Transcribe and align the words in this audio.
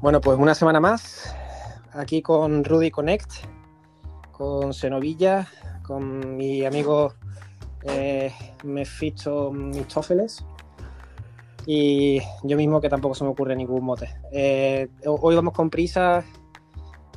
Bueno, 0.00 0.22
pues 0.22 0.38
una 0.38 0.54
semana 0.54 0.80
más, 0.80 1.36
aquí 1.92 2.22
con 2.22 2.64
Rudy 2.64 2.90
Connect, 2.90 3.30
con 4.32 4.72
Senovilla, 4.72 5.46
con 5.82 6.38
mi 6.38 6.64
amigo 6.64 7.12
eh, 7.82 8.32
Mephisto 8.64 9.52
Mistófeles 9.52 10.42
y 11.66 12.18
yo 12.44 12.56
mismo 12.56 12.80
que 12.80 12.88
tampoco 12.88 13.14
se 13.14 13.24
me 13.24 13.30
ocurre 13.30 13.54
ningún 13.54 13.84
mote. 13.84 14.08
Eh, 14.32 14.88
hoy 15.04 15.34
vamos 15.36 15.52
con 15.52 15.68
prisa 15.68 16.24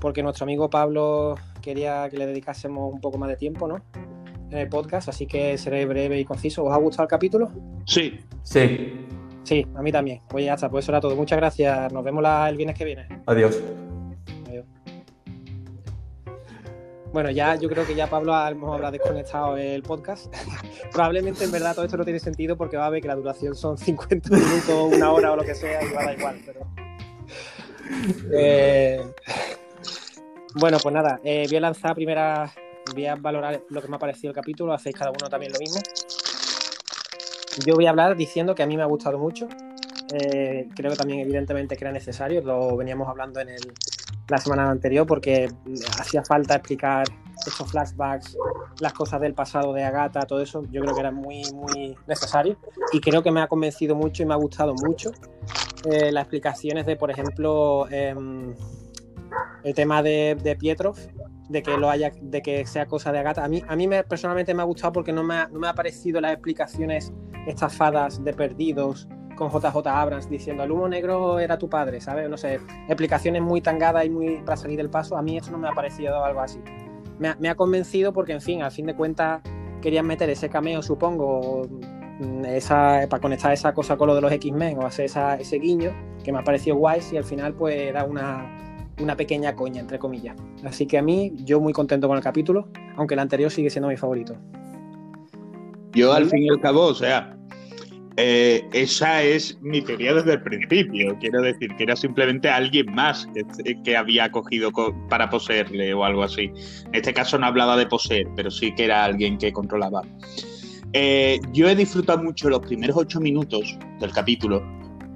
porque 0.02 0.22
nuestro 0.22 0.44
amigo 0.44 0.70
Pablo 0.70 1.36
quería 1.62 2.10
que 2.10 2.18
le 2.18 2.26
dedicásemos 2.26 2.94
un 2.94 3.00
poco 3.00 3.18
más 3.18 3.30
de 3.30 3.38
tiempo, 3.38 3.66
¿no? 3.66 3.80
En 4.52 4.58
el 4.58 4.68
podcast, 4.68 5.08
así 5.08 5.26
que 5.26 5.58
seré 5.58 5.86
breve 5.86 6.20
y 6.20 6.26
conciso. 6.26 6.66
¿Os 6.66 6.74
ha 6.74 6.78
gustado 6.78 7.04
el 7.04 7.10
capítulo? 7.10 7.50
Sí. 7.86 8.20
Sí. 8.44 9.08
Sí, 9.44 9.66
a 9.76 9.82
mí 9.82 9.92
también. 9.92 10.22
Pues 10.30 10.46
ya 10.46 10.54
está, 10.54 10.70
pues 10.70 10.86
eso 10.86 10.92
era 10.92 11.02
todo. 11.02 11.16
Muchas 11.16 11.38
gracias. 11.38 11.92
Nos 11.92 12.04
vemos 12.04 12.24
la, 12.24 12.50
el 12.50 12.56
viernes 12.58 12.78
que 12.78 12.86
viene. 12.86 13.08
Adiós. 13.26 13.60
Adiós. 14.48 14.66
Bueno, 17.12 17.30
ya 17.30 17.56
yo 17.56 17.70
creo 17.70 17.86
que 17.86 17.94
ya 17.94 18.08
Pablo 18.10 18.34
a 18.34 18.50
lo 18.50 18.56
mejor 18.56 18.76
habrá 18.76 18.92
desconectado 18.92 19.58
el 19.58 19.84
podcast. 19.84 20.34
Probablemente 20.92 21.44
en 21.44 21.52
verdad 21.52 21.76
todo 21.76 21.86
esto 21.86 21.98
no 21.98 22.04
tiene 22.06 22.20
sentido 22.20 22.58
porque 22.58 22.78
va 22.78 22.88
a 22.88 22.90
ver 22.90 23.02
que 23.02 23.08
la 23.08 23.16
duración 23.16 23.54
son 23.56 23.78
50 23.80 24.30
minutos, 24.30 24.94
una 24.94 25.12
hora 25.12 25.34
o 25.34 25.36
lo 25.36 25.44
que 25.44 25.54
sea, 25.56 25.84
y 25.84 25.92
va 25.94 26.02
a 26.02 26.06
dar 26.06 26.18
igual, 26.18 26.42
pero. 26.46 26.62
Eh, 28.34 29.02
Bueno, 30.56 30.78
pues 30.82 30.94
nada, 30.94 31.20
eh, 31.24 31.46
voy 31.48 31.58
a 31.58 31.62
lanzar 31.62 31.96
primera. 31.96 32.52
Voy 32.94 33.06
a 33.06 33.16
valorar 33.16 33.62
lo 33.70 33.82
que 33.82 33.88
me 33.88 33.96
ha 33.96 34.00
parecido 34.00 34.32
el 34.32 34.36
capítulo, 34.36 34.74
hacéis 34.74 34.96
cada 34.96 35.10
uno 35.12 35.30
también 35.30 35.52
lo 35.54 35.60
mismo. 35.60 35.80
Yo 37.66 37.76
voy 37.76 37.86
a 37.86 37.92
hablar 37.92 38.16
diciendo 38.16 38.56
que 38.56 38.64
a 38.64 38.68
mí 38.68 38.76
me 38.78 38.84
ha 38.84 38.88
gustado 38.88 39.18
mucho. 39.18 39.48
Eh, 40.14 40.68
creo 40.76 40.92
que 40.92 40.98
también, 40.98 41.20
evidentemente, 41.20 41.76
que 41.76 41.84
era 41.84 41.92
necesario. 41.92 42.42
Lo 42.42 42.76
veníamos 42.76 43.08
hablando 43.08 43.40
en 43.40 43.50
el, 43.50 43.74
la 44.28 44.38
semana 44.38 44.70
anterior 44.70 45.06
porque 45.06 45.50
hacía 46.00 46.24
falta 46.24 46.56
explicar 46.56 47.06
estos 47.46 47.70
flashbacks, 47.70 48.38
las 48.80 48.94
cosas 48.94 49.20
del 49.22 49.34
pasado 49.34 49.74
de 49.74 49.84
Agatha, 49.84 50.22
todo 50.22 50.42
eso. 50.42 50.64
Yo 50.72 50.82
creo 50.82 50.94
que 50.94 51.00
era 51.00 51.12
muy, 51.12 51.44
muy 51.54 51.96
necesario. 52.08 52.58
Y 52.92 53.00
creo 53.00 53.22
que 53.24 53.32
me 53.32 53.42
ha 53.42 53.48
convencido 53.48 53.96
mucho 53.96 54.24
y 54.24 54.26
me 54.26 54.34
ha 54.34 54.38
gustado 54.38 54.74
mucho 54.76 55.12
eh, 55.86 56.12
las 56.12 56.24
explicaciones 56.24 56.86
de, 56.86 56.96
por 56.96 57.12
ejemplo, 57.12 57.88
em, 57.90 58.54
el 59.64 59.74
tema 59.74 60.02
de, 60.02 60.38
de 60.42 60.56
Pietrov, 60.56 60.98
de 61.50 61.64
que 61.64 61.78
lo 61.78 61.90
haya, 61.90 62.12
de 62.22 62.42
que 62.42 62.66
sea 62.66 62.86
cosa 62.86 63.12
de 63.12 63.20
Agatha. 63.20 63.44
A 63.44 63.48
mí, 63.48 63.64
a 63.68 63.76
mí 63.76 63.88
me, 63.88 64.04
personalmente 64.04 64.54
me 64.54 64.62
ha 64.62 64.66
gustado 64.66 64.94
porque 64.94 65.12
no 65.12 65.24
me 65.24 65.36
ha, 65.36 65.48
no 65.48 65.60
me 65.60 65.68
ha 65.68 65.74
parecido 65.74 66.22
las 66.22 66.34
explicaciones 66.34 67.12
estafadas 67.48 68.24
de 68.24 68.34
perdidos 68.34 69.08
con 69.36 69.50
JJ 69.50 69.88
Abrams 69.88 70.30
diciendo 70.30 70.64
el 70.64 70.72
humo 70.72 70.88
negro 70.88 71.40
era 71.40 71.58
tu 71.58 71.70
padre, 71.70 72.00
¿sabes? 72.02 72.30
No 72.30 72.38
sé, 72.38 72.60
explicaciones 72.88 73.42
muy 73.42 73.62
tangadas 73.62 74.06
y 74.06 74.10
muy 74.10 74.38
para 74.46 74.58
salir 74.58 74.78
del 74.78 74.90
paso. 74.90 75.18
A 75.18 75.22
mí 75.22 75.38
eso 75.38 75.52
no 75.52 75.58
me 75.58 75.68
ha 75.68 75.72
parecido 75.72 76.24
algo 76.24 76.42
así. 76.42 76.60
Me 77.20 77.50
ha, 77.50 77.56
convencido 77.56 78.12
porque, 78.12 78.34
en 78.34 78.42
fin, 78.42 78.64
al 78.64 78.72
fin 78.72 78.86
de 78.86 78.96
cuentas 78.96 79.42
querían 79.82 80.06
meter 80.06 80.30
ese 80.30 80.50
cameo, 80.50 80.82
supongo, 80.82 81.62
esa, 82.46 83.08
para 83.10 83.22
conectar 83.22 83.54
esa 83.54 83.74
cosa 83.74 83.96
con 83.96 84.08
lo 84.08 84.16
de 84.16 84.22
los 84.22 84.32
X-Men 84.32 84.78
o 84.80 84.86
hacer 84.86 85.06
esa, 85.06 85.36
ese 85.36 85.58
guiño 85.58 85.92
que 86.24 86.32
me 86.34 86.40
ha 86.40 86.44
parecido 86.44 86.76
guay 86.76 87.02
y 87.12 87.18
al 87.18 87.24
final 87.24 87.54
pues 87.54 87.78
era 87.78 88.04
una, 88.04 88.86
una 89.02 89.16
pequeña 89.16 89.56
coña, 89.56 89.82
entre 89.82 90.00
comillas. 90.00 90.36
Así 90.66 90.86
que 90.86 90.98
a 90.98 91.02
mí, 91.02 91.34
yo 91.38 91.62
muy 91.62 91.72
contento 91.72 92.08
con 92.08 92.18
el 92.18 92.24
capítulo, 92.24 92.68
aunque 92.98 93.14
el 93.14 93.20
anterior 93.20 93.52
sigue 93.52 93.70
siendo 93.70 93.88
mi 93.88 93.98
favorito. 93.98 94.36
Yo 95.94 96.14
al 96.14 96.30
fin 96.30 96.44
y 96.44 96.50
al 96.50 96.60
cabo, 96.60 96.86
o 96.86 96.96
sea, 96.96 97.36
eh, 98.18 98.68
esa 98.74 99.24
es 99.24 99.60
mi 99.62 99.82
teoría 99.82 100.14
desde 100.14 100.34
el 100.34 100.44
principio. 100.44 101.18
Quiero 101.20 101.42
decir 101.42 101.76
que 101.76 101.84
era 101.84 101.96
simplemente 101.96 102.50
alguien 102.50 102.94
más 102.94 103.28
que, 103.34 103.82
que 103.84 103.98
había 103.98 104.32
cogido 104.32 104.72
co 104.72 104.96
para 105.10 105.30
poseerle 105.30 105.94
o 105.94 106.04
algo 106.04 106.24
así. 106.24 106.52
En 106.86 106.96
este 106.96 107.14
caso 107.14 107.38
no 107.38 107.48
hablaba 107.48 107.76
de 107.76 107.88
poseer, 107.88 108.28
pero 108.36 108.52
sí 108.52 108.74
que 108.76 108.86
era 108.86 109.04
alguien 109.04 109.38
que 109.38 109.52
controlaba. 109.52 110.02
Eh, 110.94 111.40
yo 111.54 111.68
he 111.68 111.76
disfrutado 111.76 112.22
mucho 112.22 112.50
los 112.50 112.60
primeros 112.60 112.96
ocho 112.98 113.20
minutos 113.20 113.78
del 114.00 114.12
capítulo, 114.12 114.64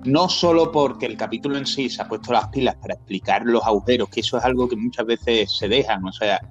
no 0.05 0.27
solo 0.27 0.71
porque 0.71 1.05
el 1.05 1.17
capítulo 1.17 1.55
en 1.55 1.67
sí 1.67 1.87
se 1.87 2.01
ha 2.01 2.07
puesto 2.07 2.33
las 2.33 2.47
pilas 2.47 2.75
para 2.77 2.95
explicar 2.95 3.43
los 3.45 3.63
agujeros, 3.63 4.09
que 4.09 4.21
eso 4.21 4.37
es 4.37 4.43
algo 4.43 4.67
que 4.67 4.75
muchas 4.75 5.05
veces 5.05 5.55
se 5.55 5.67
dejan, 5.67 6.03
o 6.03 6.11
sea, 6.11 6.41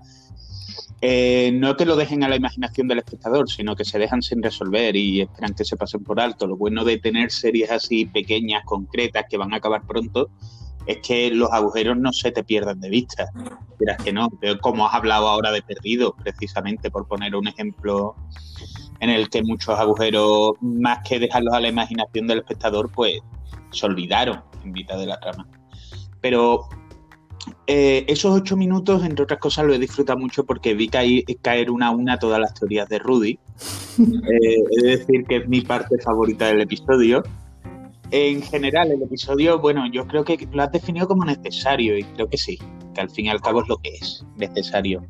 eh, 1.02 1.50
no 1.52 1.76
que 1.76 1.84
lo 1.84 1.94
dejen 1.94 2.24
a 2.24 2.28
la 2.28 2.36
imaginación 2.36 2.88
del 2.88 2.98
espectador, 2.98 3.50
sino 3.50 3.76
que 3.76 3.84
se 3.84 3.98
dejan 3.98 4.22
sin 4.22 4.42
resolver 4.42 4.96
y 4.96 5.20
esperan 5.20 5.54
que 5.54 5.64
se 5.64 5.76
pasen 5.76 6.02
por 6.02 6.20
alto. 6.20 6.46
Lo 6.46 6.56
bueno 6.56 6.84
de 6.84 6.98
tener 6.98 7.30
series 7.30 7.70
así 7.70 8.06
pequeñas, 8.06 8.64
concretas, 8.64 9.26
que 9.28 9.36
van 9.36 9.52
a 9.52 9.58
acabar 9.58 9.82
pronto, 9.86 10.30
es 10.86 10.98
que 10.98 11.30
los 11.30 11.52
agujeros 11.52 11.96
no 11.98 12.12
se 12.12 12.30
te 12.30 12.44
pierdan 12.44 12.80
de 12.80 12.88
vista. 12.88 13.28
Dirás 13.78 14.02
que 14.02 14.12
no, 14.12 14.30
como 14.60 14.86
has 14.86 14.94
hablado 14.94 15.28
ahora 15.28 15.50
de 15.50 15.62
perdido, 15.62 16.14
precisamente 16.14 16.90
por 16.90 17.06
poner 17.06 17.36
un 17.36 17.48
ejemplo 17.48 18.14
en 19.00 19.10
el 19.10 19.28
que 19.28 19.42
muchos 19.42 19.78
agujeros, 19.78 20.52
más 20.62 21.00
que 21.06 21.18
dejarlos 21.18 21.52
a 21.52 21.60
la 21.60 21.68
imaginación 21.68 22.26
del 22.26 22.38
espectador, 22.38 22.90
pues 22.90 23.20
se 23.70 23.84
olvidaron 23.84 24.42
en 24.64 24.72
mitad 24.72 24.96
de 24.96 25.06
la 25.06 25.20
trama. 25.20 25.46
Pero 26.22 26.68
eh, 27.66 28.04
esos 28.06 28.32
ocho 28.32 28.56
minutos, 28.56 29.04
entre 29.04 29.24
otras 29.24 29.40
cosas, 29.40 29.66
lo 29.66 29.74
he 29.74 29.78
disfrutado 29.78 30.18
mucho 30.18 30.44
porque 30.44 30.74
vi 30.74 30.88
caer, 30.88 31.24
caer 31.42 31.70
una 31.70 31.88
a 31.88 31.90
una 31.90 32.18
todas 32.18 32.38
las 32.38 32.54
teorías 32.54 32.88
de 32.88 32.98
Rudy. 32.98 33.38
Eh, 33.98 34.62
he 34.72 34.82
de 34.82 34.96
decir 34.98 35.24
que 35.24 35.36
es 35.36 35.48
mi 35.48 35.62
parte 35.62 35.96
favorita 35.98 36.48
del 36.48 36.60
episodio. 36.60 37.22
En 38.10 38.42
general, 38.42 38.92
el 38.92 39.02
episodio, 39.02 39.58
bueno, 39.58 39.90
yo 39.90 40.06
creo 40.06 40.22
que 40.22 40.46
lo 40.52 40.62
has 40.62 40.70
definido 40.70 41.08
como 41.08 41.24
necesario 41.24 41.96
y 41.96 42.04
creo 42.04 42.28
que 42.28 42.36
sí, 42.36 42.58
que 42.94 43.00
al 43.00 43.08
fin 43.08 43.26
y 43.26 43.28
al 43.30 43.40
cabo 43.40 43.62
es 43.62 43.68
lo 43.68 43.78
que 43.78 43.88
es, 43.94 44.24
necesario. 44.36 45.02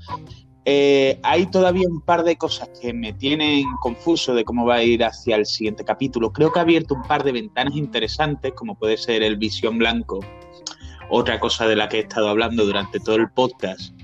Eh, 0.65 1.19
hay 1.22 1.47
todavía 1.47 1.87
un 1.89 2.00
par 2.00 2.25
de 2.25 2.37
cosas 2.37 2.69
que 2.81 2.93
me 2.93 3.12
tienen 3.12 3.65
confuso 3.81 4.34
de 4.34 4.45
cómo 4.45 4.65
va 4.65 4.77
a 4.77 4.83
ir 4.83 5.05
hacia 5.05 5.37
el 5.37 5.47
siguiente 5.47 5.84
capítulo. 5.84 6.33
Creo 6.33 6.53
que 6.53 6.59
ha 6.59 6.62
abierto 6.62 6.95
un 6.95 7.03
par 7.03 7.22
de 7.22 7.33
ventanas 7.33 7.77
interesantes, 7.77 8.53
como 8.53 8.77
puede 8.77 8.97
ser 8.97 9.22
el 9.22 9.37
Visión 9.37 9.78
Blanco, 9.78 10.21
otra 11.09 11.39
cosa 11.41 11.67
de 11.67 11.77
la 11.77 11.89
que 11.89 11.99
he 11.99 12.00
estado 12.00 12.28
hablando 12.28 12.65
durante 12.65 13.00
todo 13.00 13.17
el 13.17 13.31
podcast 13.31 13.94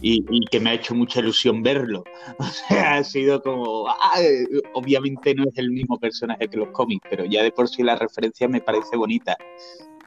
y, 0.00 0.44
que 0.50 0.60
me 0.60 0.70
ha 0.70 0.74
hecho 0.74 0.94
mucha 0.94 1.20
ilusión 1.20 1.62
verlo. 1.62 2.04
O 2.38 2.44
sea, 2.44 2.96
ha 2.96 3.04
sido 3.04 3.42
como, 3.42 3.86
obviamente 4.74 5.34
no 5.34 5.44
es 5.44 5.56
el 5.56 5.70
mismo 5.70 5.98
personaje 5.98 6.48
que 6.48 6.58
los 6.58 6.68
cómics, 6.68 7.06
pero 7.08 7.24
ya 7.24 7.42
de 7.42 7.50
por 7.50 7.68
sí 7.68 7.82
la 7.82 7.96
referencia 7.96 8.48
me 8.48 8.60
parece 8.60 8.96
bonita 8.96 9.36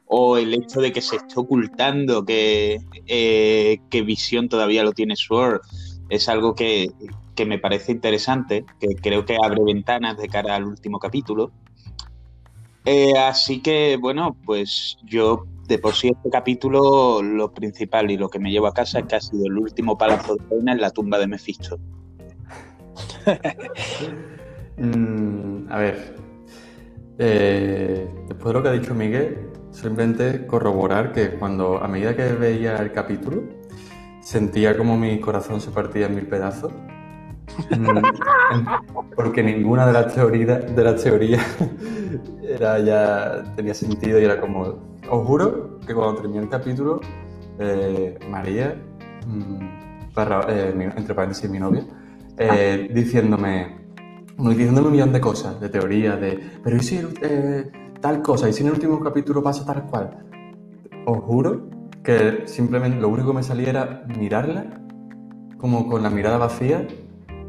o 0.08 0.38
el 0.38 0.54
hecho 0.54 0.82
de 0.82 0.92
que 0.92 1.02
se 1.02 1.18
esté 1.18 1.34
ocultando 1.36 2.26
que, 2.26 2.80
eh, 3.08 3.80
que 3.90 4.02
Visión 4.02 4.48
todavía 4.50 4.84
lo 4.84 4.94
tiene 4.94 5.16
Sword 5.16 5.62
es 6.10 6.30
algo 6.30 6.56
que, 6.56 6.90
que, 7.36 7.46
me 7.46 7.60
parece 7.60 7.92
interesante, 7.92 8.66
que 8.80 8.96
creo 8.96 9.26
que 9.26 9.38
abre 9.42 9.62
ventanas 9.66 10.18
de 10.18 10.30
cara 10.30 10.56
al 10.56 10.64
último 10.64 11.00
capítulo. 11.00 11.52
Eh, 12.86 13.18
así 13.18 13.62
que, 13.62 13.98
bueno, 13.98 14.38
pues 14.46 14.98
yo 15.04 15.44
de 15.68 15.80
por 15.80 15.94
sí 15.94 16.10
este 16.10 16.30
capítulo 16.30 17.22
lo 17.22 17.54
principal 17.54 18.10
y 18.10 18.18
lo 18.18 18.30
que 18.30 18.40
me 18.40 18.52
llevo 18.52 18.68
a 18.68 18.74
casa 18.74 19.00
es 19.00 19.06
que 19.06 19.16
ha 19.18 19.22
sido 19.22 19.46
el 19.46 19.58
último 19.58 19.98
palazo 19.98 20.36
de 20.36 20.44
reina 20.50 20.72
en 20.72 20.82
la 20.82 20.92
tumba 20.92 21.20
de 21.20 21.28
Mephisto. 21.28 21.78
mm, 24.78 25.70
a 25.70 25.78
ver, 25.78 26.16
eh, 27.20 28.08
después 28.28 28.46
de 28.46 28.54
lo 28.54 28.64
que 28.64 28.70
ha 28.70 28.72
dicho 28.72 28.96
Miguel, 28.96 29.50
simplemente 29.72 30.48
corroborar 30.48 31.12
que 31.12 31.32
cuando 31.32 31.84
a 31.84 31.88
medida 31.88 32.16
que 32.16 32.32
veía 32.34 32.78
el 32.78 32.94
capítulo, 32.94 33.44
sentía 34.22 34.78
como 34.78 34.98
mi 34.98 35.20
corazón 35.20 35.60
se 35.60 35.72
partía 35.72 36.06
en 36.06 36.16
mil 36.16 36.28
pedazos. 36.28 36.72
Porque 39.16 39.42
ninguna 39.42 39.88
de 39.88 39.94
las 39.94 40.14
teorías 40.14 40.76
de 40.76 40.84
las 40.84 41.02
teorías 41.02 41.44
era 42.44 42.80
ya 42.80 43.44
tenía 43.56 43.74
sentido 43.74 44.20
y 44.20 44.26
era 44.26 44.40
como 44.40 44.97
os 45.10 45.28
juro 45.28 45.80
que 45.86 45.94
cuando 45.94 46.22
terminé 46.22 46.44
el 46.44 46.50
capítulo 46.50 47.00
eh, 47.60 48.18
María 48.30 48.76
barra, 50.14 50.46
eh, 50.50 50.92
entre 50.96 51.14
paréntesis 51.14 51.50
mi 51.50 51.60
novia 51.60 51.86
eh, 52.38 52.90
diciéndome 52.94 53.78
diciéndome 54.38 54.88
un 54.88 54.94
millón 54.94 55.14
de 55.14 55.20
cosas 55.20 55.60
de 55.60 55.70
teoría 55.70 56.16
de 56.16 56.40
pero 56.64 56.78
y 56.78 56.80
si 56.82 57.02
eh, 57.22 57.72
tal 58.00 58.22
cosa 58.22 58.50
y 58.50 58.54
si 58.54 58.62
en 58.62 58.68
el 58.68 58.74
último 58.74 59.00
capítulo 59.00 59.42
pasa 59.42 59.66
tal 59.66 59.86
cual 59.86 60.18
os 61.06 61.20
juro 61.20 61.70
que 62.04 62.44
simplemente 62.46 63.00
lo 63.00 63.10
único 63.10 63.30
que 63.30 63.38
me 63.38 63.44
salía 63.44 63.70
era 63.70 64.04
mirarla 64.18 64.82
como 65.58 65.88
con 65.88 66.04
la 66.04 66.10
mirada 66.10 66.38
vacía 66.38 66.88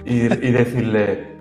y, 0.05 0.23
y 0.23 0.53
decirle, 0.53 1.37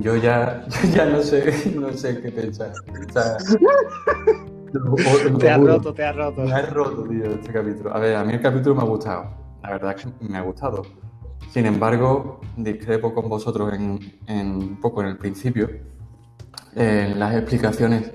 yo 0.00 0.16
ya, 0.16 0.64
ya 0.94 1.04
no 1.06 1.22
sé, 1.22 1.72
no 1.78 1.92
sé 1.92 2.20
qué 2.20 2.30
pensar. 2.30 2.72
O 3.08 3.12
sea, 3.12 3.36
te 5.38 5.50
has 5.50 5.60
roto, 5.60 5.94
te 5.94 6.04
has 6.04 6.16
roto. 6.16 6.42
Me 6.42 6.52
has 6.52 6.72
roto, 6.72 7.04
tío, 7.04 7.24
este 7.24 7.52
capítulo. 7.52 7.94
A 7.94 7.98
ver, 7.98 8.16
a 8.16 8.24
mí 8.24 8.32
el 8.32 8.40
capítulo 8.40 8.74
me 8.74 8.82
ha 8.82 8.84
gustado. 8.84 9.30
La 9.62 9.70
verdad 9.70 9.94
es 9.96 10.04
que 10.04 10.24
me 10.26 10.38
ha 10.38 10.42
gustado. 10.42 10.82
Sin 11.50 11.66
embargo, 11.66 12.40
discrepo 12.56 13.12
con 13.12 13.28
vosotros 13.28 13.72
en, 13.72 13.98
en 14.26 14.50
un 14.50 14.80
poco 14.80 15.02
en 15.02 15.08
el 15.08 15.18
principio. 15.18 15.68
En 16.74 17.18
las 17.18 17.34
explicaciones 17.34 18.12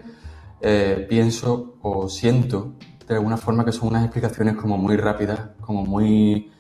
eh, 0.62 1.06
pienso 1.10 1.76
o 1.82 2.08
siento 2.10 2.74
de 3.08 3.16
alguna 3.16 3.38
forma 3.38 3.64
que 3.64 3.72
son 3.72 3.90
unas 3.90 4.04
explicaciones 4.04 4.56
como 4.56 4.78
muy 4.78 4.98
rápidas, 4.98 5.40
como 5.62 5.86
muy 5.86 6.52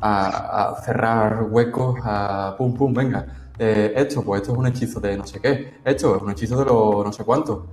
a, 0.00 0.76
cerrar 0.84 1.44
huecos, 1.50 1.98
a 2.02 2.54
pum, 2.58 2.74
pum, 2.74 2.92
venga. 2.92 3.26
Eh, 3.58 3.92
esto, 3.96 4.22
pues 4.22 4.42
esto 4.42 4.52
es 4.52 4.58
un 4.58 4.66
hechizo 4.66 5.00
de 5.00 5.16
no 5.16 5.26
sé 5.26 5.40
qué, 5.40 5.74
esto 5.84 6.16
es 6.16 6.22
un 6.22 6.30
hechizo 6.32 6.58
de 6.58 6.64
lo 6.64 7.04
no 7.04 7.12
sé 7.12 7.24
cuánto. 7.24 7.68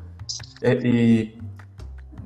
Eh, 0.62 0.80
y 0.84 1.42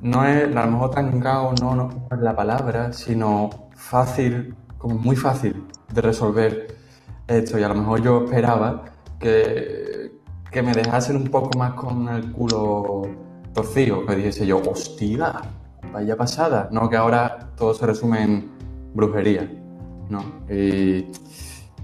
no 0.02 0.24
es, 0.24 0.54
a 0.54 0.66
lo 0.66 0.72
mejor 0.72 0.90
tan 0.90 1.20
caos 1.20 1.60
no, 1.60 1.74
no 1.74 1.88
es 2.10 2.18
la 2.20 2.34
palabra, 2.34 2.92
sino 2.92 3.50
fácil, 3.74 4.54
como 4.78 4.96
muy 4.96 5.16
fácil 5.16 5.64
de 5.92 6.00
resolver 6.00 6.76
esto. 7.26 7.58
Y 7.58 7.62
a 7.62 7.68
lo 7.68 7.74
mejor 7.74 8.02
yo 8.02 8.24
esperaba 8.24 8.84
que, 9.18 10.12
que 10.50 10.62
me 10.62 10.72
dejasen 10.72 11.16
un 11.16 11.28
poco 11.28 11.58
más 11.58 11.74
con 11.74 12.08
el 12.08 12.32
culo 12.32 13.02
torcido, 13.52 14.04
que 14.06 14.16
dijese 14.16 14.46
yo, 14.46 14.60
hostia, 14.68 15.40
vaya 15.92 16.16
pasada. 16.16 16.68
No, 16.70 16.88
que 16.88 16.96
ahora 16.96 17.50
todo 17.56 17.74
se 17.74 17.86
resume 17.86 18.22
en 18.22 18.50
brujería. 18.94 19.48
¿no? 20.08 20.24
Y 20.48 21.06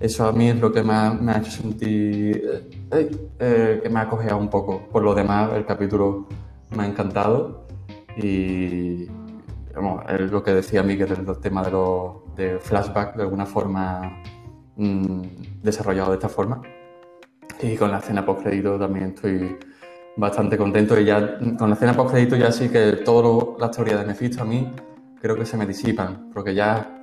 eso 0.00 0.26
a 0.26 0.32
mí 0.32 0.48
es 0.48 0.60
lo 0.60 0.72
que 0.72 0.82
me 0.82 0.92
ha, 0.92 1.38
hecho 1.38 1.50
sentir 1.50 2.64
eh, 2.90 3.28
eh, 3.38 3.80
que 3.82 3.88
me 3.88 4.00
ha 4.00 4.08
cojeado 4.08 4.38
un 4.38 4.48
poco. 4.48 4.88
Por 4.90 5.02
lo 5.02 5.14
demás, 5.14 5.52
el 5.54 5.64
capítulo 5.64 6.26
me 6.76 6.84
ha 6.84 6.86
encantado 6.86 7.61
y 8.16 9.08
es 10.08 10.30
lo 10.30 10.42
que 10.42 10.52
decía 10.52 10.82
Miguel, 10.82 11.12
el 11.12 11.38
tema 11.38 11.62
de 11.62 11.70
los 11.70 12.34
de 12.36 12.58
flashback 12.58 13.16
de 13.16 13.22
alguna 13.22 13.46
forma 13.46 14.22
mm, 14.76 15.22
desarrollado 15.62 16.10
de 16.10 16.16
esta 16.16 16.28
forma. 16.28 16.60
Y 17.60 17.76
con 17.76 17.90
la 17.90 17.98
escena 17.98 18.24
post 18.24 18.42
crédito 18.42 18.78
también 18.78 19.14
estoy 19.14 19.56
bastante 20.16 20.58
contento 20.58 20.98
y 21.00 21.06
ya 21.06 21.38
con 21.58 21.70
la 21.70 21.74
escena 21.74 21.94
post 21.94 22.10
crédito 22.10 22.36
ya 22.36 22.52
sí 22.52 22.68
que 22.68 22.92
todas 23.04 23.58
las 23.58 23.70
teorías 23.70 24.00
de 24.00 24.06
Mephisto 24.06 24.42
a 24.42 24.44
mí 24.44 24.70
creo 25.20 25.36
que 25.36 25.46
se 25.46 25.56
me 25.56 25.66
disipan, 25.66 26.30
porque 26.34 26.54
ya 26.54 26.98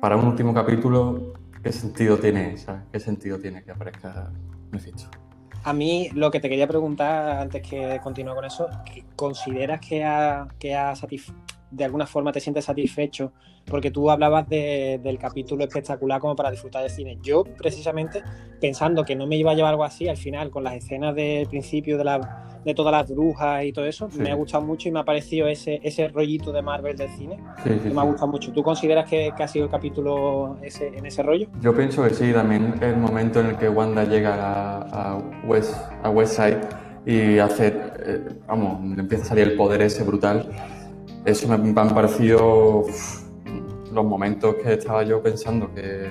para 0.00 0.16
un 0.16 0.26
último 0.26 0.52
capítulo, 0.52 1.34
¿qué 1.62 1.70
sentido 1.70 2.18
tiene, 2.18 2.56
¿Qué 2.90 2.98
sentido 2.98 3.38
tiene 3.38 3.62
que 3.62 3.70
aparezca 3.70 4.32
Mephisto? 4.72 5.08
A 5.64 5.72
mí 5.72 6.08
lo 6.12 6.30
que 6.30 6.40
te 6.40 6.48
quería 6.48 6.66
preguntar 6.66 7.38
antes 7.38 7.62
que 7.68 8.00
continúe 8.02 8.34
con 8.34 8.44
eso, 8.44 8.68
¿consideras 9.14 9.80
que 9.80 10.02
ha, 10.04 10.48
que 10.58 10.74
ha 10.74 10.96
de 11.72 11.84
alguna 11.84 12.06
forma 12.06 12.32
te 12.32 12.40
sientes 12.40 12.64
satisfecho? 12.64 13.32
Porque 13.64 13.90
tú 13.90 14.10
hablabas 14.10 14.48
del 14.48 15.18
capítulo 15.18 15.64
espectacular 15.64 16.20
como 16.20 16.36
para 16.36 16.50
disfrutar 16.50 16.82
de 16.82 16.88
cine. 16.88 17.18
Yo, 17.22 17.44
precisamente, 17.44 18.22
pensando 18.60 19.04
que 19.04 19.16
no 19.16 19.26
me 19.26 19.36
iba 19.36 19.52
a 19.52 19.54
llevar 19.54 19.70
algo 19.70 19.84
así, 19.84 20.08
al 20.08 20.16
final, 20.16 20.50
con 20.50 20.64
las 20.64 20.74
escenas 20.74 21.14
del 21.14 21.46
principio 21.46 21.96
de 21.98 22.04
la 22.04 22.48
de 22.64 22.74
todas 22.74 22.92
las 22.92 23.10
brujas 23.10 23.64
y 23.64 23.72
todo 23.72 23.84
eso, 23.86 24.08
me 24.18 24.30
ha 24.30 24.34
gustado 24.34 24.64
mucho 24.64 24.88
y 24.88 24.92
me 24.92 25.00
ha 25.00 25.04
parecido 25.04 25.48
ese, 25.48 25.80
ese 25.82 26.08
rollito 26.08 26.52
de 26.52 26.62
Marvel 26.62 26.96
del 26.96 27.10
cine. 27.10 27.38
me 27.64 28.00
ha 28.00 28.04
gustado 28.04 28.28
mucho. 28.28 28.52
¿Tú 28.52 28.62
consideras 28.62 29.08
que, 29.08 29.32
ha 29.36 29.48
sido 29.48 29.64
el 29.64 29.70
capítulo 29.70 30.58
ese, 30.62 30.88
en 30.88 31.04
ese 31.06 31.22
rollo? 31.22 31.48
Yo 31.60 31.74
pienso 31.74 32.04
que 32.04 32.10
sí, 32.10 32.32
también 32.32 32.74
el 32.80 32.96
momento 32.96 33.40
en 33.40 33.46
el 33.46 33.56
que 33.56 33.68
Wanda 33.68 34.04
llega 34.04 34.78
a, 34.82 35.18
West, 35.44 35.74
a 36.02 36.10
West 36.10 36.36
Side 36.36 36.60
y 37.04 37.38
hace, 37.38 37.68
eh, 37.68 38.28
vamos, 38.46 38.98
empieza 38.98 39.24
a 39.24 39.28
salir 39.28 39.48
el 39.48 39.56
poder 39.56 39.82
ese 39.82 40.04
brutal. 40.04 40.48
Eso 41.24 41.48
me, 41.48 41.58
me 41.58 41.80
han 41.80 41.94
parecido 41.94 42.84
los 43.92 44.04
momentos 44.04 44.56
que 44.56 44.72
estaba 44.72 45.02
yo 45.02 45.22
pensando 45.22 45.72
que 45.74 46.08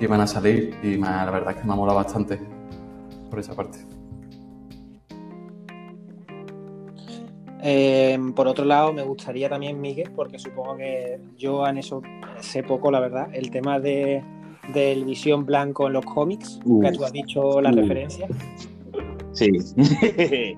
iban 0.00 0.20
a 0.20 0.26
salir 0.26 0.74
y 0.82 0.96
la 0.96 1.30
verdad 1.30 1.54
es 1.54 1.60
que 1.60 1.66
me 1.66 1.72
ha 1.72 1.76
molado 1.76 1.98
bastante 1.98 2.40
por 3.28 3.38
esa 3.38 3.54
parte. 3.54 3.78
Em, 7.62 8.32
por 8.32 8.48
otro 8.48 8.64
lado, 8.64 8.92
me 8.92 9.02
gustaría 9.02 9.48
también, 9.48 9.80
Miguel, 9.80 10.10
porque 10.16 10.38
supongo 10.38 10.78
que 10.78 11.20
yo 11.36 11.66
en 11.66 11.76
eso 11.78 12.00
sé 12.40 12.62
poco, 12.62 12.90
la 12.90 13.00
verdad, 13.00 13.28
el 13.34 13.50
tema 13.50 13.78
de, 13.78 14.24
del 14.72 15.04
visión 15.04 15.44
blanco 15.44 15.86
en 15.86 15.92
los 15.92 16.04
cómics, 16.06 16.58
que 16.64 16.92
tú 16.92 17.04
has 17.04 17.12
dicho 17.12 17.60
la 17.60 17.70
referencia. 17.70 18.26
Sí. 19.32 19.50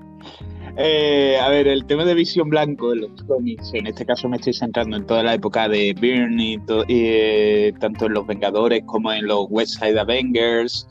Eh, 0.76 1.38
a 1.38 1.48
ver, 1.50 1.68
el 1.68 1.84
tema 1.84 2.04
de 2.04 2.14
visión 2.14 2.48
blanco 2.48 2.92
en 2.92 3.02
los 3.02 3.22
cómics, 3.24 3.72
en 3.74 3.86
este 3.86 4.06
caso 4.06 4.28
me 4.28 4.36
estoy 4.36 4.54
centrando 4.54 4.96
en 4.96 5.06
toda 5.06 5.22
la 5.22 5.34
época 5.34 5.68
de 5.68 5.94
Byrne, 6.00 6.42
y 6.42 6.60
eh, 6.88 7.74
tanto 7.78 8.06
en 8.06 8.14
los 8.14 8.26
Vengadores 8.26 8.82
como 8.86 9.12
en 9.12 9.26
los 9.26 9.46
West 9.50 9.78
Side 9.78 10.00
Avengers, 10.00 10.88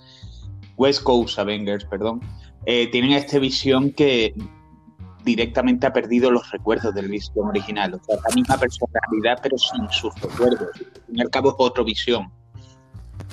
West 0.77 1.01
Coast 1.03 1.39
Avengers, 1.39 1.83
perdón, 1.85 2.21
eh, 2.67 2.87
tienen 2.91 3.13
esta 3.13 3.39
visión 3.39 3.91
que 3.91 4.35
directamente 5.23 5.87
ha 5.87 5.93
perdido 5.93 6.29
los 6.29 6.49
recuerdos 6.51 6.93
del 6.93 7.07
Visión 7.07 7.47
original. 7.47 7.95
O 7.95 8.03
sea, 8.03 8.17
la 8.27 8.35
misma 8.35 8.57
personalidad, 8.57 9.39
pero 9.41 9.57
sin 9.57 9.89
sus 9.89 10.13
recuerdos. 10.21 10.69
Al 10.75 11.05
fin 11.05 11.17
y 11.17 11.21
al 11.21 11.29
cabo 11.29 11.49
es 11.49 11.55
otra 11.57 11.83
visión. 11.83 12.31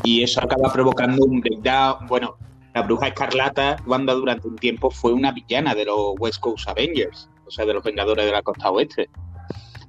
Y 0.04 0.22
eso 0.22 0.40
acaba 0.42 0.72
provocando 0.72 1.24
un 1.24 1.40
breakdown. 1.40 2.06
Bueno, 2.06 2.36
la 2.78 2.86
bruja 2.86 3.08
escarlata, 3.08 3.76
Wanda 3.86 4.14
durante 4.14 4.46
un 4.46 4.54
tiempo 4.54 4.88
fue 4.88 5.12
una 5.12 5.32
villana 5.32 5.74
de 5.74 5.84
los 5.84 6.14
West 6.20 6.38
Coast 6.38 6.68
Avengers, 6.68 7.28
o 7.44 7.50
sea, 7.50 7.66
de 7.66 7.74
los 7.74 7.82
Vengadores 7.82 8.24
de 8.24 8.30
la 8.30 8.42
Costa 8.42 8.70
Oeste. 8.70 9.08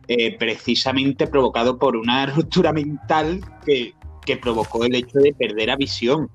Eh, 0.08 0.36
precisamente 0.40 1.28
provocado 1.28 1.78
por 1.78 1.96
una 1.96 2.26
ruptura 2.36 2.74
mental 2.74 3.42
que, 3.64 3.94
que 4.26 4.38
provocó 4.38 4.86
el 4.86 4.96
hecho 4.96 5.20
de 5.20 5.34
perder 5.34 5.70
a 5.70 5.76
visión 5.76 6.32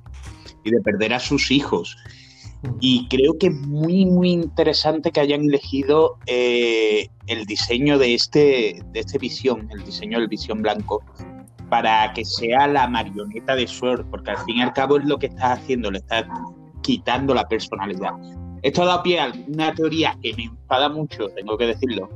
y 0.63 0.71
de 0.71 0.81
perder 0.81 1.13
a 1.13 1.19
sus 1.19 1.51
hijos. 1.51 1.97
Y 2.81 3.09
creo 3.09 3.37
que 3.37 3.49
es 3.49 3.55
muy, 3.55 4.07
muy 4.07 4.31
interesante 4.31 5.11
que 5.11 5.19
hayan 5.19 5.43
elegido 5.43 6.19
eh, 6.27 7.09
el 7.27 7.47
diseño 7.47 7.99
de 7.99 8.15
este, 8.15 8.81
de 8.93 9.01
este 9.01 9.19
visión, 9.19 9.69
el 9.73 9.85
diseño 9.85 10.21
del 10.21 10.29
visión 10.29 10.63
blanco, 10.63 11.03
para 11.69 12.13
que 12.13 12.25
sea 12.25 12.67
la 12.67 12.89
marioneta 12.89 13.55
de 13.55 13.67
Sword, 13.67 14.07
porque 14.11 14.31
al 14.31 14.39
fin 14.39 14.59
y 14.59 14.63
al 14.63 14.73
cabo 14.73 14.99
es 14.99 15.05
lo 15.05 15.19
que 15.19 15.27
estás 15.27 15.61
haciendo, 15.61 15.91
le 15.91 15.99
estás 15.99 16.25
quitando 16.83 17.35
la 17.35 17.47
personalidad. 17.49 18.13
Esto 18.63 18.83
ha 18.83 18.87
dado 18.87 19.03
pie 19.03 19.21
a 19.21 19.33
una 19.49 19.75
teoría 19.75 20.17
que 20.23 20.35
me 20.35 20.45
enfada 20.45 20.89
mucho, 20.89 21.29
tengo 21.31 21.59
que 21.59 21.67
decirlo, 21.67 22.09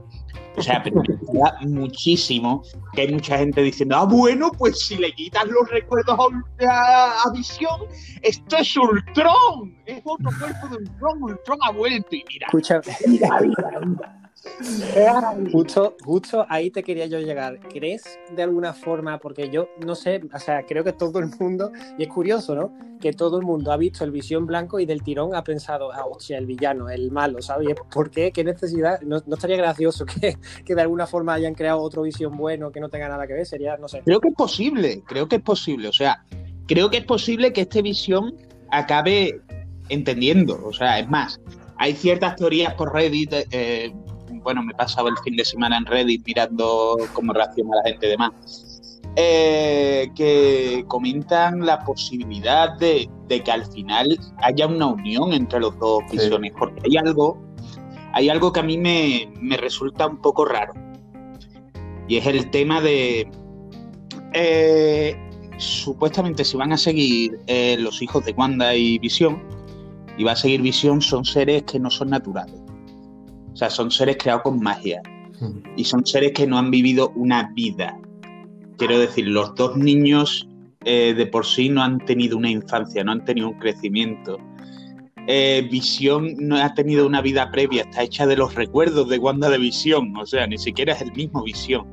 o 0.59 0.63
sea, 0.63 0.83
pero 0.83 1.03
me 1.33 1.39
da 1.39 1.57
muchísimo 1.69 2.63
que 2.93 3.03
hay 3.03 3.13
mucha 3.13 3.39
gente 3.39 3.63
diciendo, 3.63 3.97
ah, 3.97 4.05
bueno, 4.05 4.51
pues 4.59 4.87
si 4.87 4.97
le 4.97 5.13
quitas 5.13 5.47
los 5.47 5.71
recuerdos 5.71 6.19
a, 6.19 7.23
a, 7.25 7.33
Visión, 7.33 7.83
esto 8.23 8.57
es 8.57 8.77
Ultron, 8.77 9.77
es 9.87 10.01
otro 10.05 10.31
cuerpo 10.39 10.69
de 10.69 10.77
Ultron, 10.79 11.23
Ultron 11.23 11.59
ha 11.63 11.71
vuelto 11.71 12.09
y 12.17 12.25
mira. 12.29 12.47
Escucha, 12.47 12.81
justo, 15.53 15.97
justo 16.05 16.47
ahí 16.49 16.71
te 16.71 16.83
quería 16.83 17.07
yo 17.07 17.19
llegar. 17.19 17.59
¿Crees 17.61 18.19
de 18.35 18.43
alguna 18.43 18.73
forma, 18.73 19.19
porque 19.19 19.51
yo 19.51 19.69
no 19.85 19.95
sé, 19.95 20.21
o 20.33 20.39
sea, 20.39 20.65
creo 20.65 20.85
que 20.85 20.93
todo 20.93 21.19
el 21.19 21.27
mundo, 21.39 21.73
y 21.99 22.05
es 22.05 22.09
curioso, 22.09 22.55
¿no? 22.55 22.73
Que 23.01 23.13
todo 23.13 23.39
el 23.39 23.47
mundo 23.47 23.73
ha 23.73 23.77
visto 23.77 24.05
el 24.05 24.11
visión 24.11 24.47
blanco 24.47 24.81
y 24.81 24.87
del 24.87 25.03
tirón 25.03 25.35
ha 25.35 25.43
pensado, 25.45 25.93
ah, 25.93 26.05
hostia, 26.07 26.39
el 26.39 26.47
villano, 26.47 26.89
el 26.89 27.11
malo, 27.11 27.43
¿sabes? 27.43 27.69
¿Por 27.91 28.11
qué? 28.11 28.33
¿Qué 28.33 28.45
necesidad? 28.45 29.01
No, 29.03 29.17
estaría 29.17 29.57
gracioso 29.57 30.05
que, 30.07 30.37
que, 30.65 30.75
de 30.75 30.83
alguna 30.83 31.07
forma 31.07 31.35
hayan 31.35 31.55
creado 31.55 31.81
otro 31.81 32.03
visión 32.03 32.37
bueno 32.37 32.71
que 32.71 32.81
no 32.81 32.89
tenga 32.89 33.09
nada 33.09 33.27
que 33.27 33.35
ver, 33.35 33.47
sería, 33.47 33.77
no 33.77 33.89
sé. 33.89 34.03
Creo 34.05 34.21
que 34.21 34.29
es 34.29 34.35
posible, 34.35 35.03
creo 35.07 35.29
que 35.29 35.37
es 35.37 35.43
posible, 35.43 35.89
o 35.89 35.93
sea, 35.93 36.25
creo 36.67 36.91
que 36.91 36.99
es 36.99 37.05
posible 37.05 37.53
que 37.53 37.63
este 37.63 37.83
visión 37.83 38.35
acabe 38.71 39.41
entendiendo, 39.89 40.61
o 40.65 40.73
sea, 40.73 40.99
es 40.99 41.09
más, 41.09 41.41
hay 41.77 41.95
ciertas 41.95 42.37
teorías 42.37 42.75
por 42.75 42.93
Reddit, 42.93 43.33
eh, 43.51 43.93
bueno, 44.43 44.63
me 44.63 44.73
he 44.73 44.77
pasado 44.77 45.09
el 45.09 45.17
fin 45.19 45.37
de 45.37 45.45
semana 45.45 45.77
en 45.77 45.87
Reddit 45.87 46.27
mirando 46.27 46.97
cómo 47.13 47.33
reacciona 47.33 47.77
la 47.77 47.91
gente 47.91 48.07
demás, 48.07 48.33
eh, 49.17 50.11
que 50.15 50.85
comentan 50.87 51.67
la 51.67 51.81
posibilidad 51.81 52.79
de, 52.79 53.09
que 53.29 53.51
al 53.51 53.67
final 53.67 54.19
haya 54.43 54.67
una 54.67 54.87
unión 54.87 55.33
entre 55.33 55.61
los 55.61 55.77
dos 55.79 56.03
visiones, 56.11 56.53
porque 56.59 56.81
hay 56.85 56.97
algo, 56.97 57.37
hay 58.13 58.29
algo 58.29 58.53
que 58.53 58.61
a 58.61 58.63
mí 58.63 58.79
me, 58.79 59.57
resulta 59.57 60.07
un 60.07 60.19
poco 60.19 60.45
raro, 60.45 60.73
y 62.07 62.17
es 62.17 62.27
el 62.27 62.51
tema 62.51 62.81
de... 62.81 63.31
Eh, 64.35 65.17
supuestamente 65.57 66.45
si 66.45 66.57
van 66.57 66.73
a 66.73 66.77
seguir 66.77 67.41
eh, 67.49 67.77
los 67.79 68.01
hijos 68.01 68.25
de 68.25 68.33
Wanda 68.33 68.75
y 68.77 68.99
Visión, 68.99 69.43
y 70.17 70.25
va 70.25 70.33
a 70.33 70.37
seguir 70.37 70.63
Visión, 70.63 71.01
son 71.01 71.25
seres 71.25 71.65
que 71.65 71.79
no 71.81 71.91
son 71.91 72.11
naturales. 72.11 72.68
O 73.59 73.61
sea, 73.61 73.71
son 73.71 73.91
seres 73.91 74.19
creados 74.19 74.43
con 74.43 74.61
magia. 74.61 75.03
Y 75.77 75.83
son 75.83 76.07
seres 76.07 76.31
que 76.31 76.47
no 76.47 76.59
han 76.59 76.71
vivido 76.71 77.11
una 77.17 77.51
vida. 77.57 77.99
Quiero 78.77 79.01
decir, 79.01 79.27
los 79.27 79.53
dos 79.57 79.77
niños 79.77 80.47
eh, 80.85 81.13
de 81.13 81.27
por 81.27 81.45
sí 81.45 81.69
no 81.69 81.83
han 81.83 81.99
tenido 81.99 82.37
una 82.37 82.49
infancia, 82.49 83.03
no 83.03 83.11
han 83.11 83.25
tenido 83.25 83.49
un 83.49 83.59
crecimiento. 83.59 84.39
Eh, 85.27 85.67
Visión 85.69 86.37
no 86.39 86.57
ha 86.57 86.73
tenido 86.73 87.05
una 87.05 87.21
vida 87.21 87.51
previa, 87.51 87.83
está 87.83 88.05
hecha 88.05 88.29
de 88.29 88.37
los 88.37 88.55
recuerdos 88.55 89.09
de 89.09 89.19
Wanda 89.19 89.51
de 89.51 89.59
Visión, 89.59 90.17
o 90.17 90.25
sea, 90.25 90.47
ni 90.47 90.57
siquiera 90.57 90.93
es 90.93 91.03
el 91.03 91.11
mismo 91.11 91.43
Visión. 91.43 91.85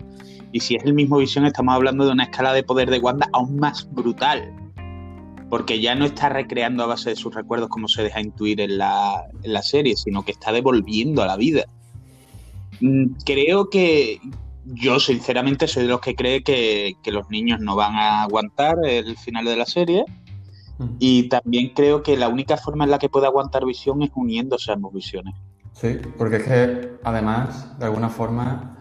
Y 0.52 0.60
si 0.60 0.76
es 0.76 0.84
el 0.84 0.94
mismo 0.94 1.18
Visión, 1.18 1.48
estamos 1.48 1.74
hablando 1.74 2.06
de 2.06 2.12
una 2.12 2.26
escala 2.26 2.54
de 2.54 2.62
poder 2.62 2.92
de 2.92 3.00
Wanda 3.00 3.28
aún 3.34 3.58
más 3.58 3.90
brutal 3.92 4.54
porque 5.50 5.80
ya 5.80 5.96
no 5.96 6.06
está 6.06 6.30
recreando 6.30 6.84
a 6.84 6.88
base 6.88 7.12
de 7.12 7.16
sus 7.16 7.34
recuerdos 7.34 7.70
como 7.70 7.88
se 7.88 8.04
deja 8.04 8.22
intuir 8.22 8.62
en 8.62 8.78
la, 8.78 9.24
serie, 9.62 9.96
sino 9.96 10.24
que 10.24 10.32
está 10.32 10.52
devolviendo 10.52 11.22
a 11.22 11.28
la 11.28 11.38
vida. 11.38 11.66
Mm, 12.82 13.16
creo 13.26 13.70
que 13.70 14.20
yo 14.66 15.00
sinceramente 15.00 15.68
soy 15.68 15.84
de 15.84 15.90
los 15.90 16.02
que 16.02 16.16
cree 16.16 16.44
que, 16.44 16.94
que 17.04 17.12
los 17.12 17.30
niños 17.30 17.60
no 17.60 17.76
van 17.76 17.96
a 17.96 18.24
aguantar 18.24 18.78
el 18.86 19.18
final 19.18 19.46
de 19.46 19.56
la 19.56 19.66
serie. 19.66 20.06
Y 21.00 21.30
también 21.30 21.72
creo 21.74 22.04
que 22.04 22.18
la 22.18 22.28
única 22.28 22.58
forma 22.58 22.84
en 22.84 22.92
la 22.92 23.00
que 23.00 23.08
puede 23.08 23.28
aguantar 23.28 23.66
visión 23.66 24.02
es 24.02 24.12
uniéndose 24.14 24.72
a 24.72 24.74
ambas 24.74 24.92
visiones. 24.92 25.34
Sí, 25.72 26.00
porque 26.18 26.38
es 26.38 26.44
que 26.44 26.92
además, 27.04 27.78
de 27.80 27.86
alguna 27.86 28.10
forma, 28.10 28.78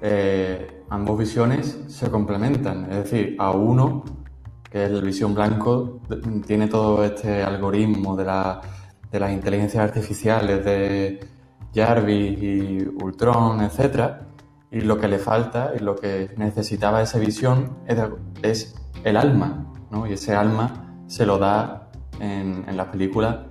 eh, 0.00 0.82
ambos 0.90 1.18
visiones 1.18 1.80
se 1.88 2.10
complementan. 2.10 2.90
Es 2.90 3.10
decir, 3.10 3.36
a 3.38 3.50
uno, 3.52 4.04
que 4.72 4.86
es 4.86 4.90
el 4.90 5.02
visión 5.02 5.34
blanco, 5.34 6.00
tiene 6.46 6.66
todo 6.66 7.04
este 7.04 7.42
algoritmo 7.42 8.16
de, 8.16 8.24
la, 8.24 8.58
de 9.10 9.20
las 9.20 9.30
inteligencias 9.30 9.84
artificiales 9.84 10.64
de 10.64 11.20
Jarvis 11.74 12.42
y 12.42 12.88
Ultron, 13.02 13.60
etc. 13.60 14.12
Y 14.70 14.80
lo 14.80 14.98
que 14.98 15.08
le 15.08 15.18
falta 15.18 15.72
y 15.78 15.80
lo 15.80 15.94
que 15.94 16.30
necesitaba 16.38 17.02
esa 17.02 17.18
visión 17.18 17.76
es, 18.42 18.74
el 19.04 19.16
alma, 19.18 19.66
¿no? 19.90 20.06
Y 20.06 20.14
ese 20.14 20.34
alma 20.34 20.94
se 21.06 21.26
lo 21.26 21.36
da 21.36 21.90
en, 22.18 22.64
en 22.66 22.76
la 22.76 22.90
película 22.90 23.48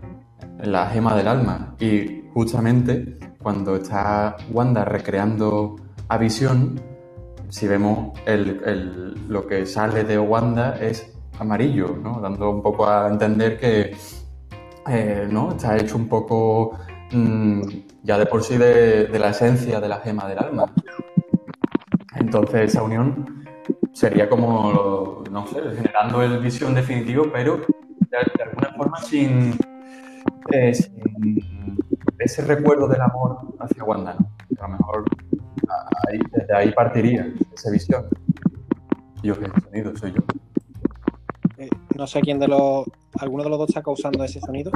la 0.63 0.87
gema 0.87 1.15
del 1.15 1.27
alma. 1.27 1.75
Y 1.79 2.23
justamente 2.33 3.19
cuando 3.37 3.75
está 3.75 4.37
Wanda 4.51 4.85
recreando 4.85 5.75
a 6.07 6.17
Visión, 6.17 6.81
si 7.49 7.67
vemos 7.67 8.17
lo 9.27 9.45
que 9.45 9.65
sale 9.67 10.03
de 10.03 10.17
Wanda 10.17 10.79
es 10.79 11.10
amarillo, 11.41 11.97
¿no? 12.01 12.19
dando 12.21 12.49
un 12.51 12.61
poco 12.61 12.87
a 12.87 13.07
entender 13.07 13.59
que 13.59 13.95
eh, 14.87 15.27
¿no? 15.29 15.51
está 15.51 15.75
hecho 15.75 15.97
un 15.97 16.07
poco 16.07 16.77
mm, 17.11 17.61
ya 18.03 18.17
de 18.17 18.25
por 18.27 18.43
sí 18.43 18.57
de, 18.57 19.09
la 19.19 19.29
esencia 19.29 19.79
de 19.79 19.89
la 19.89 19.99
gema 19.99 20.27
del 20.27 20.39
alma. 20.39 20.71
Entonces 22.15 22.71
esa 22.71 22.83
unión 22.83 23.43
sería 23.93 24.29
como, 24.29 25.23
no 25.31 25.47
sé, 25.47 25.61
generando 25.75 26.21
el 26.21 26.39
visión 26.39 26.75
definitivo, 26.75 27.25
pero 27.31 27.57
de, 27.57 28.43
alguna 28.43 28.73
forma 28.77 29.01
sin, 29.01 29.57
eh, 30.51 30.73
sin, 30.73 31.39
ese 32.19 32.43
recuerdo 32.43 32.87
del 32.87 33.01
amor 33.01 33.39
hacia 33.59 33.83
Wanda. 33.83 34.15
A 34.59 34.67
lo 34.67 34.77
mejor 34.77 35.05
ahí, 36.07 36.19
desde 36.31 36.55
ahí 36.55 36.71
partiría 36.71 37.33
esa 37.55 37.71
visión. 37.71 38.05
Yo 39.23 39.37
que 39.37 39.45
el 39.45 39.51
sonido 39.63 39.95
soy 39.95 40.13
yo. 40.13 40.21
Eh, 41.61 41.69
no 41.95 42.07
sé 42.07 42.21
quién 42.21 42.39
de 42.39 42.47
los. 42.47 42.85
¿Alguno 43.19 43.43
de 43.43 43.49
los 43.49 43.59
dos 43.59 43.69
está 43.69 43.83
causando 43.83 44.23
ese 44.23 44.39
sonido? 44.39 44.71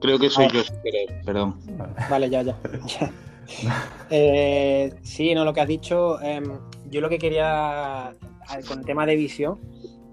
Creo 0.00 0.18
que 0.18 0.28
soy 0.30 0.46
ah. 0.46 0.52
yo, 0.52 0.62
perdón. 1.24 1.60
Vale, 2.10 2.28
ya, 2.28 2.42
ya. 2.42 2.56
Eh, 4.10 4.92
sí, 5.00 5.34
no, 5.34 5.42
lo 5.42 5.54
que 5.54 5.62
has 5.62 5.68
dicho. 5.68 6.20
Em, 6.20 6.44
yo 6.90 7.00
lo 7.00 7.08
que 7.08 7.18
quería, 7.18 8.12
con 8.68 8.80
el 8.80 8.84
tema 8.84 9.06
de 9.06 9.16
visión, 9.16 9.58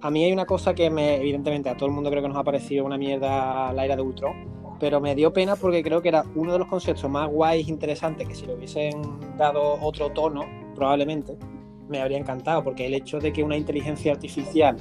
a 0.01 0.09
mí 0.09 0.23
hay 0.23 0.31
una 0.31 0.45
cosa 0.45 0.73
que 0.73 0.89
me, 0.89 1.17
evidentemente, 1.17 1.69
a 1.69 1.75
todo 1.75 1.87
el 1.87 1.95
mundo 1.95 2.09
creo 2.09 2.21
que 2.21 2.29
nos 2.29 2.37
ha 2.37 2.45
parecido 2.45 2.85
una 2.85 2.97
mierda 2.97 3.73
la 3.73 3.83
era 3.83 3.97
de 3.97 4.03
Ultron, 4.03 4.77
pero 4.79 5.01
me 5.01 5.15
dio 5.15 5.33
pena 5.33 5.57
porque 5.57 5.83
creo 5.83 6.01
que 6.01 6.09
era 6.09 6.23
uno 6.35 6.53
de 6.53 6.59
los 6.59 6.67
conceptos 6.69 7.09
más 7.09 7.29
guays, 7.29 7.67
interesantes, 7.67 8.25
que 8.25 8.35
si 8.35 8.45
le 8.45 8.53
hubiesen 8.53 9.01
dado 9.37 9.81
otro 9.81 10.11
tono, 10.11 10.45
probablemente, 10.73 11.37
me 11.89 12.01
habría 12.01 12.17
encantado, 12.17 12.63
porque 12.63 12.85
el 12.85 12.93
hecho 12.93 13.19
de 13.19 13.33
que 13.33 13.43
una 13.43 13.57
inteligencia 13.57 14.13
artificial 14.13 14.77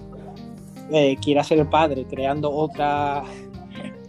eh, 0.93 1.17
quiera 1.23 1.43
ser 1.43 1.59
el 1.59 1.69
padre 1.69 2.05
creando 2.05 2.51
otra 2.51 3.23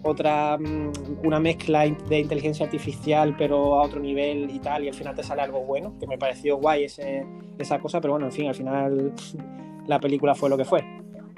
otra 0.03 0.57
mm, 0.57 1.25
una 1.25 1.39
mezcla 1.39 1.81
de 1.81 2.19
inteligencia 2.19 2.65
artificial 2.65 3.35
pero 3.37 3.79
a 3.79 3.83
otro 3.83 3.99
nivel 3.99 4.49
y 4.51 4.59
tal 4.59 4.83
y 4.83 4.89
al 4.89 4.93
final 4.93 5.15
te 5.15 5.23
sale 5.23 5.41
algo 5.41 5.61
bueno 5.61 5.97
que 5.99 6.07
me 6.07 6.17
pareció 6.17 6.57
guay 6.57 6.85
ese, 6.85 7.25
esa 7.57 7.79
cosa 7.79 7.99
pero 8.01 8.13
bueno 8.13 8.27
en 8.27 8.31
fin 8.31 8.47
al 8.47 8.55
final 8.55 9.13
la 9.87 9.99
película 9.99 10.35
fue 10.35 10.49
lo 10.49 10.57
que 10.57 10.65
fue 10.65 10.83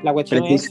la 0.03 0.13
cuestión 0.13 0.44
es 0.46 0.70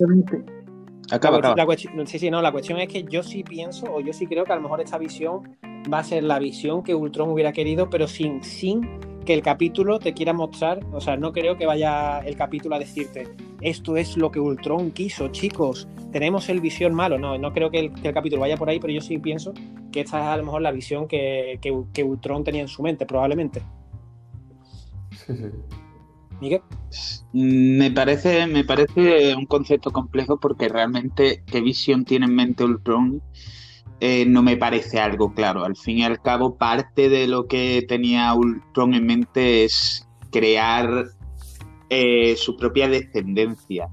acaba, 1.10 1.40
la, 1.40 1.50
acaba. 1.50 1.76
sí 1.76 2.18
sí 2.18 2.30
no 2.30 2.42
la 2.42 2.52
cuestión 2.52 2.78
es 2.80 2.88
que 2.88 3.04
yo 3.04 3.22
sí 3.22 3.42
pienso 3.42 3.86
o 3.92 4.00
yo 4.00 4.12
sí 4.12 4.26
creo 4.26 4.44
que 4.44 4.52
a 4.52 4.56
lo 4.56 4.62
mejor 4.62 4.80
esta 4.80 4.98
visión 4.98 5.56
va 5.92 6.00
a 6.00 6.04
ser 6.04 6.24
la 6.24 6.38
visión 6.38 6.82
que 6.82 6.94
Ultron 6.94 7.30
hubiera 7.30 7.52
querido 7.52 7.88
pero 7.88 8.06
sin 8.08 8.42
sin 8.42 8.82
que 9.26 9.34
el 9.34 9.42
capítulo 9.42 9.98
te 9.98 10.14
quiera 10.14 10.32
mostrar, 10.32 10.80
o 10.92 11.00
sea, 11.00 11.18
no 11.18 11.32
creo 11.32 11.58
que 11.58 11.66
vaya 11.66 12.20
el 12.20 12.36
capítulo 12.36 12.76
a 12.76 12.78
decirte, 12.78 13.28
esto 13.60 13.96
es 13.96 14.16
lo 14.16 14.30
que 14.30 14.40
Ultron 14.40 14.90
quiso, 14.90 15.28
chicos, 15.28 15.88
tenemos 16.12 16.48
el 16.48 16.60
visión 16.60 16.94
malo, 16.94 17.18
no, 17.18 17.38
no 17.38 17.52
creo 17.52 17.70
que 17.70 17.78
el, 17.78 17.92
capítulo 18.14 18.40
vaya 18.40 18.56
por 18.56 18.68
ahí, 18.68 18.78
pero 18.78 18.92
yo 18.92 19.00
sí 19.00 19.18
pienso 19.18 19.52
que 19.92 20.00
esta 20.00 20.18
es 20.18 20.24
a 20.26 20.36
lo 20.36 20.44
mejor 20.44 20.62
la 20.62 20.72
visión 20.72 21.08
que, 21.08 21.58
que, 21.60 22.04
Ultron 22.04 22.44
tenía 22.44 22.62
en 22.62 22.68
su 22.68 22.82
mente, 22.82 23.06
probablemente. 23.06 23.62
¿Miguel? 26.40 26.60
Me 27.32 27.90
parece, 27.90 28.46
me 28.46 28.62
parece 28.64 29.34
un 29.34 29.46
concepto 29.46 29.90
complejo 29.90 30.38
porque 30.38 30.68
realmente 30.68 31.42
qué 31.46 31.62
visión 31.62 32.04
tiene 32.04 32.26
en 32.26 32.34
mente 32.34 32.64
Ultron 32.64 33.22
eh, 34.00 34.26
no 34.26 34.42
me 34.42 34.56
parece 34.56 35.00
algo 35.00 35.32
claro. 35.32 35.64
Al 35.64 35.76
fin 35.76 35.98
y 35.98 36.04
al 36.04 36.20
cabo, 36.20 36.56
parte 36.56 37.08
de 37.08 37.26
lo 37.26 37.46
que 37.46 37.84
tenía 37.88 38.34
Ultron 38.34 38.94
en 38.94 39.06
mente 39.06 39.64
es 39.64 40.06
crear 40.30 41.06
eh, 41.90 42.36
su 42.36 42.56
propia 42.56 42.88
descendencia, 42.88 43.88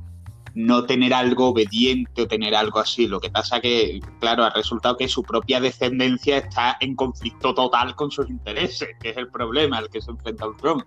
no 0.56 0.86
tener 0.86 1.14
algo 1.14 1.48
obediente 1.48 2.24
o 2.24 2.28
tener 2.28 2.56
algo 2.56 2.80
así. 2.80 3.08
Lo 3.08 3.20
que 3.20 3.30
pasa 3.30 3.60
que, 3.60 4.00
claro, 4.20 4.44
ha 4.44 4.52
resultado 4.52 4.98
que 4.98 5.08
su 5.08 5.24
propia 5.24 5.60
descendencia 5.60 6.38
está 6.38 6.78
en 6.80 6.96
conflicto 6.96 7.54
total 7.54 7.96
con 7.96 8.12
sus 8.12 8.30
intereses, 8.30 8.90
que 9.00 9.10
es 9.10 9.18
el 9.18 9.30
problema 9.30 9.78
al 9.78 9.90
que 9.90 10.02
se 10.02 10.12
enfrenta 10.12 10.48
Ultron. 10.48 10.84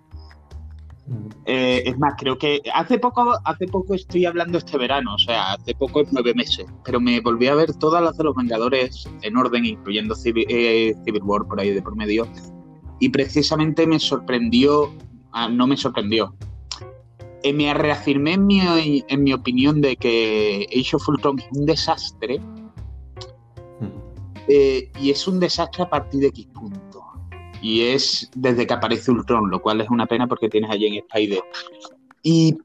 Eh, 1.45 1.85
es 1.87 1.97
más, 1.99 2.15
creo 2.19 2.37
que 2.37 2.61
hace 2.75 2.99
poco, 2.99 3.35
hace 3.45 3.67
poco 3.69 3.95
estoy 3.95 4.27
hablando 4.27 4.59
este 4.59 4.77
verano, 4.77 5.15
o 5.15 5.19
sea, 5.19 5.53
hace 5.53 5.73
poco 5.75 6.03
nueve 6.11 6.35
meses, 6.35 6.67
pero 6.85 7.01
me 7.01 7.21
volví 7.21 7.47
a 7.47 7.55
ver 7.55 7.73
todas 7.75 8.03
las 8.03 8.17
de 8.19 8.25
los 8.25 8.35
Vengadores 8.35 9.09
en 9.23 9.37
orden, 9.37 9.65
incluyendo 9.65 10.15
eh, 10.25 10.95
Civil, 11.05 11.23
War 11.23 11.47
por 11.47 11.61
ahí 11.61 11.71
de 11.71 11.81
por 11.81 11.95
medio, 11.95 12.27
y 12.99 13.09
precisamente 13.11 13.87
me 13.87 14.01
sorprendió, 14.01 14.93
ah, 15.31 15.49
no 15.49 15.69
me 15.69 15.77
sorprendió, 15.77 16.35
eh, 17.43 17.53
me 17.53 17.73
reafirmé 17.75 18.35
en 18.35 18.47
mi, 18.47 18.61
en 19.09 19.25
mi 19.25 19.33
opinión 19.33 19.81
de 19.81 19.97
que 19.97 20.67
Age 20.71 20.97
of 20.97 21.09
Ultron 21.09 21.39
es 21.39 21.47
un 21.53 21.67
desastre, 21.67 22.39
hmm. 23.81 25.01
y 25.01 25.11
es 25.11 25.27
un 25.29 25.41
desastre 25.41 25.85
a 25.85 25.91
partir 25.91 26.21
de 26.21 26.29
X 26.29 26.47
punto 26.55 26.87
y 27.67 27.83
es 27.83 28.31
desde 28.35 28.67
que 28.67 28.75
aparece 28.75 29.11
Ultron, 29.11 29.51
lo 29.51 29.61
cual 29.61 29.81
es 29.81 29.91
una 29.91 30.07
pena 30.07 30.27
porque 30.27 30.49
tienes 30.49 30.71
allí 30.71 30.87
en 30.87 30.95
Spider. 30.95 31.41
Y 32.23 32.59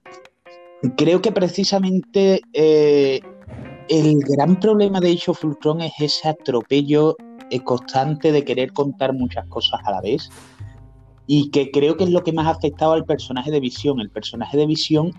creo 0.95 1.21
que 1.21 1.31
precisamente 1.31 2.41
eh, 2.53 3.19
el 3.89 4.19
gran 4.19 4.59
problema 4.59 4.99
de 4.99 5.11
Age 5.11 5.31
of 5.31 5.43
Ultron 5.43 5.81
es 5.81 5.93
ese 5.99 6.29
atropello 6.29 7.15
eh, 7.49 7.59
constante 7.61 8.31
de 8.31 8.43
querer 8.43 8.73
contar 8.73 9.13
muchas 9.13 9.45
cosas 9.47 9.79
a 9.85 9.91
la 9.91 10.01
vez 10.01 10.29
y 11.27 11.49
que 11.51 11.71
creo 11.71 11.97
que 11.97 12.03
es 12.03 12.09
lo 12.09 12.23
que 12.23 12.33
más 12.33 12.47
ha 12.47 12.51
afectado 12.51 12.93
al 12.93 13.05
personaje 13.05 13.51
de 13.51 13.59
Visión. 13.59 13.99
El 13.99 14.09
personaje 14.09 14.57
de 14.57 14.65
Visión 14.65 15.11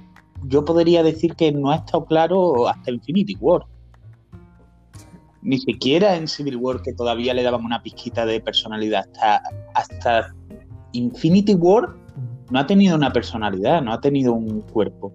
yo 0.44 0.64
podría 0.64 1.02
decir 1.02 1.34
que 1.34 1.52
no 1.52 1.70
ha 1.70 1.76
estado 1.76 2.04
claro 2.04 2.68
hasta 2.68 2.90
Infinity 2.90 3.36
War 3.40 3.64
ni 5.42 5.58
siquiera 5.58 6.16
en 6.16 6.28
Civil 6.28 6.56
War, 6.56 6.82
que 6.82 6.92
todavía 6.92 7.34
le 7.34 7.42
dábamos 7.42 7.66
una 7.66 7.82
pizquita 7.82 8.24
de 8.24 8.40
personalidad, 8.40 9.04
hasta, 9.12 9.42
hasta 9.74 10.34
Infinity 10.92 11.54
War 11.54 11.94
no 12.50 12.58
ha 12.58 12.66
tenido 12.66 12.96
una 12.96 13.12
personalidad, 13.12 13.82
no 13.82 13.92
ha 13.92 14.00
tenido 14.00 14.32
un 14.32 14.60
cuerpo. 14.60 15.12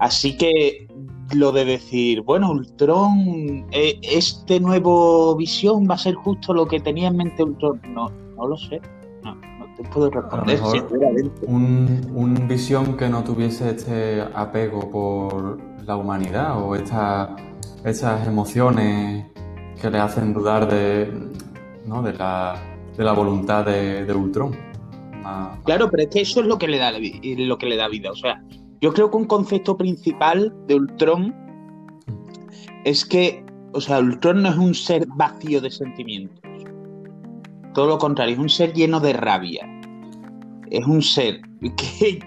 Así 0.00 0.36
que 0.36 0.88
lo 1.34 1.52
de 1.52 1.64
decir, 1.64 2.22
bueno, 2.22 2.50
Ultron, 2.50 3.66
eh, 3.70 3.98
este 4.02 4.60
nuevo 4.60 5.36
visión 5.36 5.86
va 5.88 5.94
a 5.94 5.98
ser 5.98 6.14
justo 6.14 6.52
lo 6.52 6.66
que 6.66 6.80
tenía 6.80 7.08
en 7.08 7.16
mente 7.16 7.42
Ultron, 7.42 7.80
no, 7.88 8.10
no 8.36 8.48
lo 8.48 8.56
sé. 8.56 8.80
No, 9.78 9.82
no 9.82 9.88
te 9.88 9.90
puedo 9.90 10.10
responder, 10.10 10.60
Un, 11.42 12.10
un 12.14 12.48
visión 12.48 12.96
que 12.96 13.08
no 13.08 13.22
tuviese 13.24 13.70
este 13.70 14.22
apego 14.34 14.90
por 14.90 15.58
la 15.84 15.96
humanidad 15.96 16.62
o 16.62 16.74
esta, 16.74 17.36
estas 17.84 18.26
emociones 18.26 19.26
que 19.80 19.90
le 19.90 19.98
hacen 19.98 20.32
dudar 20.32 20.68
de, 20.68 21.12
¿no? 21.86 22.02
de, 22.02 22.12
la, 22.14 22.56
de 22.96 23.04
la 23.04 23.12
voluntad 23.12 23.64
de, 23.64 24.04
de 24.04 24.14
Ultron. 24.14 24.66
Claro, 25.64 25.90
pero 25.90 26.04
es 26.04 26.08
que 26.08 26.20
eso 26.20 26.40
es 26.40 26.46
lo 26.46 26.58
que 26.58 26.68
le 26.68 26.78
da 26.78 26.92
lo 26.92 27.58
que 27.58 27.66
le 27.66 27.76
da 27.76 27.88
vida. 27.88 28.10
O 28.10 28.14
sea, 28.14 28.42
yo 28.80 28.92
creo 28.92 29.10
que 29.10 29.16
un 29.16 29.24
concepto 29.24 29.76
principal 29.76 30.54
de 30.66 30.76
Ultron 30.76 31.34
es 32.84 33.04
que, 33.04 33.44
o 33.72 33.80
sea, 33.80 33.98
Ultron 33.98 34.42
no 34.42 34.50
es 34.50 34.56
un 34.56 34.74
ser 34.74 35.06
vacío 35.16 35.60
de 35.60 35.70
sentimientos. 35.70 36.45
Todo 37.76 37.88
lo 37.88 37.98
contrario, 37.98 38.32
es 38.32 38.40
un 38.40 38.48
ser 38.48 38.72
lleno 38.72 39.00
de 39.00 39.12
rabia. 39.12 39.68
Es 40.70 40.86
un 40.86 41.02
ser 41.02 41.42
que 41.76 42.20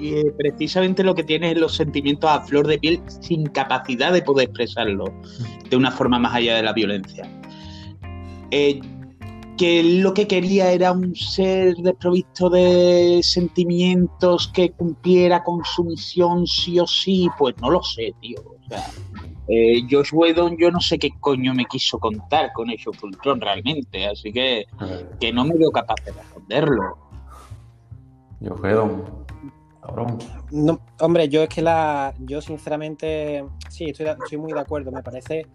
eh, 0.00 0.32
precisamente 0.38 1.04
lo 1.04 1.14
que 1.14 1.22
tiene 1.22 1.52
es 1.52 1.58
los 1.58 1.76
sentimientos 1.76 2.30
a 2.30 2.40
flor 2.40 2.66
de 2.66 2.78
piel 2.78 3.02
sin 3.20 3.44
capacidad 3.44 4.10
de 4.10 4.22
poder 4.22 4.48
expresarlo 4.48 5.04
de 5.68 5.76
una 5.76 5.90
forma 5.90 6.18
más 6.18 6.34
allá 6.34 6.56
de 6.56 6.62
la 6.62 6.72
violencia. 6.72 7.28
Eh, 8.50 8.80
que 9.58 9.82
lo 9.82 10.14
que 10.14 10.26
quería 10.26 10.72
era 10.72 10.92
un 10.92 11.14
ser 11.14 11.74
desprovisto 11.74 12.48
de 12.48 13.20
sentimientos 13.22 14.48
que 14.48 14.70
cumpliera 14.70 15.44
con 15.44 15.62
su 15.62 15.84
misión 15.84 16.46
sí 16.46 16.80
o 16.80 16.86
sí, 16.86 17.28
pues 17.38 17.54
no 17.60 17.68
lo 17.68 17.82
sé, 17.82 18.14
tío. 18.22 18.38
O 18.40 18.68
sea, 18.70 18.82
eh, 19.48 19.82
Josh 19.90 20.10
Whedon 20.12 20.56
yo 20.58 20.70
no 20.70 20.80
sé 20.80 20.98
qué 20.98 21.10
coño 21.20 21.54
me 21.54 21.64
quiso 21.66 21.98
contar 21.98 22.52
con 22.52 22.70
Age 22.70 22.88
of 22.88 23.02
Ultron 23.04 23.40
realmente, 23.40 24.06
así 24.06 24.32
que, 24.32 24.64
que 25.20 25.32
no 25.32 25.44
me 25.44 25.54
veo 25.56 25.70
capaz 25.70 25.96
de 26.04 26.12
responderlo. 26.12 26.98
Josh 28.40 28.60
Whedon, 28.60 29.04
cabrón. 29.82 30.18
No, 30.50 30.80
hombre, 31.00 31.28
yo 31.28 31.42
es 31.42 31.48
que 31.48 31.62
la. 31.62 32.14
Yo 32.20 32.40
sinceramente. 32.40 33.44
Sí, 33.70 33.86
estoy, 33.86 34.06
de- 34.06 34.12
estoy 34.12 34.38
muy 34.38 34.52
de 34.52 34.60
acuerdo. 34.60 34.90
Me 34.90 35.02
parece. 35.02 35.46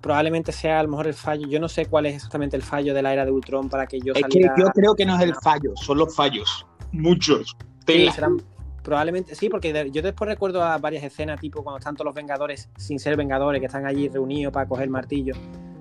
Probablemente 0.00 0.50
sea 0.50 0.80
a 0.80 0.82
lo 0.82 0.88
mejor 0.88 1.06
el 1.08 1.14
fallo. 1.14 1.46
Yo 1.46 1.60
no 1.60 1.68
sé 1.68 1.86
cuál 1.86 2.06
es 2.06 2.14
exactamente 2.14 2.56
el 2.56 2.62
fallo 2.62 2.94
de 2.94 3.02
la 3.02 3.12
era 3.12 3.24
de 3.26 3.30
Ultron 3.30 3.68
para 3.68 3.86
que 3.86 4.00
yo 4.00 4.14
Es 4.14 4.22
que 4.30 4.40
yo 4.56 4.66
creo 4.74 4.94
que 4.94 5.04
no 5.04 5.16
es 5.16 5.22
el 5.22 5.34
fallo, 5.34 5.72
son 5.76 5.98
los 5.98 6.16
fallos. 6.16 6.66
Muchos. 6.92 7.54
Sí, 7.86 8.08
serán- 8.10 8.38
probablemente 8.84 9.34
sí, 9.34 9.48
porque 9.48 9.90
yo 9.90 10.02
después 10.02 10.28
recuerdo 10.28 10.62
a 10.62 10.78
varias 10.78 11.02
escenas, 11.02 11.40
tipo 11.40 11.64
cuando 11.64 11.78
están 11.78 11.96
todos 11.96 12.04
los 12.04 12.14
Vengadores 12.14 12.68
sin 12.76 13.00
ser 13.00 13.16
Vengadores, 13.16 13.58
que 13.60 13.66
están 13.66 13.86
allí 13.86 14.08
reunidos 14.08 14.52
para 14.52 14.68
coger 14.68 14.84
el 14.84 14.90
martillo. 14.90 15.34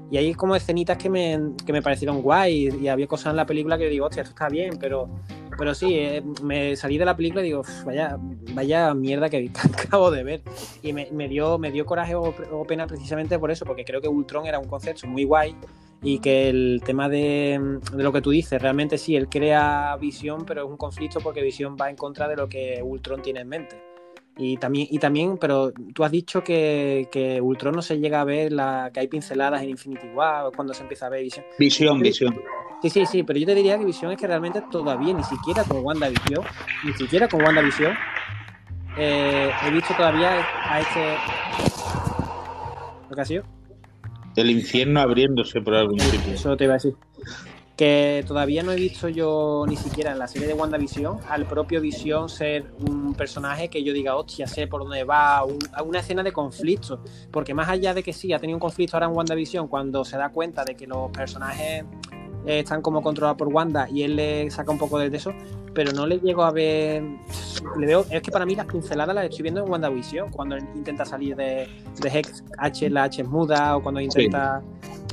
Y 0.10 0.18
hay 0.18 0.34
como 0.36 0.56
escenitas 0.56 0.98
que 0.98 1.10
me, 1.10 1.40
que 1.66 1.74
me 1.74 1.82
parecieron 1.82 2.22
guay 2.22 2.70
y 2.82 2.88
había 2.88 3.08
cosas 3.08 3.32
en 3.32 3.38
la 3.38 3.46
película 3.46 3.78
que 3.78 3.90
digo, 3.90 4.06
hostia, 4.06 4.22
esto 4.22 4.32
está 4.32 4.48
bien, 4.48 4.78
pero, 4.80 5.10
pero 5.58 5.74
sí, 5.74 5.96
eh, 5.96 6.24
me 6.44 6.76
salí 6.76 6.98
de 6.98 7.06
la 7.06 7.16
película 7.16 7.42
y 7.42 7.46
digo, 7.46 7.62
"Uf, 7.62 7.84
vaya, 7.84 8.18
vaya 8.54 8.94
mierda 8.94 9.30
que, 9.30 9.52
que 9.54 9.60
acabo 9.86 10.12
de 10.12 10.24
ver. 10.24 10.42
Y 10.84 10.94
me, 10.94 11.10
me 11.12 11.28
dio, 11.28 11.58
me 11.58 11.72
dio 11.72 11.86
coraje 11.86 12.16
o, 12.16 12.34
o 12.52 12.64
pena 12.66 12.86
precisamente 12.86 13.40
por 13.40 13.50
eso, 13.52 13.66
porque 13.66 13.84
creo 13.84 14.02
que 14.02 14.08
Ultron 14.08 14.46
era 14.46 14.60
un 14.60 14.68
concepto 14.68 15.08
muy 15.08 15.24
guay 15.24 15.56
y 16.04 16.20
que 16.20 16.50
el 16.50 16.82
tema 16.86 17.08
de, 17.08 17.80
de 17.94 18.04
lo 18.04 18.12
que 18.12 18.22
tú 18.22 18.32
dices, 18.32 18.62
realmente 18.62 18.98
sí, 18.98 19.16
él 19.16 19.30
crea 19.30 19.96
visión, 19.96 20.46
pero 20.46 20.66
es 20.66 20.70
un 20.70 20.78
conflicto 20.78 21.22
porque 21.22 21.42
visión 21.42 21.78
va 21.80 21.90
en 21.90 21.96
contra 21.96 22.28
de 22.28 22.36
lo 22.36 22.50
que 22.50 22.82
Ultron 22.84 23.22
tiene 23.22 23.40
en 23.40 23.48
mente. 23.48 23.82
Y 24.36 24.58
también, 24.58 24.88
y 24.90 24.98
también 24.98 25.38
pero 25.38 25.72
tú 25.94 26.04
has 26.04 26.12
dicho 26.12 26.44
que, 26.44 27.08
que 27.12 27.40
Ultron 27.40 27.76
no 27.76 27.82
se 27.82 28.00
llega 28.00 28.20
a 28.20 28.24
ver, 28.26 28.52
la, 28.52 28.90
que 28.94 29.00
hay 29.00 29.08
pinceladas 29.08 29.62
en 29.62 29.70
Infinity 29.70 30.08
War, 30.08 30.52
cuando 30.56 30.74
se 30.74 30.82
empieza 30.82 31.06
a 31.06 31.10
ver 31.10 31.24
visión. 31.24 31.46
Visión, 31.58 32.00
visión. 32.00 32.36
Sí, 32.82 32.90
sí, 32.90 33.06
sí, 33.06 33.24
pero 33.24 33.40
yo 33.40 33.46
te 33.46 33.56
diría 33.56 33.78
que 33.78 33.86
visión 33.86 34.12
es 34.12 34.18
que 34.18 34.28
realmente 34.28 34.62
todavía, 34.70 35.14
ni 35.14 35.24
siquiera 35.24 35.64
con 35.64 35.86
WandaVision, 35.86 36.44
ni 36.84 36.94
siquiera 36.94 37.30
con 37.30 37.42
WandaVision, 37.44 37.94
eh, 38.98 39.52
he 39.66 39.72
visto 39.72 39.94
todavía 39.96 40.46
a 40.66 40.82
este... 40.82 41.16
¿Lo 43.10 43.16
que 43.16 43.22
ha 43.22 43.26
sido? 43.26 43.44
El 44.36 44.50
infierno 44.52 45.00
abriéndose 45.00 45.62
por 45.62 45.76
algún 45.76 46.00
sitio. 46.00 46.34
Eso 46.34 46.56
te 46.58 46.64
iba 46.66 46.74
a 46.74 46.78
decir. 46.78 46.96
Que 47.76 48.24
todavía 48.28 48.62
no 48.62 48.72
he 48.72 48.76
visto 48.76 49.10
yo 49.10 49.66
ni 49.68 49.76
siquiera 49.76 50.12
en 50.12 50.20
la 50.20 50.28
serie 50.28 50.48
de 50.48 50.54
WandaVision 50.54 51.18
al 51.28 51.46
propio 51.46 51.82
Visión 51.82 52.30
ser 52.30 52.66
un 52.88 53.16
personaje 53.16 53.68
que 53.70 53.84
yo 53.84 53.94
diga, 53.94 54.16
hostia, 54.16 54.46
sé 54.46 54.68
por 54.68 54.82
dónde 54.84 55.04
va, 55.04 55.44
un- 55.44 55.58
a 55.74 55.82
una 55.82 56.00
escena 56.00 56.22
de 56.22 56.32
conflicto. 56.32 57.04
Porque 57.32 57.56
más 57.56 57.70
allá 57.70 57.96
de 57.96 58.04
que 58.04 58.14
sí, 58.14 58.32
ha 58.32 58.38
tenido 58.40 58.58
un 58.58 58.62
conflicto 58.62 58.96
ahora 58.96 59.08
en 59.08 59.14
WandaVision, 59.14 59.68
cuando 59.68 60.06
se 60.06 60.18
da 60.18 60.30
cuenta 60.30 60.64
de 60.64 60.76
que 60.76 60.86
los 60.86 61.10
personajes 61.12 61.84
eh, 62.46 62.60
están 62.60 62.82
como 62.82 63.02
controlados 63.02 63.38
por 63.38 63.48
Wanda 63.50 63.88
y 63.90 64.04
él 64.04 64.16
le 64.16 64.50
saca 64.52 64.72
un 64.72 64.78
poco 64.78 65.00
de 65.00 65.16
eso, 65.16 65.32
pero 65.74 65.92
no 65.92 66.06
le 66.06 66.20
llego 66.20 66.44
a 66.44 66.52
ver. 66.52 67.04
Le 67.78 67.88
veo, 67.88 68.06
es 68.10 68.22
que 68.22 68.32
para 68.32 68.46
mí 68.46 68.56
las 68.56 68.66
pinceladas 68.68 69.16
las 69.16 69.26
estoy 69.26 69.44
viendo 69.44 69.64
en 69.64 69.70
WandaVision, 69.72 70.30
cuando 70.32 70.58
intenta 70.58 71.06
salir 71.06 71.36
de, 71.36 71.68
de 72.02 72.10
Hex, 72.10 72.44
H, 72.58 72.90
la 72.90 73.04
H 73.04 73.22
es 73.22 73.28
muda, 73.28 73.78
o 73.78 73.82
cuando 73.82 74.00
intenta 74.02 74.62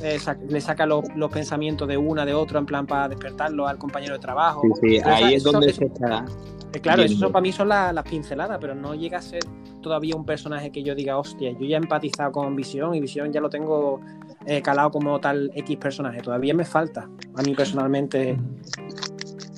eh, 0.03 0.17
le 0.49 0.61
saca 0.61 0.85
los, 0.85 1.03
los 1.15 1.31
pensamientos 1.31 1.87
de 1.87 1.97
una, 1.97 2.25
de 2.25 2.33
otro, 2.33 2.59
en 2.59 2.65
plan 2.65 2.85
para 2.85 3.07
despertarlo 3.09 3.67
al 3.67 3.77
compañero 3.77 4.13
de 4.15 4.19
trabajo. 4.19 4.61
Sí, 4.81 4.97
sí, 4.97 5.01
ahí 5.05 5.33
es 5.35 5.41
eso- 5.41 5.51
donde 5.51 5.67
eso- 5.69 5.79
se 5.79 5.85
está. 5.85 6.25
eh, 6.73 6.79
claro, 6.79 7.03
eso 7.03 7.31
para 7.31 7.41
mí 7.41 7.51
son 7.51 7.69
la- 7.69 7.93
las 7.93 8.03
pinceladas, 8.03 8.57
pero 8.59 8.75
no 8.75 8.93
llega 8.95 9.19
a 9.19 9.21
ser 9.21 9.43
todavía 9.81 10.15
un 10.15 10.25
personaje 10.25 10.71
que 10.71 10.83
yo 10.83 10.93
diga, 10.93 11.17
hostia, 11.17 11.51
yo 11.51 11.65
ya 11.65 11.77
he 11.77 11.79
empatizado 11.79 12.31
con 12.31 12.55
Visión 12.55 12.93
y 12.95 12.99
Visión 12.99 13.31
ya 13.31 13.41
lo 13.41 13.49
tengo 13.49 13.99
eh, 14.45 14.61
calado 14.61 14.91
como 14.91 15.19
tal 15.19 15.51
X 15.55 15.77
personaje. 15.77 16.21
Todavía 16.21 16.53
me 16.53 16.65
falta, 16.65 17.09
a 17.35 17.41
mí 17.43 17.53
personalmente, 17.55 18.37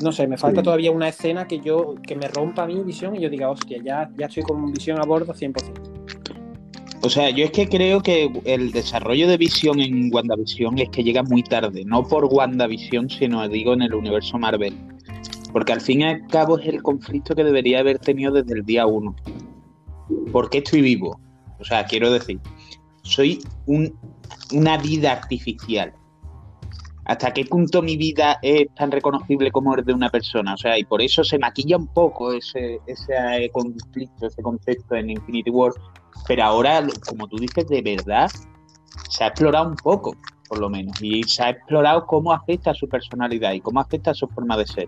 no 0.02 0.12
sé, 0.12 0.28
me 0.28 0.38
falta 0.38 0.62
Sí. 0.62 0.66
todavía 0.66 0.92
una 0.92 1.08
escena 1.08 1.48
que 1.48 1.60
yo 1.60 1.96
que 2.06 2.16
me 2.16 2.28
rompa 2.28 2.66
mi 2.66 2.82
Visión 2.84 3.16
y 3.16 3.22
yo 3.22 3.30
diga, 3.30 3.50
hostia, 3.50 3.78
ya, 3.84 4.10
ya 4.18 4.26
estoy 4.26 4.44
con 4.44 4.72
Visión 4.72 5.00
a 5.00 5.04
bordo 5.06 5.34
100%. 5.34 5.54
O 7.06 7.10
sea, 7.10 7.30
yo 7.32 7.44
es 7.44 7.52
que 7.52 7.68
creo 7.68 8.02
que 8.02 8.32
el 8.46 8.72
desarrollo 8.72 9.28
de 9.28 9.36
visión 9.36 9.82
en 9.82 10.10
WandaVision 10.14 10.80
es 10.80 10.88
que 10.88 11.04
llega 11.04 11.22
muy 11.22 11.44
tarde, 11.44 11.84
no 11.86 12.08
por 12.08 12.26
WandaVision, 12.26 13.10
sino 13.10 13.46
digo 13.50 13.74
en 13.74 13.82
el 13.82 13.94
universo 13.94 14.38
Marvel. 14.40 14.74
Porque 15.52 15.74
al 15.74 15.82
fin 15.82 16.00
y 16.00 16.04
al 16.06 16.26
cabo 16.28 16.58
es 16.58 16.66
el 16.68 16.82
conflicto 16.82 17.36
que 17.36 17.44
debería 17.44 17.80
haber 17.80 18.00
tenido 18.00 18.32
desde 18.32 18.54
el 18.54 18.64
día 18.66 18.86
uno. 18.88 19.16
¿Por 20.32 20.50
qué 20.50 20.60
estoy 20.60 20.82
vivo? 20.82 21.20
O 21.60 21.66
sea, 21.66 21.86
quiero 21.86 22.10
decir, 22.10 22.40
soy 23.02 23.42
un- 23.66 23.94
una 24.54 24.78
vida 24.78 25.12
artificial. 25.12 25.94
¿Hasta 27.06 27.34
qué 27.34 27.46
punto 27.46 27.82
mi 27.82 27.98
vida 27.98 28.40
es 28.42 28.74
tan 28.76 28.90
reconocible 28.90 29.52
como 29.52 29.76
el 29.76 29.84
de 29.84 29.94
una 29.94 30.10
persona? 30.10 30.54
O 30.54 30.58
sea, 30.58 30.80
y 30.80 30.86
por 30.86 31.02
eso 31.02 31.24
se 31.24 31.38
maquilla 31.38 31.76
un 31.76 31.88
poco 31.88 32.32
ese, 32.32 32.80
ese 32.88 33.50
conflicto, 33.52 34.28
ese 34.28 34.42
concepto 34.42 34.96
en 34.96 35.10
Infinity 35.10 35.50
War, 35.50 35.74
pero 36.28 36.44
ahora, 36.44 36.88
como 37.08 37.28
tú 37.28 37.38
dices, 37.38 37.68
de 37.68 37.82
verdad, 37.82 38.32
se 39.10 39.24
ha 39.24 39.28
explorado 39.28 39.68
un 39.68 39.76
poco, 39.76 40.16
por 40.48 40.60
lo 40.60 40.70
menos, 40.70 41.02
y 41.02 41.24
se 41.24 41.44
ha 41.44 41.50
explorado 41.50 42.06
cómo 42.06 42.32
afecta 42.32 42.72
a 42.72 42.74
su 42.74 42.88
personalidad 42.88 43.52
y 43.52 43.60
cómo 43.60 43.82
afecta 43.82 44.12
a 44.12 44.14
su 44.14 44.28
forma 44.30 44.56
de 44.56 44.68
ser. 44.68 44.88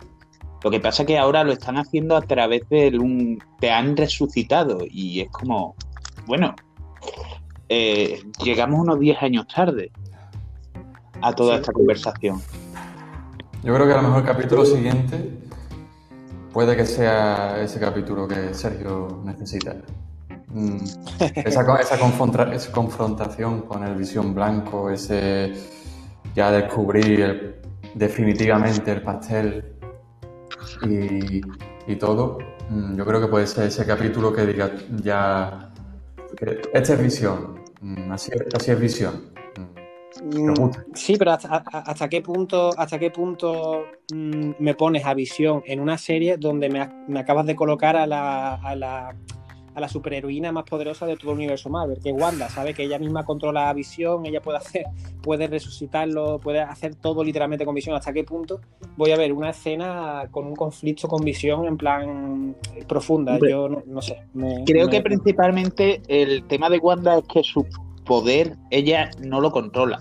Lo 0.63 0.71
que 0.71 0.79
pasa 0.79 1.03
es 1.03 1.07
que 1.07 1.17
ahora 1.17 1.43
lo 1.43 1.51
están 1.51 1.77
haciendo 1.77 2.15
a 2.15 2.21
través 2.21 2.67
de 2.69 2.97
un... 2.97 3.39
te 3.59 3.69
han 3.71 3.95
resucitado 3.97 4.79
y 4.89 5.21
es 5.21 5.29
como, 5.29 5.75
bueno, 6.25 6.55
eh, 7.69 8.23
llegamos 8.43 8.79
unos 8.79 8.99
10 8.99 9.21
años 9.21 9.47
tarde 9.47 9.91
a 11.21 11.33
toda 11.33 11.55
Sí. 11.55 11.59
esta 11.61 11.73
conversación. 11.73 12.41
Yo 13.63 13.73
creo 13.73 13.87
que 13.87 13.93
a 13.93 13.97
lo 13.97 14.03
mejor 14.03 14.19
el 14.19 14.25
capítulo 14.25 14.65
siguiente 14.65 15.39
puede 16.53 16.75
que 16.75 16.85
sea 16.85 17.59
ese 17.61 17.79
capítulo 17.79 18.27
que 18.27 18.53
Sergio 18.53 19.21
necesita. 19.25 19.75
Mm, 20.49 20.77
Esa, 21.35 21.65
co- 21.65 21.77
esa 21.77 21.97
confronta- 21.99 22.53
esa 22.53 22.71
confrontación 22.71 23.61
con 23.61 23.83
el 23.83 23.95
visión 23.95 24.33
blanco, 24.35 24.89
ese 24.89 25.53
ya 26.35 26.51
descubrir 26.51 27.19
el- 27.21 27.55
definitivamente 27.95 28.91
el 28.91 29.01
pastel 29.01 29.73
y, 30.87 31.41
y 31.87 31.95
todo, 31.97 32.37
mm, 32.69 32.95
yo 32.97 33.05
creo 33.05 33.21
que 33.21 33.27
puede 33.27 33.47
ser 33.47 33.65
ese 33.67 33.85
capítulo 33.85 34.31
que 34.33 34.45
diga 34.45 34.71
ya, 35.01 35.64
esta 36.73 36.93
es 36.93 37.01
visión, 37.01 37.63
mm, 37.81 38.11
así, 38.11 38.31
así 38.53 38.71
es 38.71 38.79
visión. 38.79 39.35
Mm. 40.23 40.69
Sí, 40.93 41.17
pero 41.17 41.31
hasta, 41.31 42.09
qué 42.09 42.21
punto, 42.21 42.71
hasta 42.77 42.97
qué 42.97 43.11
punto 43.11 43.85
mm, 44.13 44.51
me 44.59 44.73
pones 44.73 45.05
a 45.05 45.13
visión 45.13 45.61
en 45.65 45.81
una 45.81 45.97
serie 45.97 46.37
donde 46.37 46.69
me, 46.69 47.19
acabas 47.19 47.45
de 47.45 47.55
colocar 47.55 47.97
a 47.97 48.07
la, 48.07 48.55
a 48.55 48.75
la 48.75 49.15
a 49.75 49.79
la 49.81 49.87
superheroína 49.89 50.51
más 50.51 50.63
poderosa 50.63 51.05
de 51.05 51.17
todo 51.17 51.31
el 51.31 51.37
universo 51.37 51.69
Marvel, 51.69 51.99
que 52.01 52.09
es 52.09 52.15
Wanda, 52.17 52.49
sabe 52.49 52.73
que 52.73 52.83
ella 52.83 52.97
misma 52.97 53.25
controla 53.25 53.69
a 53.69 53.73
visión, 53.73 54.25
ella 54.25 54.41
puede 54.41 54.57
hacer, 54.57 54.85
puede 55.21 55.47
resucitarlo, 55.47 56.39
puede 56.39 56.61
hacer 56.61 56.95
todo 56.95 57.23
literalmente 57.23 57.65
con 57.65 57.75
visión. 57.75 57.95
¿Hasta 57.95 58.13
qué 58.13 58.23
punto 58.23 58.61
voy 58.97 59.11
a 59.11 59.17
ver 59.17 59.33
una 59.33 59.49
escena 59.51 60.27
con 60.31 60.47
un 60.47 60.55
conflicto 60.55 61.07
con 61.07 61.23
visión 61.23 61.65
en 61.67 61.77
plan 61.77 62.55
profunda? 62.87 63.37
Yo 63.47 63.69
no, 63.69 63.83
no 63.85 64.01
sé. 64.01 64.19
me- 64.33 64.63
Creo 64.65 64.85
me- 64.85 64.91
que 64.91 65.01
principalmente 65.01 66.01
el 66.07 66.43
tema 66.47 66.69
de 66.69 66.77
Wanda 66.79 67.17
es 67.19 67.25
que 67.25 67.43
su 67.43 67.65
poder 68.05 68.55
ella 68.71 69.09
no 69.19 69.41
lo 69.41 69.51
controla. 69.51 69.99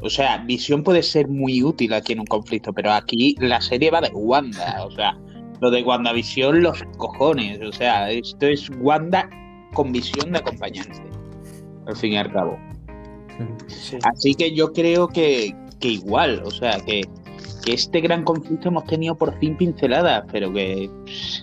O 0.00 0.10
sea, 0.10 0.38
Visión 0.38 0.84
puede 0.84 1.02
ser 1.02 1.26
muy 1.26 1.60
útil 1.64 1.92
aquí 1.92 2.12
en 2.12 2.20
un 2.20 2.26
conflicto, 2.26 2.72
pero 2.72 2.92
aquí 2.92 3.34
la 3.40 3.60
serie 3.60 3.90
va 3.90 4.00
de 4.00 4.10
Wanda. 4.14 4.84
O 4.86 4.92
sea, 4.92 5.18
lo 5.60 5.70
de 5.70 5.82
WandaVision, 5.82 6.62
los 6.62 6.82
cojones. 6.96 7.60
O 7.60 7.72
sea, 7.72 8.10
esto 8.10 8.46
es 8.46 8.70
Wanda 8.80 9.28
con 9.74 9.92
visión 9.92 10.32
de 10.32 10.38
acompañante. 10.38 11.02
Al 11.86 11.96
fin 11.96 12.12
y 12.12 12.16
al 12.18 12.32
cabo. 12.32 12.58
Sí. 13.66 13.74
sí. 13.74 13.98
Así 14.02 14.34
que 14.34 14.54
yo 14.54 14.72
creo 14.72 15.08
que, 15.08 15.54
que 15.80 15.88
igual, 15.88 16.42
o 16.44 16.50
sea, 16.50 16.80
que, 16.80 17.02
que 17.64 17.72
este 17.72 18.00
gran 18.00 18.24
conflicto 18.24 18.68
hemos 18.68 18.84
tenido 18.84 19.14
por 19.14 19.38
fin 19.38 19.56
pinceladas, 19.56 20.24
pero 20.30 20.52
que 20.52 20.90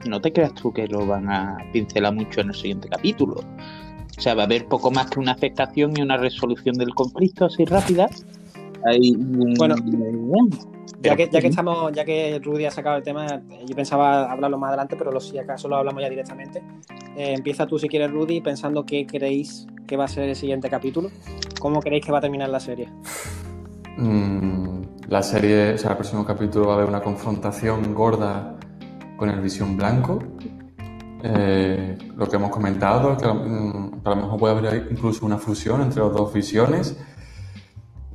no 0.08 0.22
te 0.22 0.32
creas 0.32 0.54
tú 0.56 0.72
que 0.74 0.88
lo 0.88 1.06
van 1.06 1.30
a 1.30 1.58
pincelar 1.72 2.14
mucho 2.14 2.42
en 2.42 2.50
el 2.50 2.56
siguiente 2.56 2.90
capítulo. 2.90 3.42
O 4.18 4.22
sea, 4.22 4.34
va 4.34 4.44
a 4.44 4.46
haber 4.46 4.66
poco 4.68 4.92
más 4.92 5.10
que 5.10 5.20
una 5.20 5.34
afectación 5.34 5.94
y 5.98 6.02
una 6.02 6.18
resolución 6.18 6.76
del 6.76 6.94
conflicto 6.94 7.46
así 7.46 7.66
rápida. 7.66 8.10
Hay 8.86 9.12
un- 9.16 9.54
Bueno, 9.58 9.76
bueno, 9.84 10.50
Ya 11.02 11.16
que, 11.16 11.28
ya 11.32 11.42
que 11.42 11.48
estamos, 11.48 11.92
ya 11.94 12.06
que 12.06 12.40
Rudy 12.44 12.66
ha 12.66 12.72
sacado 12.72 12.98
el 12.98 13.04
tema, 13.04 13.42
yo 13.66 13.76
pensaba 13.76 14.32
hablarlo 14.32 14.58
más 14.58 14.70
adelante, 14.70 14.96
pero 14.98 15.12
lo- 15.12 15.20
si 15.20 15.38
acaso 15.38 15.68
lo 15.68 15.76
hablamos 15.78 16.02
ya 16.02 16.10
directamente. 16.10 16.60
Eh, 17.18 17.34
empieza 17.36 17.66
tú 17.68 17.78
si 17.80 17.88
quieres, 17.88 18.12
Rudy, 18.12 18.42
pensando 18.42 18.86
qué 18.86 19.06
creéis 19.06 19.68
que 19.88 19.98
va 19.98 20.06
a 20.06 20.08
ser 20.08 20.30
el 20.30 20.36
siguiente 20.36 20.70
capítulo. 20.70 21.10
¿Cómo 21.60 21.80
creéis 21.80 22.06
que 22.06 22.12
va 22.12 22.20
a 22.20 22.22
terminar 22.22 22.50
la 22.50 22.60
serie? 22.60 22.90
Mm, 23.98 24.82
la 25.08 25.22
serie, 25.24 25.74
o 25.74 25.78
sea, 25.78 25.92
el 25.92 25.98
próximo 25.98 26.26
capítulo 26.26 26.68
va 26.68 26.74
a 26.74 26.76
haber 26.78 26.90
una 26.90 27.02
confrontación 27.02 27.94
gorda 27.94 28.56
con 29.18 29.30
el 29.30 29.40
Visión 29.42 29.78
Blanco. 29.78 30.20
Eh, 31.24 31.98
lo 32.16 32.28
que 32.28 32.36
hemos 32.36 32.52
comentado, 32.52 33.18
que, 33.18 33.26
mm, 33.28 34.02
a 34.04 34.10
lo 34.12 34.16
mejor 34.18 34.40
puede 34.40 34.58
haber 34.58 34.88
incluso 34.92 35.26
una 35.26 35.38
fusión 35.38 35.82
entre 35.82 36.02
las 36.04 36.14
dos 36.14 36.32
visiones. 36.34 37.00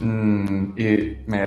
Mm, 0.00 0.78
y 0.78 1.18
me, 1.26 1.46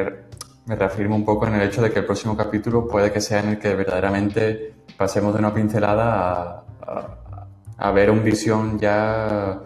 me 0.65 0.75
reafirmo 0.75 1.15
un 1.15 1.25
poco 1.25 1.47
en 1.47 1.55
el 1.55 1.63
hecho 1.63 1.81
de 1.81 1.91
que 1.91 1.99
el 1.99 2.05
próximo 2.05 2.37
capítulo 2.37 2.87
puede 2.87 3.11
que 3.11 3.19
sea 3.19 3.39
en 3.39 3.49
el 3.49 3.59
que 3.59 3.75
verdaderamente 3.75 4.73
pasemos 4.97 5.33
de 5.33 5.39
una 5.39 5.53
pincelada 5.53 6.65
a, 6.81 7.47
a, 7.77 7.91
ver 7.91 8.11
un 8.11 8.23
visión 8.23 8.79
ya 8.79 9.59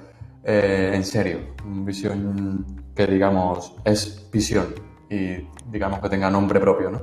eh, 0.44 0.92
en 0.94 1.04
serio, 1.04 1.40
un 1.66 1.86
visión 1.86 2.66
que 2.96 3.06
digamos 3.06 3.76
es 3.84 4.30
visión 4.32 4.74
y 5.10 5.48
digamos 5.70 6.00
que 6.00 6.10
tenga 6.10 6.30
nombre 6.30 6.60
propio, 6.60 6.90
¿no? 6.90 7.02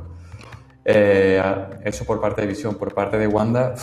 Eh, 0.84 1.42
eso 1.84 2.04
por 2.04 2.20
parte 2.20 2.42
de 2.42 2.46
visión, 2.46 2.74
por 2.74 2.92
parte 2.92 3.18
de 3.18 3.26
Wanda, 3.26 3.74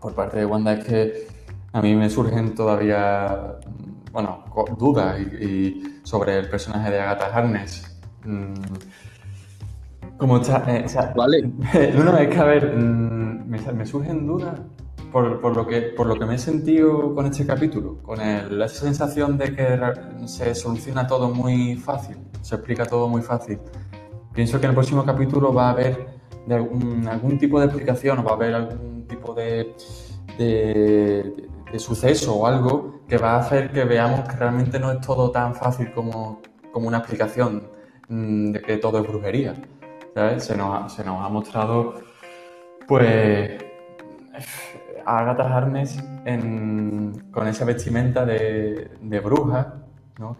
por 0.00 0.14
parte 0.14 0.38
de 0.38 0.46
Wanda 0.46 0.74
es 0.74 0.84
que 0.84 1.26
a 1.72 1.82
mí 1.82 1.94
me 1.94 2.08
surgen 2.08 2.54
todavía, 2.54 3.58
bueno, 4.14 4.44
dudas 4.78 5.20
y, 5.20 6.00
sobre 6.02 6.38
el 6.38 6.48
personaje 6.48 6.90
de 6.90 7.00
Agatha 7.00 7.26
Harness. 7.26 8.00
Mm, 8.24 8.54
como 10.16 10.38
está, 10.38 10.64
eh, 10.68 10.86
vale. 11.14 11.42
no, 11.94 12.16
es 12.16 12.28
que 12.28 12.38
a 12.38 12.44
ver, 12.44 12.74
mm, 12.74 13.46
me, 13.46 13.58
me 13.72 13.84
surgen 13.84 14.26
dudas 14.26 14.58
por, 15.14 15.56
lo 15.56 15.64
que, 15.64 15.80
por 15.80 16.08
lo 16.08 16.18
que 16.18 16.26
me 16.26 16.34
he 16.34 16.38
sentido 16.38 17.14
con 17.14 17.26
este 17.26 17.46
capítulo, 17.46 17.98
con 18.02 18.18
la 18.18 18.66
sensación 18.66 19.38
de 19.38 19.54
que 19.54 19.78
se 20.26 20.56
soluciona 20.56 21.06
todo 21.06 21.30
muy 21.30 21.76
fácil, 21.76 22.16
se 22.42 22.56
explica 22.56 22.84
todo 22.84 23.08
muy 23.08 23.22
fácil. 23.22 23.60
Pienso 24.32 24.58
que 24.58 24.66
en 24.66 24.70
el 24.70 24.74
próximo 24.74 25.04
capítulo 25.04 25.54
va 25.54 25.68
a 25.68 25.70
haber 25.70 26.08
algún, 26.50 27.38
tipo 27.38 27.60
de 27.60 27.66
explicación 27.66 28.18
o 28.18 28.24
va 28.24 28.32
a 28.32 28.34
haber 28.34 28.54
algún 28.54 29.06
tipo 29.06 29.34
de, 29.34 29.72
de, 30.36 31.78
suceso 31.78 32.34
o 32.34 32.46
algo 32.48 32.93
que 33.08 33.18
va 33.18 33.32
a 33.32 33.38
hacer 33.40 33.70
que 33.70 33.84
veamos 33.84 34.28
que 34.28 34.36
realmente 34.36 34.78
no 34.78 34.92
es 34.92 35.00
todo 35.00 35.30
tan 35.30 35.54
fácil 35.54 35.92
como, 35.92 36.40
como 36.72 36.88
una 36.88 36.98
explicación 36.98 37.68
mm, 38.08 38.52
de 38.52 38.62
que 38.62 38.76
todo 38.78 38.98
es 39.00 39.06
brujería. 39.06 39.54
Se, 40.38 40.56
nos 40.56 40.92
se 40.92 41.04
nos 41.04 41.24
ha 41.24 41.28
mostrado, 41.28 41.94
pues 42.86 43.58
a 45.04 45.18
Agatha 45.18 45.56
Harness 45.56 46.02
con 47.30 47.48
esa 47.48 47.64
vestimenta 47.64 48.24
de, 48.24 49.20
bruja, 49.22 49.74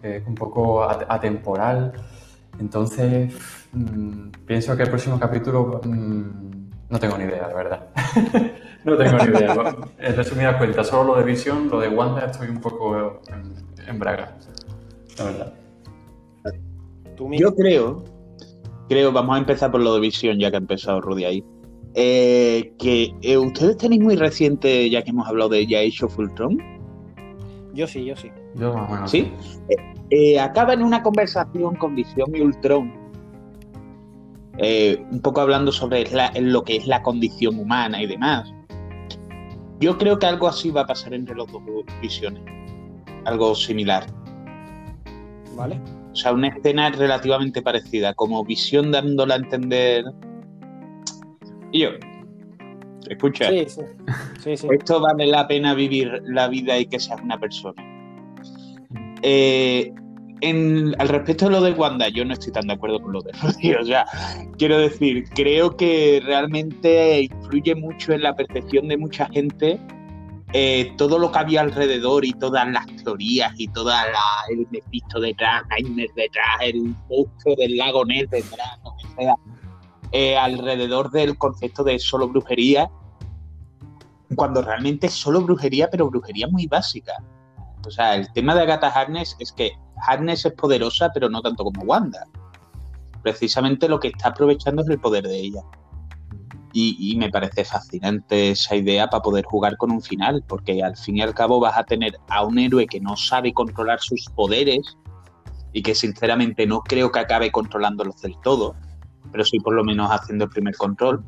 que 0.01 0.17
es 0.17 0.27
un 0.27 0.35
poco 0.35 0.83
atemporal. 0.83 1.93
Entonces, 2.57 3.33
mm, 3.73 4.29
pienso 4.45 4.77
que 4.77 4.83
el 4.83 4.89
próximo 4.89 5.19
capítulo 5.19 5.81
mm, 5.83 6.21
no 6.89 6.99
tengo 6.99 7.17
ni 7.17 7.25
idea, 7.25 7.47
la 7.47 7.53
verdad. 7.53 7.87
no 8.85 8.97
tengo 8.97 9.17
ni 9.17 9.23
idea. 9.23 9.75
en 9.99 10.15
resumidas 10.15 10.55
cuentas, 10.57 10.87
solo 10.87 11.13
lo 11.13 11.19
de 11.19 11.23
Visión, 11.25 11.69
lo 11.69 11.79
de 11.79 11.89
Wanda, 11.89 12.25
estoy 12.25 12.49
un 12.49 12.61
poco 12.61 13.19
en, 13.87 13.99
braga, 13.99 14.37
la 15.17 15.23
verdad. 15.23 15.53
Yo 17.31 17.55
creo, 17.55 18.03
creo, 18.89 19.11
vamos 19.11 19.35
a 19.35 19.39
empezar 19.39 19.71
por 19.71 19.81
lo 19.81 19.95
de 19.95 20.01
Visión, 20.01 20.39
ya 20.39 20.51
que 20.51 20.57
ha 20.57 20.59
empezado 20.59 21.01
Rudy 21.01 21.25
ahí. 21.25 21.43
Eh, 21.97 22.73
que 22.77 23.15
eh, 23.21 23.37
ustedes 23.37 23.77
tenéis 23.77 24.01
muy 24.01 24.17
reciente, 24.17 24.89
ya 24.89 25.01
que 25.01 25.11
hemos 25.11 25.27
hablado 25.27 25.49
de 25.49 25.65
ya 25.65 25.79
hecho 25.79 26.09
Fultron. 26.09 26.57
Yo 27.73 27.87
sí, 27.87 28.05
yo 28.05 28.15
sí. 28.15 28.29
Yo 28.55 28.73
más 28.73 29.09
¿Sí? 29.09 29.31
Eh, 30.09 30.39
acaba 30.39 30.73
en 30.73 30.83
una 30.83 31.01
conversación 31.01 31.75
con 31.75 31.95
Visión 31.95 32.35
y 32.35 32.41
Ultron, 32.41 32.93
un 35.11 35.21
poco 35.21 35.41
hablando 35.41 35.71
sobre 35.71 36.05
lo 36.39 36.63
que 36.63 36.77
es 36.77 36.87
la 36.87 37.01
condición 37.01 37.59
humana 37.59 38.01
y 38.01 38.07
demás. 38.07 38.53
Yo 39.79 39.97
creo 39.97 40.17
que 40.17 40.25
algo 40.25 40.47
así 40.47 40.71
va 40.71 40.81
a 40.81 40.87
pasar 40.87 41.13
entre 41.13 41.35
los 41.35 41.51
dos 41.51 41.61
visiones. 42.01 42.43
Algo 43.25 43.55
similar. 43.55 44.05
¿Vale? 45.55 45.79
O 46.11 46.15
sea, 46.15 46.31
una 46.33 46.47
escena 46.47 46.89
relativamente 46.91 47.61
parecida, 47.61 48.13
como 48.13 48.43
visión 48.45 48.91
dándola 48.91 49.35
a 49.35 49.37
entender 49.37 50.05
y 51.75 51.81
yo, 51.81 51.89
escucha, 53.09 53.49
esto 53.51 55.01
vale 55.01 55.25
la 55.25 55.45
pena 55.45 55.73
vivir 55.73 56.21
la 56.23 56.47
vida 56.47 56.79
y 56.79 56.85
que 56.85 57.01
seas 57.01 57.21
una 57.21 57.37
persona. 57.37 57.83
Eh, 59.21 59.93
al 60.41 61.07
respecto 61.09 61.45
de 61.45 61.51
lo 61.51 61.61
de 61.61 61.71
Wanda, 61.71 62.09
yo 62.09 62.25
no 62.25 62.33
estoy 62.33 62.51
tan 62.51 62.67
de 62.67 62.73
acuerdo 62.73 63.01
con 63.01 63.13
lo 63.13 63.21
de 63.21 63.31
Rodi. 63.33 63.73
O 63.73 63.85
sea, 63.85 64.05
quiero 64.57 64.77
decir, 64.77 65.27
creo 65.33 65.75
que 65.75 66.21
realmente 66.23 67.21
influye 67.21 67.75
mucho 67.75 68.13
en 68.13 68.23
la 68.23 68.35
percepción 68.35 68.87
de 68.87 68.97
mucha 68.97 69.27
gente 69.27 69.79
eh, 70.53 70.93
todo 70.97 71.19
lo 71.19 71.31
que 71.31 71.39
había 71.39 71.61
alrededor 71.61 72.23
y 72.23 72.31
todas 72.31 72.65
las 72.71 72.85
teorías 73.03 73.53
y 73.57 73.67
todo 73.67 73.91
el 74.49 74.65
Mephisto 74.71 75.19
detrás, 75.19 75.63
Jaime 75.69 76.07
detrás, 76.15 76.61
el 76.61 76.95
monstruo 77.09 77.55
del 77.57 77.75
lago 77.75 78.05
Ness 78.05 78.29
detrás, 78.29 78.79
lo 78.83 78.95
que 78.95 79.21
sea 79.21 79.35
eh, 80.13 80.37
alrededor 80.37 81.11
del 81.11 81.37
concepto 81.37 81.83
de 81.83 81.99
solo 81.99 82.29
brujería, 82.29 82.89
cuando 84.35 84.61
realmente 84.61 85.07
es 85.07 85.13
solo 85.13 85.41
brujería, 85.41 85.89
pero 85.89 86.09
brujería 86.09 86.47
muy 86.47 86.67
básica. 86.67 87.21
O 87.85 87.91
sea, 87.91 88.15
el 88.15 88.31
tema 88.31 88.55
de 88.55 88.61
Agatha 88.61 88.87
Harness 88.87 89.35
es 89.39 89.51
que 89.51 89.73
Harness 90.07 90.45
es 90.45 90.53
poderosa, 90.53 91.11
pero 91.13 91.29
no 91.29 91.41
tanto 91.41 91.63
como 91.63 91.83
Wanda. 91.83 92.25
Precisamente 93.21 93.89
lo 93.89 93.99
que 93.99 94.09
está 94.09 94.29
aprovechando 94.29 94.81
es 94.81 94.89
el 94.89 94.99
poder 94.99 95.27
de 95.27 95.39
ella. 95.39 95.61
Y, 96.73 96.97
y, 96.99 97.15
me 97.15 97.29
parece 97.29 97.63
fascinante 97.63 98.51
esa 98.51 98.75
idea 98.75 99.07
para 99.07 99.23
poder 99.23 99.45
jugar 99.45 99.77
con 99.77 99.91
un 99.91 100.01
final, 100.01 100.43
porque 100.45 100.83
al 100.83 100.97
fin 100.97 101.17
y 101.17 101.21
al 101.21 101.33
cabo 101.33 101.59
vas 101.61 101.77
a 101.77 101.85
tener 101.85 102.17
a 102.27 102.43
un 102.43 102.59
héroe 102.59 102.85
que 102.85 102.99
no 102.99 103.15
sabe 103.15 103.53
controlar 103.53 104.01
sus 104.01 104.25
poderes 104.35 104.97
y 105.71 105.81
que 105.81 105.93
sinceramente 105.93 106.65
no 106.65 106.81
creo 106.81 107.11
que 107.11 107.19
acabe 107.19 107.51
controlándolos 107.51 108.21
del 108.21 108.35
todo, 108.41 108.75
pero 109.31 109.43
sí 109.43 109.59
por 109.59 109.73
lo 109.73 109.83
menos 109.83 110.09
haciendo 110.09 110.45
el 110.45 110.49
primer 110.49 110.75
control. 110.75 111.23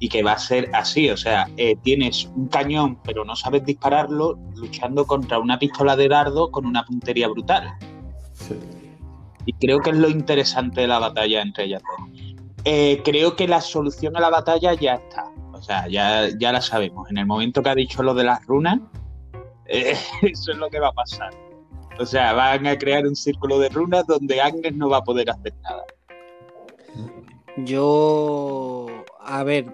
Y 0.00 0.08
que 0.08 0.22
va 0.22 0.32
a 0.32 0.38
ser 0.38 0.70
así, 0.72 1.10
o 1.10 1.16
sea, 1.16 1.46
eh, 1.56 1.76
tienes 1.82 2.24
un 2.34 2.48
cañón 2.48 2.98
pero 3.04 3.24
no 3.24 3.36
sabes 3.36 3.64
dispararlo 3.64 4.38
luchando 4.56 5.06
contra 5.06 5.38
una 5.38 5.58
pistola 5.58 5.94
de 5.94 6.08
dardo 6.08 6.50
con 6.50 6.66
una 6.66 6.84
puntería 6.84 7.28
brutal. 7.28 7.74
Y 9.46 9.52
creo 9.54 9.80
que 9.80 9.90
es 9.90 9.96
lo 9.96 10.08
interesante 10.08 10.82
de 10.82 10.88
la 10.88 10.98
batalla 10.98 11.42
entre 11.42 11.64
ellas 11.64 11.82
dos. 11.82 12.10
Eh, 12.64 13.00
creo 13.04 13.36
que 13.36 13.48
la 13.48 13.60
solución 13.60 14.16
a 14.16 14.20
la 14.20 14.30
batalla 14.30 14.74
ya 14.74 14.94
está. 14.94 15.30
O 15.52 15.62
sea, 15.62 15.86
ya, 15.88 16.28
ya 16.38 16.52
la 16.52 16.60
sabemos. 16.60 17.10
En 17.10 17.18
el 17.18 17.26
momento 17.26 17.62
que 17.62 17.68
ha 17.68 17.74
dicho 17.74 18.02
lo 18.02 18.14
de 18.14 18.24
las 18.24 18.44
runas, 18.46 18.78
eh, 19.66 19.96
eso 20.22 20.52
es 20.52 20.58
lo 20.58 20.68
que 20.68 20.80
va 20.80 20.88
a 20.88 20.92
pasar. 20.92 21.30
O 21.98 22.06
sea, 22.06 22.32
van 22.32 22.66
a 22.66 22.78
crear 22.78 23.06
un 23.06 23.14
círculo 23.14 23.58
de 23.58 23.68
runas 23.68 24.06
donde 24.06 24.40
Agnes 24.40 24.74
no 24.74 24.88
va 24.88 24.98
a 24.98 25.04
poder 25.04 25.28
hacer 25.30 25.52
nada. 25.62 25.84
Yo, 27.58 28.86
a 29.30 29.44
ver, 29.44 29.66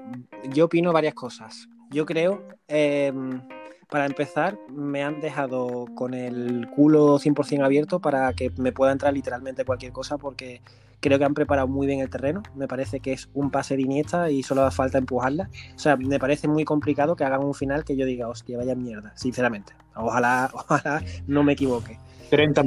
yo 0.52 0.66
opino 0.66 0.92
varias 0.92 1.14
cosas. 1.14 1.68
Yo 1.90 2.04
creo, 2.04 2.42
em, 2.68 3.40
para 3.88 4.06
empezar, 4.06 4.58
me 4.68 5.02
han 5.02 5.20
dejado 5.20 5.86
con 5.94 6.12
el 6.12 6.68
culo 6.74 7.18
100% 7.18 7.64
abierto 7.64 8.00
para 8.00 8.32
que 8.34 8.50
me 8.58 8.72
pueda 8.72 8.92
entrar 8.92 9.14
literalmente 9.14 9.64
cualquier 9.64 9.92
cosa 9.92 10.18
porque 10.18 10.60
creo 11.00 11.18
que 11.18 11.24
han 11.24 11.34
preparado 11.34 11.68
muy 11.68 11.86
bien 11.86 12.00
el 12.00 12.10
terreno. 12.10 12.42
Me 12.54 12.68
parece 12.68 13.00
que 13.00 13.12
es 13.12 13.30
un 13.32 13.50
pase 13.50 13.76
de 13.76 13.82
Iniesta 13.82 14.30
y 14.30 14.42
solo 14.42 14.60
da 14.60 14.70
falta 14.70 14.98
empujarla. 14.98 15.48
O 15.74 15.78
sea, 15.78 15.96
me 15.96 16.18
parece 16.18 16.48
muy 16.48 16.64
complicado 16.64 17.16
que 17.16 17.24
hagan 17.24 17.42
un 17.42 17.54
final 17.54 17.84
que 17.84 17.96
yo 17.96 18.04
diga, 18.04 18.28
hostia, 18.28 18.58
vaya 18.58 18.74
mierda, 18.74 19.12
sinceramente. 19.16 19.72
Ojalá, 19.94 20.50
ojalá 20.54 21.02
no 21.26 21.42
me 21.42 21.54
equivoque. 21.54 21.98
30 22.28 22.62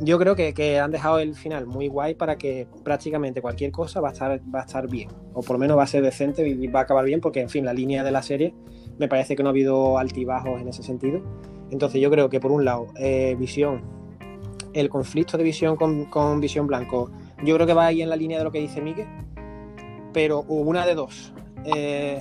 yo 0.00 0.18
creo 0.18 0.36
que, 0.36 0.78
han 0.78 0.90
dejado 0.90 1.18
el 1.18 1.34
final 1.34 1.66
muy 1.66 1.88
guay 1.88 2.14
para 2.14 2.36
que 2.36 2.66
prácticamente 2.84 3.42
cualquier 3.42 3.72
cosa 3.72 4.00
va 4.00 4.08
a 4.08 4.12
estar, 4.12 4.40
va 4.54 4.60
a 4.60 4.64
estar 4.64 4.88
bien. 4.88 5.08
O 5.32 5.42
por 5.42 5.54
lo 5.54 5.58
menos 5.58 5.78
va 5.78 5.84
a 5.84 5.86
ser 5.86 6.02
decente 6.02 6.46
y 6.48 6.66
va 6.68 6.80
a 6.80 6.82
acabar 6.84 7.04
bien, 7.04 7.20
porque 7.20 7.40
en 7.40 7.48
fin, 7.48 7.64
la 7.64 7.72
línea 7.72 8.02
de 8.02 8.10
la 8.10 8.22
serie 8.22 8.54
me 8.98 9.08
parece 9.08 9.36
que 9.36 9.42
no 9.42 9.48
ha 9.48 9.52
habido 9.52 9.98
altibajos 9.98 10.60
en 10.60 10.68
ese 10.68 10.82
sentido. 10.82 11.22
Entonces 11.70 12.00
yo 12.00 12.10
creo 12.10 12.28
que 12.28 12.40
por 12.40 12.52
un 12.52 12.64
lado, 12.64 12.88
eh, 12.96 13.36
Visión, 13.38 13.82
el 14.72 14.88
conflicto 14.88 15.36
de 15.38 15.44
Visión 15.44 15.76
con, 15.76 16.40
Visión 16.40 16.66
Blanco, 16.66 17.10
yo 17.44 17.54
creo 17.54 17.66
que 17.66 17.74
va 17.74 17.86
ahí 17.86 18.02
en 18.02 18.10
la 18.10 18.16
línea 18.16 18.38
de 18.38 18.44
lo 18.44 18.52
que 18.52 18.60
dice 18.60 18.80
Miguel, 18.80 19.06
pero 20.12 20.42
una 20.42 20.86
de 20.86 20.94
dos. 20.94 21.32
Eh, 21.64 22.20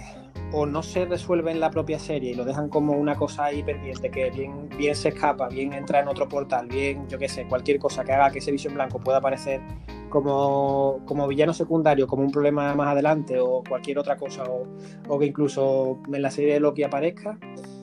o 0.52 0.66
no 0.66 0.84
se 0.84 1.06
resuelve 1.06 1.52
en 1.52 1.60
la 1.60 1.70
propia 1.70 2.00
serie 2.00 2.32
y 2.32 2.34
lo 2.34 2.46
dejan 2.46 2.70
como 2.70 2.94
una 2.94 3.16
cosa 3.16 3.46
ahí 3.46 3.64
pendiente 3.64 4.10
que 4.10 4.30
bien, 4.30 4.70
bien 4.78 4.96
se 4.96 5.10
escapa, 5.10 5.48
bien 5.48 5.74
entra 5.74 6.00
en 6.00 6.08
otro 6.08 6.28
portal, 6.28 6.68
bien, 6.68 7.08
yo 7.08 7.18
qué 7.18 7.30
sé, 7.30 7.46
cualquier 7.48 7.80
cosa 7.80 8.04
que 8.04 8.14
haga 8.14 8.32
que 8.32 8.40
ese 8.40 8.52
Visión 8.52 8.74
Blanco 8.74 9.00
pueda 9.00 9.20
aparecer 9.20 9.62
como, 10.10 11.02
como 11.06 11.28
villano 11.28 11.54
secundario, 11.54 12.08
como 12.08 12.24
un 12.24 12.32
problema 12.32 12.74
más 12.76 12.90
adelante 12.90 13.40
o 13.40 13.64
cualquier 13.68 14.00
otra 14.00 14.18
cosa, 14.18 14.44
o, 14.44 15.20
que 15.20 15.26
incluso 15.26 16.00
en 16.12 16.22
la 16.22 16.32
serie 16.32 16.54
de 16.54 16.60
Loki 16.60 16.84
aparezca, 16.84 17.38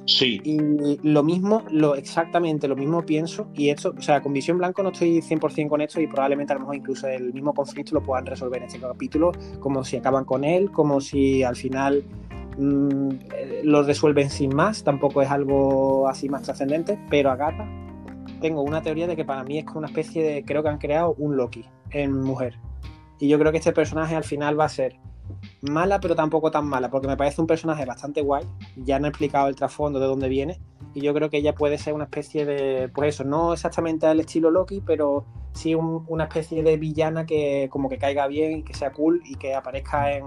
Sí. 0.09 0.41
Y 0.45 1.01
lo 1.03 1.25
mismo, 1.25 1.65
lo 1.69 1.97
exactamente 1.97 2.69
lo 2.69 2.77
mismo 2.77 3.05
pienso. 3.05 3.49
Y 3.55 3.71
esto, 3.71 3.93
o 3.99 4.01
sea, 4.01 4.23
con 4.23 4.33
Visión 4.33 4.57
Blanco 4.57 4.85
no 4.85 4.91
estoy 4.91 5.21
100% 5.21 5.69
con 5.69 5.81
esto 5.81 6.01
y 6.01 6.07
probablemente 6.07 6.53
a 6.53 6.55
lo 6.55 6.61
mejor 6.61 6.77
incluso 6.77 7.09
el 7.09 7.33
mismo 7.33 7.53
conflicto 7.53 7.93
lo 7.93 8.05
puedan 8.05 8.25
resolver 8.25 8.63
en 8.63 8.69
este 8.69 8.79
capítulo, 8.79 9.33
como 9.59 9.83
si 9.83 9.97
acaban 9.97 10.25
con 10.25 10.45
él, 10.45 10.71
como 10.71 11.01
si 11.01 11.43
al 11.43 11.57
final 11.57 12.05
mm, 12.59 13.09
lo 13.65 13.83
resuelven 13.83 14.31
sin 14.31 14.55
más. 14.55 14.85
Tampoco 14.85 15.23
es 15.23 15.31
algo 15.31 16.09
así 16.09 16.29
más 16.29 16.43
trascendente, 16.43 16.99
pero 17.11 17.31
Agatha 17.31 17.67
tengo 18.41 18.63
una 18.63 18.83
teoría 18.83 19.07
de 19.07 19.17
que 19.17 19.25
para 19.25 19.45
mí 19.45 19.59
es 19.59 19.65
como 19.65 19.79
una 19.79 19.89
especie 19.89 20.23
de, 20.23 20.45
creo 20.45 20.63
que 20.63 20.69
han 20.69 20.79
creado 20.79 21.15
un 21.19 21.37
Loki 21.37 21.65
en 21.91 22.21
mujer. 22.21 22.59
Y 23.19 23.29
yo 23.29 23.39
creo 23.39 23.51
que 23.51 23.59
este 23.59 23.73
personaje 23.73 24.15
al 24.15 24.25
final 24.25 24.59
va 24.61 24.67
a 24.67 24.69
ser 24.69 24.97
mala, 25.63 26.01
pero 26.01 26.15
tampoco 26.15 26.51
tan 26.51 26.67
mala, 26.67 26.91
porque 26.91 27.09
me 27.09 27.17
parece 27.17 27.41
un 27.41 27.47
personaje 27.47 27.85
bastante 27.87 28.21
guay. 28.21 28.45
Ya 28.77 28.97
han 28.97 29.07
explicado 29.07 29.49
el 29.49 29.57
trasfondo 29.57 29.99
de 29.99 30.07
dónde 30.07 30.29
viene. 30.29 30.61
Y 30.95 31.01
yo 31.01 31.15
creo 31.15 31.31
que 31.31 31.39
ella 31.39 31.55
puede 31.55 31.79
ser 31.79 31.95
una 31.95 32.05
especie 32.05 32.45
de, 32.45 32.89
pues 32.95 33.15
eso, 33.15 33.25
no 33.25 33.53
exactamente 33.53 34.07
al 34.07 34.21
estilo 34.21 34.51
Loki, 34.51 34.83
pero 34.85 35.25
sí 35.53 35.75
un- 35.75 36.05
una 36.09 36.25
especie 36.25 36.63
de 36.63 36.77
villana 36.77 37.25
que 37.27 37.69
como 37.71 37.89
que 37.89 37.99
caiga 37.99 38.27
bien 38.27 38.59
y 38.59 38.63
que 38.63 38.75
sea 38.75 38.93
cool 38.93 39.23
y 39.25 39.37
que 39.37 39.55
aparezca 39.55 40.13
en, 40.13 40.25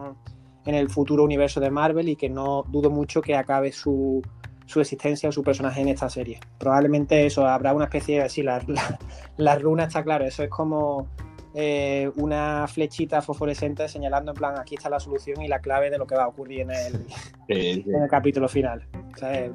en 0.66 0.76
el 0.76 0.90
futuro 0.90 1.24
universo 1.24 1.60
de 1.60 1.70
Marvel 1.70 2.10
y 2.10 2.16
que 2.16 2.30
no 2.30 2.64
dudo 2.68 2.90
mucho 2.90 3.22
que 3.22 3.36
acabe 3.36 3.72
su, 3.72 4.22
su 4.66 4.80
existencia 4.80 5.30
o 5.30 5.32
su 5.32 5.44
personaje 5.44 5.82
en 5.82 5.88
esta 5.88 6.10
serie. 6.10 6.40
Probablemente 6.58 7.26
eso, 7.26 7.48
habrá 7.48 7.74
una 7.74 7.86
especie 7.86 8.22
de, 8.22 8.30
sí, 8.30 8.44
la, 8.44 8.62
la, 8.68 9.00
la 9.38 9.56
runa 9.56 9.86
está 9.86 10.04
claro, 10.04 10.26
eso 10.26 10.44
es 10.44 10.50
como 10.50 11.08
eh, 11.56 12.12
una 12.18 12.68
flechita 12.68 13.24
fosforescente 13.24 13.88
señalando 13.88 14.32
en 14.32 14.38
plan 14.38 14.60
aquí 14.60 14.76
está 14.76 14.88
la 14.88 15.00
solución 15.00 15.42
y 15.42 15.48
la 15.48 15.60
clave 15.60 15.90
de 15.90 15.98
lo 15.98 16.06
que 16.06 16.14
va 16.14 16.26
a 16.26 16.28
ocurrir 16.28 16.62
en 16.62 16.70
el, 16.70 17.06
en 17.48 18.04
el 18.04 18.10
capítulo 18.10 18.48
final. 18.48 18.88
O 19.14 19.18
sea, 19.18 19.34
eh, 19.34 19.52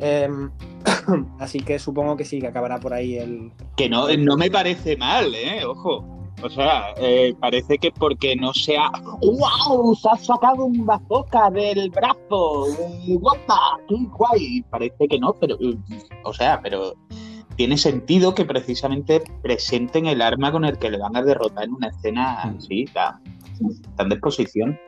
em, 0.00 0.50
así 1.38 1.60
que 1.60 1.78
supongo 1.78 2.16
que 2.16 2.24
sí, 2.24 2.40
que 2.40 2.48
acabará 2.48 2.80
por 2.80 2.92
ahí 2.92 3.16
el... 3.16 3.52
que 3.76 3.88
no, 3.88 4.08
no 4.16 4.36
me 4.36 4.50
parece 4.50 4.96
mal, 4.96 5.32
¿eh? 5.34 5.64
Ojo. 5.64 6.17
O 6.42 6.48
sea, 6.48 6.94
eh, 6.98 7.34
parece 7.40 7.78
que 7.78 7.90
porque 7.90 8.36
no 8.36 8.52
sea. 8.54 8.90
¡Wow! 9.20 9.94
Se 9.94 10.08
ha 10.08 10.16
sacado 10.16 10.66
un 10.66 10.86
bazooka 10.86 11.50
del 11.50 11.90
brazo. 11.90 12.66
¡Guapa! 13.06 13.78
¡Qué 13.88 13.96
guay! 14.16 14.62
Parece 14.70 15.08
que 15.08 15.18
no, 15.18 15.32
pero. 15.34 15.56
O 16.24 16.32
sea, 16.32 16.60
pero. 16.62 16.94
Tiene 17.56 17.76
sentido 17.76 18.36
que 18.36 18.44
precisamente 18.44 19.20
presenten 19.42 20.06
el 20.06 20.22
arma 20.22 20.52
con 20.52 20.64
el 20.64 20.78
que 20.78 20.92
le 20.92 20.98
van 20.98 21.16
a 21.16 21.22
derrotar 21.22 21.64
en 21.64 21.74
una 21.74 21.88
escena 21.88 22.42
así, 22.56 22.84
tan, 22.84 23.20
tan 23.96 24.08
de 24.08 24.14
exposición. 24.14 24.78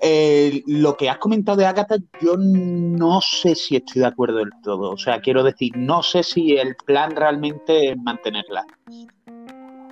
Eh, 0.00 0.62
lo 0.66 0.96
que 0.96 1.10
has 1.10 1.18
comentado 1.18 1.56
de 1.56 1.66
Agatha, 1.66 1.96
yo 2.20 2.36
no 2.36 3.20
sé 3.20 3.54
si 3.54 3.76
estoy 3.76 4.02
de 4.02 4.08
acuerdo 4.08 4.38
del 4.38 4.50
todo. 4.62 4.90
O 4.90 4.96
sea, 4.96 5.20
quiero 5.20 5.42
decir, 5.42 5.72
no 5.76 6.02
sé 6.02 6.22
si 6.22 6.56
el 6.56 6.76
plan 6.76 7.16
realmente 7.16 7.92
es 7.92 7.96
mantenerla. 7.96 8.64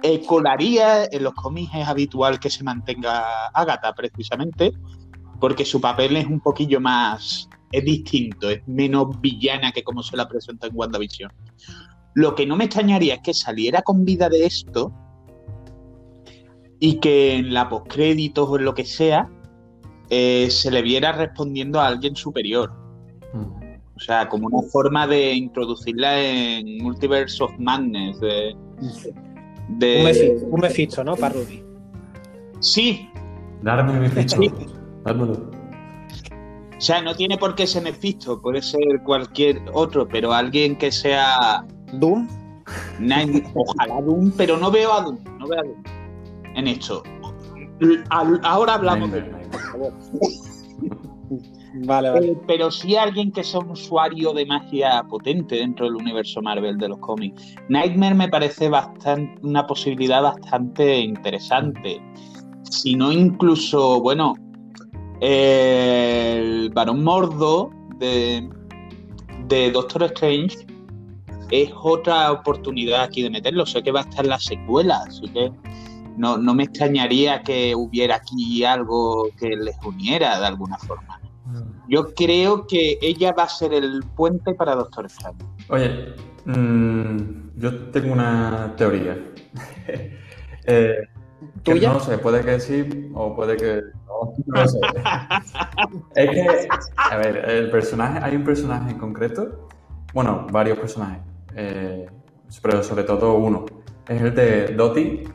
Eh, 0.03 0.23
colaría 0.27 1.05
en 1.05 1.23
los 1.25 1.35
cómics 1.35 1.75
es 1.75 1.89
habitual 1.89 2.39
que 2.39 2.51
se 2.51 2.63
mantenga 2.63 3.49
Agatha 3.49 3.93
precisamente 3.95 4.73
porque 5.41 5.65
su 5.65 5.81
papel 5.81 6.17
es 6.17 6.27
un 6.27 6.41
poquillo 6.41 6.81
más 6.81 7.49
es 7.73 7.85
distinto, 7.85 8.49
es 8.49 8.67
menos 8.67 9.21
villana 9.21 9.73
que 9.73 9.83
como 9.83 10.03
se 10.03 10.17
la 10.17 10.29
presenta 10.29 10.67
en 10.67 10.73
WandaVision. 10.75 11.31
Lo 12.15 12.35
que 12.35 12.47
no 12.47 12.57
me 12.57 12.65
extrañaría 12.65 13.15
es 13.15 13.21
que 13.21 13.35
saliera 13.35 13.83
con 13.83 14.05
vida 14.05 14.29
de 14.29 14.47
esto 14.47 14.93
y 16.79 16.99
que 17.01 17.37
en 17.37 17.53
la 17.53 17.69
postcréditos 17.69 18.49
o 18.49 18.59
en 18.59 18.65
lo 18.65 18.75
que 18.75 18.85
sea 18.85 19.29
eh, 20.09 20.49
se 20.51 20.71
le 20.71 20.83
viera 20.83 21.13
respondiendo 21.13 21.81
a 21.81 21.89
alguien 21.89 22.17
superior. 22.17 22.73
O 23.97 24.01
sea, 24.01 24.29
como 24.29 24.47
una 24.47 24.67
forma 24.69 25.07
de 25.07 25.33
introducirla 25.33 26.21
en 26.21 26.79
Multiverse 26.83 27.43
of 27.43 27.53
Madness. 27.59 28.19
De- 29.69 30.39
Un 30.51 30.61
Mephisto, 30.61 31.03
¿no? 31.05 31.17
Para 31.17 31.35
Ruby. 31.35 31.63
Sí, 32.61 33.09
Darme 33.63 33.99
mi 34.01 34.09
ficha. 34.09 34.37
Sí. 34.37 34.51
Dármelo. 35.05 35.33
o 35.33 36.81
sea, 36.81 37.01
no 37.03 37.15
tiene 37.15 37.39
por 37.39 37.55
qué 37.55 37.67
ser 37.67 37.83
Mephisto, 37.83 38.41
puede 38.41 38.61
ser 38.63 39.03
cualquier 39.05 39.61
otro, 39.73 40.07
pero 40.07 40.33
alguien 40.33 40.77
que 40.77 40.91
sea 40.93 41.65
Doom. 41.95 42.29
Night- 42.99 43.47
ojalá 43.55 44.01
Doom, 44.03 44.33
pero 44.37 44.57
no 44.57 44.71
veo 44.71 44.93
a 44.93 45.01
Doom, 45.03 45.19
no 45.39 45.47
veo 45.49 45.61
a 45.61 45.63
Doom 45.63 45.83
en 46.55 46.67
esto. 46.69 47.03
Ahora 48.11 48.75
hablamos 48.75 49.13
de 49.13 49.21
Nightmare, 49.23 49.49
por 49.51 49.61
favor. 49.61 49.93
Eh, 51.83 52.37
pero 52.47 52.71
sí 52.71 52.97
alguien 52.97 53.31
que 53.33 53.45
sea 53.45 53.61
un 53.61 53.71
usuario 53.71 54.33
de 54.33 54.47
magia 54.47 55.05
potente 55.09 55.57
dentro 55.57 55.87
del 55.87 55.97
universo 55.97 56.41
Marvel 56.41 56.79
de 56.79 56.89
los 56.89 56.99
cómics. 56.99 57.55
Nightmare 57.69 58.15
me 58.15 58.29
parece 58.29 58.69
bastante, 58.69 59.39
una 59.43 59.67
posibilidad 59.67 60.23
bastante 60.23 60.99
interesante. 60.99 62.01
Si 62.71 62.95
no, 62.95 63.13
incluso, 63.13 64.01
bueno, 64.01 64.35
el 65.21 66.71
Barón 66.71 67.05
Mordo 67.05 67.71
de, 67.99 68.49
Doctor 69.73 70.05
Strange 70.05 70.67
es 71.51 71.71
otra 71.83 72.33
oportunidad 72.33 73.05
aquí 73.05 73.23
de 73.23 73.31
meterlo. 73.31 73.67
Sé 73.67 73.83
que 73.83 73.93
va 73.93 74.01
a 74.01 74.05
estar 74.05 74.27
la 74.27 74.39
secuela, 74.39 75.03
así 75.07 75.29
que 75.29 75.53
no, 76.17 76.39
no 76.39 76.55
me 76.55 76.65
extrañaría 76.65 77.43
que 77.43 77.75
hubiera 77.75 78.17
aquí 78.17 78.65
algo 78.65 79.29
que 79.39 79.51
les 79.51 79.77
uniera 79.85 80.41
de 80.41 80.47
alguna 80.47 80.79
forma. 80.79 81.16
Yo 81.89 82.15
creo 82.15 82.67
que 82.67 82.99
ella 83.01 83.33
va 83.33 83.45
a 83.45 83.49
ser 83.49 83.73
el 83.73 84.03
puente 84.17 84.55
para 84.55 84.75
Doctor 84.75 85.07
Strange. 85.07 85.45
Oye, 85.69 86.15
mm, 86.45 87.59
yo 87.59 87.91
tengo 87.91 88.13
una 88.13 88.75
teoría. 88.77 89.19
Eh, 90.69 90.97
¿Tuya? 91.63 91.93
no 91.93 92.01
sé, 92.01 92.19
puede 92.19 92.45
que 92.45 92.59
sí 92.59 93.09
o 93.15 93.37
puede 93.37 93.57
que 93.57 93.83
no. 94.05 94.33
No 94.47 94.63
lo 94.63 94.67
sé. 94.67 94.81
es 96.17 96.31
que, 96.31 96.69
a 96.97 97.17
ver, 97.19 97.49
el 97.49 97.71
personaje, 97.71 98.19
hay 98.21 98.35
un 98.35 98.43
personaje 98.43 98.91
en 98.91 98.99
concreto, 98.99 99.69
bueno, 100.13 100.45
varios 100.51 100.77
personajes, 100.77 101.23
eh, 101.55 102.09
pero 102.61 102.83
sobre 102.83 103.05
todo 103.05 103.35
uno. 103.35 103.65
Es 104.09 104.21
el 104.21 104.35
de 104.35 104.75
Dottie, 104.75 105.29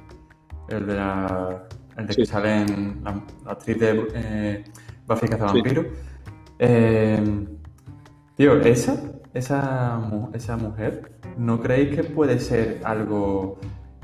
el 0.67 0.85
de 0.85 0.95
la, 0.95 1.63
el 1.95 2.07
de 2.07 2.15
que 2.15 2.25
sale 2.25 2.63
en 2.63 3.01
la, 3.05 3.23
la 3.45 3.51
actriz 3.53 3.79
de 3.79 4.07
eh, 4.13 4.63
Buffy 5.07 5.27
Sí. 5.27 5.73
Tío, 8.35 8.59
esa, 8.61 8.93
esa, 9.33 9.97
mu- 9.97 10.29
esa 10.33 10.57
mujer, 10.57 11.19
¿no 11.37 11.59
creéis 11.59 11.95
que 11.95 12.03
puede 12.03 12.39
ser 12.39 12.81
algo 12.83 13.57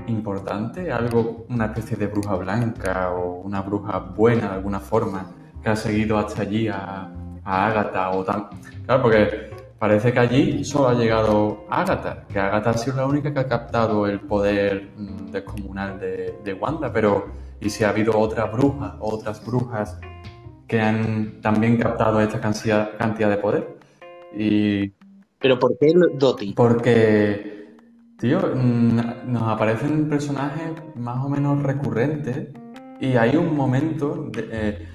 importante? 0.08 0.91
Algo, 0.91 1.46
una 1.50 1.65
especie 1.65 1.98
de 1.98 2.08
bruja 2.08 2.36
blanca 2.36 3.12
o 3.12 3.41
una 3.41 3.62
bruja 3.62 4.00
buena 4.00 4.50
de 4.50 4.56
alguna 4.56 4.80
forma 4.80 5.32
que 5.62 5.70
ha 5.70 5.76
seguido 5.76 6.17
hasta 6.17 6.41
allí 6.43 6.67
a, 6.67 7.12
a 7.43 7.67
Agatha 7.67 8.10
o 8.12 8.24
tan... 8.24 8.48
Claro, 8.86 9.04
porque 9.04 9.52
parece 9.78 10.12
que 10.12 10.20
allí 10.20 10.63
solo 10.63 10.89
ha 10.89 10.93
llegado 10.96 11.65
Agatha, 11.70 12.26
que 12.28 12.39
Agatha 12.39 12.72
ha 12.72 12.78
sido 12.78 12.98
la 12.98 13.06
única 13.06 13.32
que 13.34 13.39
ha 13.39 13.48
captado 13.48 14.08
el 14.08 14.20
poder 14.22 14.91
mm, 14.98 15.32
descomunal 15.32 16.00
de, 16.00 16.39
de 16.43 16.54
Wanda, 16.54 16.91
pero 16.91 17.28
¿y 17.60 17.70
si 17.70 17.84
ha 17.84 17.89
habido 17.89 18.17
otras 18.17 18.52
brujas, 18.52 18.93
otras 19.00 19.46
brujas 19.46 20.00
que 20.67 20.82
han 20.82 21.41
también 21.41 21.77
captado 21.77 22.19
esta 22.21 22.39
cantidad, 22.41 22.97
cantidad 22.97 23.30
de 23.30 23.38
poder? 23.38 23.77
Y 24.36 24.91
Pero 25.39 25.58
¿por 25.60 25.77
qué 25.77 25.93
Dottie? 26.15 26.53
porque, 26.56 27.75
tío, 28.19 28.39
nos 28.53 29.43
aparecen 29.43 30.10
personajes 30.10 30.71
más 30.95 31.23
o 31.23 31.30
menos 31.30 31.63
recurrentes 31.63 32.49
y 32.99 33.15
hay 33.15 33.36
un 33.38 33.56
momento, 33.56 34.27
de, 34.32 34.49
eh, 34.51 34.88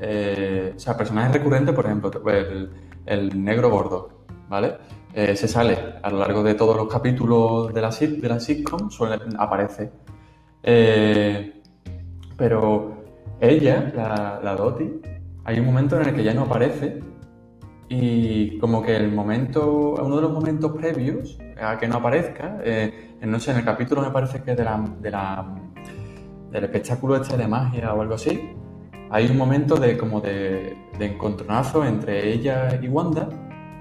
eh, 0.00 0.72
o 0.76 0.78
sea, 0.78 0.96
personajes 0.96 1.32
recurrentes, 1.32 1.74
por 1.74 1.86
ejemplo, 1.86 2.10
el, 2.30 2.70
el 3.06 3.44
negro 3.44 3.70
gordo, 3.70 4.24
¿vale? 4.48 4.76
Eh, 5.14 5.34
se 5.34 5.48
sale 5.48 5.78
a 6.02 6.10
lo 6.10 6.18
largo 6.18 6.42
de 6.42 6.54
todos 6.54 6.76
los 6.76 6.88
capítulos 6.88 7.72
de 7.72 7.80
la, 7.80 7.90
de 7.90 8.28
la 8.28 8.38
sitcom, 8.38 8.90
suele, 8.90 9.18
aparece. 9.38 9.90
Pero 12.36 13.04
ella, 13.40 13.92
la, 13.96 14.40
la 14.42 14.54
Dottie, 14.54 15.00
hay 15.46 15.60
un 15.60 15.66
momento 15.66 15.98
en 16.00 16.08
el 16.08 16.14
que 16.14 16.24
ya 16.24 16.34
no 16.34 16.42
aparece 16.42 17.00
y 17.88 18.58
como 18.58 18.82
que 18.82 18.96
el 18.96 19.12
momento, 19.12 19.94
uno 19.94 20.16
de 20.16 20.22
los 20.22 20.32
momentos 20.32 20.72
previos 20.72 21.38
a 21.62 21.78
que 21.78 21.86
no 21.86 21.98
aparezca, 21.98 22.58
eh, 22.64 23.14
no 23.20 23.38
sé, 23.38 23.52
en 23.52 23.58
el 23.58 23.64
capítulo 23.64 24.02
me 24.02 24.10
parece 24.10 24.42
que 24.42 24.56
de 24.56 24.64
la, 24.64 24.84
de 25.00 25.08
la, 25.08 25.46
del 26.50 26.64
espectáculo 26.64 27.14
este 27.14 27.36
de 27.36 27.46
magia 27.46 27.94
o 27.94 28.02
algo 28.02 28.14
así, 28.14 28.50
hay 29.08 29.30
un 29.30 29.36
momento 29.36 29.76
de 29.76 29.96
como 29.96 30.20
de, 30.20 30.76
de 30.98 31.06
encontronazo 31.06 31.84
entre 31.84 32.32
ella 32.32 32.80
y 32.82 32.88
Wanda, 32.88 33.28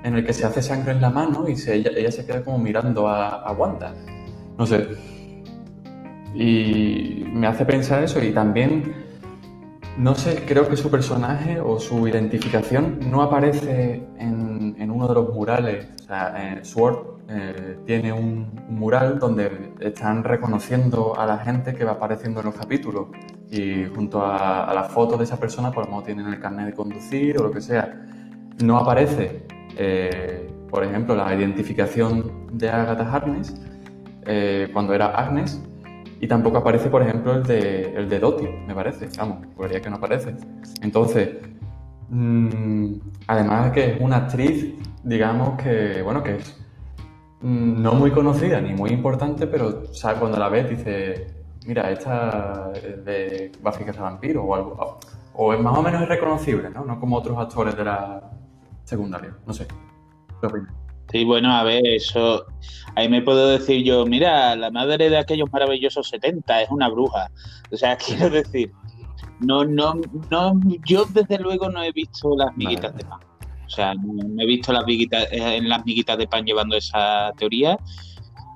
en 0.04 0.15
el 0.15 0.23
que 0.23 0.34
se 0.34 0.45
hace 0.45 0.62
sangre 0.62 0.91
en 0.91 1.01
la 1.01 1.10
mano 1.10 1.45
y 1.49 1.54
ella 1.67 2.12
se 2.12 2.28
queda 2.28 2.43
como 2.43 2.60
mirando 2.60 3.08
a, 3.08 3.41
a 3.41 3.51
Wanda. 3.54 3.91
No 4.56 4.67
sé. 4.67 4.88
Y 6.36 7.25
me 7.34 7.47
hace 7.47 7.65
pensar 7.65 8.04
eso 8.04 8.23
y 8.23 8.32
también 8.32 9.05
no 9.97 10.15
sé, 10.15 10.43
creo 10.45 10.67
que 10.67 10.75
su 10.75 10.91
personaje 10.91 11.60
o 11.62 11.79
su 11.79 12.08
identificación 12.08 12.99
no 13.10 13.21
aparece 13.21 14.03
en, 14.17 14.91
uno 14.91 15.08
de 15.08 15.13
los 15.15 15.34
murales, 15.34 15.88
o 16.01 16.03
sea, 16.03 16.60
Sword 16.63 17.15
eh, 17.27 17.79
tiene 17.86 18.13
un, 18.13 18.65
mural 18.69 19.19
donde 19.19 19.73
están 19.79 20.23
reconociendo 20.23 21.17
a 21.17 21.25
la 21.25 21.38
gente 21.39 21.73
que 21.73 21.84
va 21.84 21.93
apareciendo 21.93 22.39
en 22.41 22.47
los 22.47 22.55
capítulos 22.55 23.08
y 23.49 23.86
junto 23.86 24.23
a, 24.23 24.71
la 24.73 24.84
foto 24.84 25.17
de 25.17 25.23
esa 25.23 25.38
persona, 25.38 25.71
por 25.71 25.86
lo 25.86 25.91
menos 25.91 26.05
tienen 26.05 26.27
el 26.27 26.39
carnet 26.39 26.67
de 26.67 26.73
conducir 26.73 27.38
o 27.39 27.43
lo 27.43 27.51
que 27.51 27.62
sea. 27.62 28.05
No 28.63 28.77
aparece, 28.77 29.43
eh, 29.77 30.47
por 30.69 30.84
ejemplo, 30.84 31.15
la 31.15 31.34
identificación 31.34 32.47
de 32.53 32.69
Agatha 32.69 33.12
Harkness 33.12 33.55
eh, 34.25 34.69
cuando 34.71 34.93
era 34.93 35.08
Agnes 35.08 35.62
y 36.19 36.28
tampoco 36.28 36.58
aparece, 36.58 36.89
por 36.89 37.01
ejemplo, 37.01 37.34
el 37.34 37.43
de, 37.43 37.95
el 37.95 38.10
de 38.10 38.19
Dottie, 38.19 38.49
me 38.67 38.73
parece. 38.73 39.10
Vamos, 39.17 39.45
podría 39.56 39.82
que 39.82 39.89
no 39.89 39.97
aparece. 39.97 40.36
Entonces, 40.82 41.30
mm, 42.10 42.93
además 43.28 43.65
de 43.65 43.71
que 43.71 43.91
es 43.91 44.01
una 44.01 44.17
actriz, 44.17 44.73
digamos 45.04 45.62
que, 45.62 46.01
bueno, 46.01 46.23
que 46.23 46.36
es 46.36 46.65
Mm, 47.45 47.82
no 47.82 47.93
muy 47.93 48.10
conocida 48.12 48.60
ni 48.60 48.73
muy 48.73 48.89
importante, 48.89 49.45
pero 49.45 49.84
cuando 50.19 50.38
la 50.39 50.49
ves 50.49 50.67
dice, 50.69 51.28
mira, 51.67 51.91
esta 51.91 52.71
es 52.73 53.06
de 53.06 53.51
Buffy 53.62 53.84
Vampiro 53.84 54.43
o 54.43 54.56
algo. 54.56 54.99
O 55.34 55.54
es 55.54 55.60
más 55.60 55.78
o 55.78 55.84
menos 55.84 56.01
irreconocible, 56.01 56.71
¿no? 56.71 56.86
No 56.86 56.99
como 56.99 57.17
otros 57.17 57.38
actores 57.38 57.75
de 57.78 57.84
la 57.84 58.32
secundaria. 58.84 59.36
No 59.45 59.54
sé. 59.54 59.67
Sí, 61.15 61.23
bueno, 61.23 61.49
a 61.49 61.63
ver, 61.63 61.88
eso. 61.88 62.45
Ahí 62.97 63.08
me 63.08 63.21
puedo 63.21 63.47
decir 63.47 63.86
yo, 63.86 64.06
mira, 64.06 64.54
la 64.58 64.69
madre 64.69 65.10
de 65.10 65.17
aquellos 65.17 65.49
maravillosos 65.49 66.10
70 66.10 66.63
es 66.63 66.69
una 66.69 66.89
bruja. 66.89 67.32
O 67.71 67.78
sea, 67.78 67.95
quiero 68.06 68.30
decir, 68.30 68.73
no, 69.39 69.63
no, 69.63 69.93
no, 70.30 70.60
yo 70.86 71.06
desde 71.06 71.39
luego 71.39 71.69
no 71.69 71.82
he 71.82 71.93
visto 71.93 72.36
las 72.36 72.54
miguitas 72.58 72.93
de 72.97 73.06
pan. 73.06 73.21
O 73.65 73.69
sea, 73.69 73.93
me 73.95 74.43
he 74.43 74.45
visto 74.45 74.73
las 74.73 74.84
eh, 74.89 75.08
en 75.32 75.69
las 75.69 75.86
miguitas 75.86 76.17
de 76.17 76.28
pan 76.28 76.43
llevando 76.43 76.75
esa 76.75 77.32
teoría. 77.38 77.80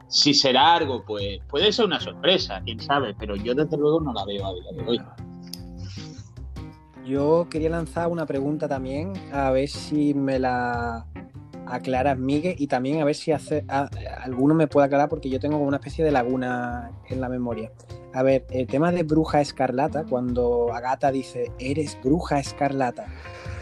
Si 0.10 0.34
será 0.34 0.74
algo, 0.74 1.06
pues 1.06 1.40
puede 1.48 1.72
ser 1.72 1.86
una 1.86 2.02
sorpresa, 2.02 2.62
quién 2.66 2.82
sabe, 2.82 3.16
pero 3.18 3.38
yo 3.38 3.56
desde 3.56 3.78
luego 3.78 4.02
no 4.02 4.12
la 4.12 4.26
veo 4.26 4.46
a 4.46 4.54
día 4.54 4.84
de 4.84 4.90
hoy. 4.90 5.02
Yo 7.06 7.48
quería 7.50 7.70
lanzar 7.70 8.10
una 8.10 8.26
pregunta 8.26 8.68
también, 8.68 9.14
a 9.32 9.50
ver 9.50 9.70
si 9.70 10.14
me 10.14 10.40
la 10.40 11.06
aclaras, 11.70 12.18
Miguel, 12.18 12.56
y 12.58 12.68
también 12.68 13.02
a 13.02 13.06
ver 13.06 13.16
si 13.16 13.32
hace, 13.32 13.64
alguno 13.68 14.54
me 14.54 14.68
puede 14.68 14.88
aclarar, 14.88 15.10
porque 15.10 15.30
yo 15.30 15.40
tengo 15.40 15.58
una 15.58 15.78
especie 15.78 16.04
de 16.04 16.12
laguna 16.12 16.92
en 17.08 17.22
la 17.22 17.30
memoria. 17.30 17.72
A 18.14 18.24
ver, 18.24 18.46
el 18.50 18.68
tema 18.68 18.92
de 18.92 19.04
bruja 19.04 19.40
escarlata, 19.40 20.04
cuando 20.04 20.74
Agata 20.74 21.12
dice, 21.12 21.52
eres 21.60 21.98
bruja 22.04 22.40
escarlata, 22.40 23.06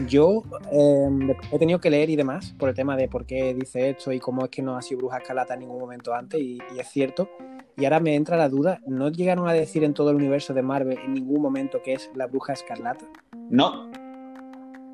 yo 0.07 0.43
em, 0.71 1.31
he 1.51 1.59
tenido 1.59 1.79
que 1.79 1.89
leer 1.89 2.09
y 2.09 2.15
demás 2.15 2.53
por 2.57 2.69
el 2.69 2.75
tema 2.75 2.95
de 2.95 3.07
por 3.07 3.25
qué 3.25 3.53
dice 3.53 3.89
esto 3.89 4.11
y 4.11 4.19
cómo 4.19 4.45
es 4.45 4.49
que 4.49 4.61
no 4.61 4.77
ha 4.77 4.81
sido 4.81 4.99
bruja 4.99 5.17
escarlata 5.17 5.55
en 5.55 5.61
ningún 5.61 5.79
momento 5.79 6.13
antes, 6.13 6.39
y, 6.39 6.59
es 6.77 6.87
cierto. 6.87 7.29
Y 7.75 7.85
ahora 7.85 7.99
me 7.99 8.15
entra 8.15 8.37
la 8.37 8.49
duda, 8.49 8.79
¿no 8.87 9.09
llegaron 9.09 9.47
a 9.47 9.53
decir 9.53 9.83
en 9.83 9.93
todo 9.93 10.09
el 10.09 10.15
universo 10.15 10.53
de 10.53 10.63
Marvel 10.63 10.97
en 10.97 11.13
ningún 11.13 11.41
momento 11.41 11.81
que 11.83 11.93
es 11.93 12.09
la 12.15 12.27
bruja 12.27 12.53
escarlata? 12.53 13.05
No. 13.49 13.91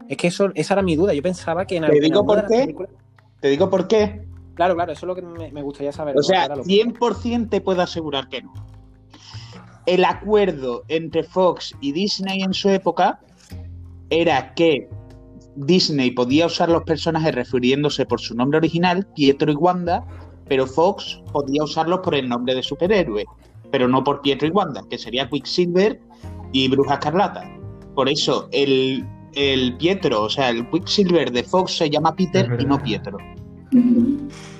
Es 0.09 0.17
que 0.17 0.27
eso, 0.27 0.51
esa 0.55 0.73
era 0.73 0.83
mi 0.83 0.95
duda. 0.95 1.13
Yo 1.13 1.21
pensaba 1.21 1.65
que 1.65 1.77
en 1.77 1.85
¿Te 1.85 1.99
digo 1.99 2.25
por 2.25 2.45
qué? 2.47 2.75
¿Te 3.43 3.49
digo 3.49 3.69
por 3.69 3.89
qué? 3.89 4.25
Claro, 4.53 4.73
claro, 4.73 4.93
eso 4.93 5.05
es 5.05 5.07
lo 5.07 5.15
que 5.15 5.21
me, 5.21 5.61
gustaría 5.61 5.91
saber. 5.91 6.17
O 6.17 6.23
sea, 6.23 6.47
100% 6.47 7.49
te 7.49 7.59
puedo 7.59 7.81
asegurar 7.81 8.29
que 8.29 8.41
no. 8.41 8.53
El 9.85 10.05
acuerdo 10.05 10.85
entre 10.87 11.23
Fox 11.23 11.75
y 11.81 11.91
Disney 11.91 12.41
en 12.41 12.53
su 12.53 12.69
época 12.69 13.19
era 14.09 14.53
que 14.53 14.87
Disney 15.57 16.11
podía 16.11 16.45
usar 16.45 16.69
los 16.69 16.83
personajes 16.83 17.35
refiriéndose 17.35 18.05
por 18.05 18.21
su 18.21 18.33
nombre 18.33 18.59
original, 18.59 19.05
Pietro 19.13 19.51
y 19.51 19.55
Wanda, 19.55 20.05
pero 20.47 20.65
Fox 20.65 21.21
podía 21.33 21.65
usarlos 21.65 21.99
por 21.99 22.15
el 22.15 22.29
nombre 22.29 22.55
de 22.55 22.63
superhéroe, 22.63 23.25
pero 23.71 23.89
no 23.89 24.05
por 24.05 24.21
Pietro 24.21 24.47
y 24.47 24.51
Wanda, 24.51 24.85
que 24.89 24.97
sería 24.97 25.27
Quicksilver 25.27 25.99
y 26.53 26.69
Bruja 26.69 26.93
Escarlata. 26.93 27.43
Por 27.93 28.07
eso 28.07 28.47
el, 28.53 29.05
el 29.35 29.75
Pietro, 29.77 30.23
o 30.23 30.29
sea, 30.29 30.49
el 30.49 30.69
Quicksilver 30.69 31.31
de 31.31 31.43
Fox 31.43 31.77
se 31.77 31.89
llama 31.89 32.15
Peter 32.15 32.57
y 32.59 32.65
no 32.65 32.81
Pietro. 32.81 33.17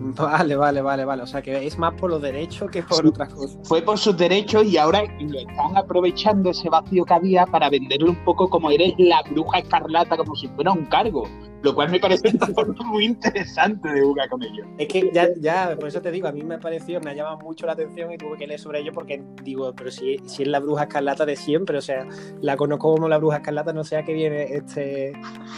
Vale, 0.00 0.56
vale, 0.56 0.80
vale, 0.80 1.04
vale. 1.04 1.22
O 1.22 1.26
sea 1.26 1.42
que 1.42 1.66
es 1.66 1.78
más 1.78 1.92
por 1.94 2.10
los 2.10 2.22
derechos 2.22 2.70
que 2.70 2.82
por 2.82 3.06
otras 3.06 3.32
cosas. 3.34 3.58
Fue 3.64 3.82
por 3.82 3.98
sus 3.98 4.16
derechos 4.16 4.64
y 4.64 4.78
ahora 4.78 5.02
lo 5.20 5.38
están 5.38 5.76
aprovechando 5.76 6.50
ese 6.50 6.68
vacío 6.70 7.04
que 7.04 7.14
había 7.14 7.46
para 7.46 7.68
venderlo 7.68 8.10
un 8.10 8.24
poco 8.24 8.48
como 8.48 8.70
eres 8.70 8.94
la 8.98 9.22
bruja 9.30 9.58
escarlata, 9.58 10.16
como 10.16 10.34
si 10.34 10.48
fuera 10.48 10.72
un 10.72 10.86
cargo 10.86 11.28
lo 11.62 11.74
cual 11.74 11.90
me 11.90 12.00
parece 12.00 12.28
una 12.28 12.46
forma 12.54 12.84
muy 12.84 13.04
interesante 13.04 13.88
de 13.88 14.00
jugar 14.00 14.28
con 14.28 14.42
ellos. 14.42 14.66
Es 14.78 14.88
que 14.88 15.10
ya, 15.12 15.28
ya, 15.38 15.76
por 15.78 15.88
eso 15.88 16.00
te 16.00 16.10
digo, 16.10 16.28
a 16.28 16.32
mí 16.32 16.42
me 16.42 16.56
ha 16.56 16.60
parecido, 16.60 17.00
me 17.00 17.10
ha 17.10 17.14
llamado 17.14 17.38
mucho 17.38 17.66
la 17.66 17.72
atención 17.72 18.12
y 18.12 18.18
tuve 18.18 18.36
que 18.36 18.46
leer 18.46 18.60
sobre 18.60 18.80
ello 18.80 18.92
porque 18.92 19.22
digo, 19.42 19.72
pero 19.74 19.90
si, 19.90 20.18
si 20.26 20.42
es 20.42 20.48
la 20.48 20.60
bruja 20.60 20.84
escarlata 20.84 21.26
de 21.26 21.36
siempre, 21.36 21.78
o 21.78 21.82
sea, 21.82 22.06
la 22.40 22.56
conozco 22.56 22.94
como 22.94 23.08
la 23.08 23.18
bruja 23.18 23.38
escarlata, 23.38 23.72
no 23.72 23.84
sé 23.84 23.96
a 23.96 24.04
qué 24.04 24.12
viene 24.12 24.42
este, 24.54 25.12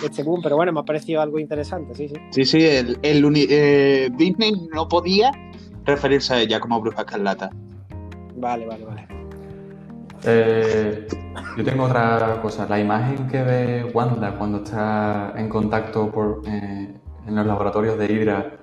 este 0.05 0.23
boom, 0.23 0.41
pero 0.43 0.57
bueno, 0.57 0.73
me 0.73 0.81
ha 0.81 0.85
parecido 0.85 1.21
algo 1.21 1.39
interesante, 1.39 1.95
sí, 1.95 2.09
sí. 2.09 2.17
Sí, 2.31 2.45
sí, 2.45 2.65
el, 2.65 2.99
el 3.03 3.23
eh, 3.49 4.11
Disney 4.17 4.53
no 4.73 4.89
podía 4.89 5.31
referirse 5.85 6.35
a 6.35 6.41
ella 6.41 6.61
como 6.61 6.81
bruja 6.81 7.03
escarlata. 7.03 7.51
Vale, 8.37 8.67
vale, 8.67 8.85
vale. 8.85 9.22
Eh, 10.25 11.07
yo 11.57 11.65
tengo 11.65 11.85
otra 11.85 12.39
cosa. 12.41 12.67
La 12.69 12.79
imagen 12.79 13.29
que 13.29 13.43
ve 13.43 13.85
Wanda 13.93 14.37
cuando 14.37 14.59
está 14.59 15.35
en 15.37 15.49
contacto 15.49 16.11
por, 16.11 16.43
eh, 16.47 16.95
en 17.27 17.35
los 17.35 17.47
laboratorios 17.47 17.99
de 17.99 18.07
Hydra 18.07 18.57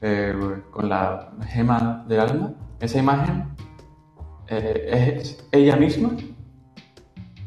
eh, 0.00 0.34
con 0.70 0.88
la 0.88 1.32
gema 1.48 2.04
del 2.06 2.20
alma, 2.20 2.54
esa 2.80 2.98
imagen 2.98 3.48
es 4.48 5.46
ella 5.52 5.76
misma. 5.76 6.10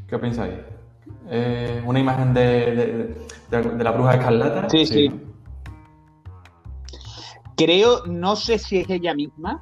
¿Qué 0.08 0.18
pensáis? 0.18 0.54
¿Una 1.86 2.00
imagen 2.00 2.34
de, 2.34 3.16
de, 3.50 3.84
la 3.84 3.92
bruja 3.92 4.14
escarlata? 4.16 4.70
Sí, 4.70 4.86
sí. 4.86 5.12
Creo, 7.58 8.06
no 8.06 8.36
sé 8.36 8.58
si 8.58 8.80
es 8.80 8.90
ella 8.90 9.14
misma 9.14 9.62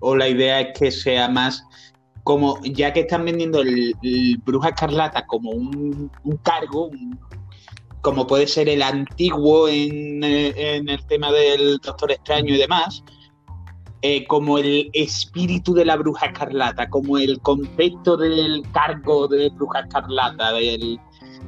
o 0.00 0.14
la 0.14 0.28
idea 0.28 0.60
es 0.60 0.78
que 0.78 0.90
sea 0.90 1.28
más 1.28 1.66
como 2.26 2.58
ya 2.64 2.92
que 2.92 3.00
están 3.02 3.24
vendiendo 3.24 3.60
el, 3.60 3.94
Bruja 4.44 4.70
Escarlata 4.70 5.24
como 5.28 5.52
un, 5.52 6.10
cargo, 6.42 6.90
como 8.00 8.26
puede 8.26 8.48
ser 8.48 8.68
el 8.68 8.82
antiguo 8.82 9.68
en, 9.68 10.24
el 10.24 11.06
tema 11.06 11.30
del 11.30 11.78
Doctor 11.78 12.10
Extraño 12.10 12.52
y 12.52 12.58
demás, 12.58 13.04
eh, 14.02 14.26
como 14.26 14.58
el 14.58 14.90
espíritu 14.92 15.72
de 15.72 15.84
la 15.84 15.94
Bruja 15.94 16.26
Escarlata, 16.26 16.90
como 16.90 17.16
el 17.16 17.38
concepto 17.42 18.16
del 18.16 18.64
cargo 18.72 19.28
de 19.28 19.48
Bruja 19.50 19.82
Escarlata, 19.82 20.52
del, 20.54 20.98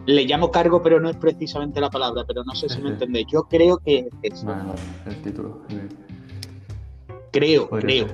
le 0.07 0.25
llamo 0.27 0.53
cargo, 0.53 0.81
pero 0.81 1.01
no 1.01 1.11
es 1.11 1.17
precisamente 1.17 1.81
la 1.81 1.91
palabra, 1.91 2.23
pero 2.25 2.45
no 2.45 2.55
sé 2.55 2.69
si 2.69 2.81
me 2.81 2.91
entendéis. 2.91 3.27
Yo 3.33 3.43
creo 3.51 3.79
que 3.79 4.07
es 4.23 4.35
eso. 4.35 4.47
el 5.07 5.23
título. 5.23 5.61
Creo, 7.33 7.69
creo. 7.69 8.07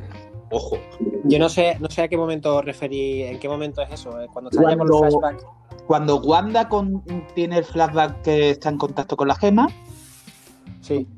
Ojo. 0.55 0.79
Yo 1.25 1.41
no 1.41 1.49
sé, 1.49 1.77
no 1.81 1.91
sé 1.91 2.03
a 2.03 2.09
qué 2.09 2.17
momento 2.17 2.63
referí, 2.63 3.25
en 3.25 3.41
qué 3.41 3.49
momento 3.49 3.83
es 3.83 3.91
eso, 3.91 4.21
eh, 4.21 4.29
cuando 4.33 4.51
está 4.51 4.63
cuando, 4.63 4.85
los 4.85 5.01
flashbacks. 5.01 5.47
Cuando 5.89 6.17
Wanda 6.19 6.69
tiene 7.35 7.59
el 7.59 7.65
flashback 7.65 8.23
que 8.23 8.51
está 8.51 8.69
en 8.69 8.79
contacto 8.79 9.17
con 9.17 9.27
la 9.27 9.35
gema. 9.35 9.67
Sí. 10.81 11.09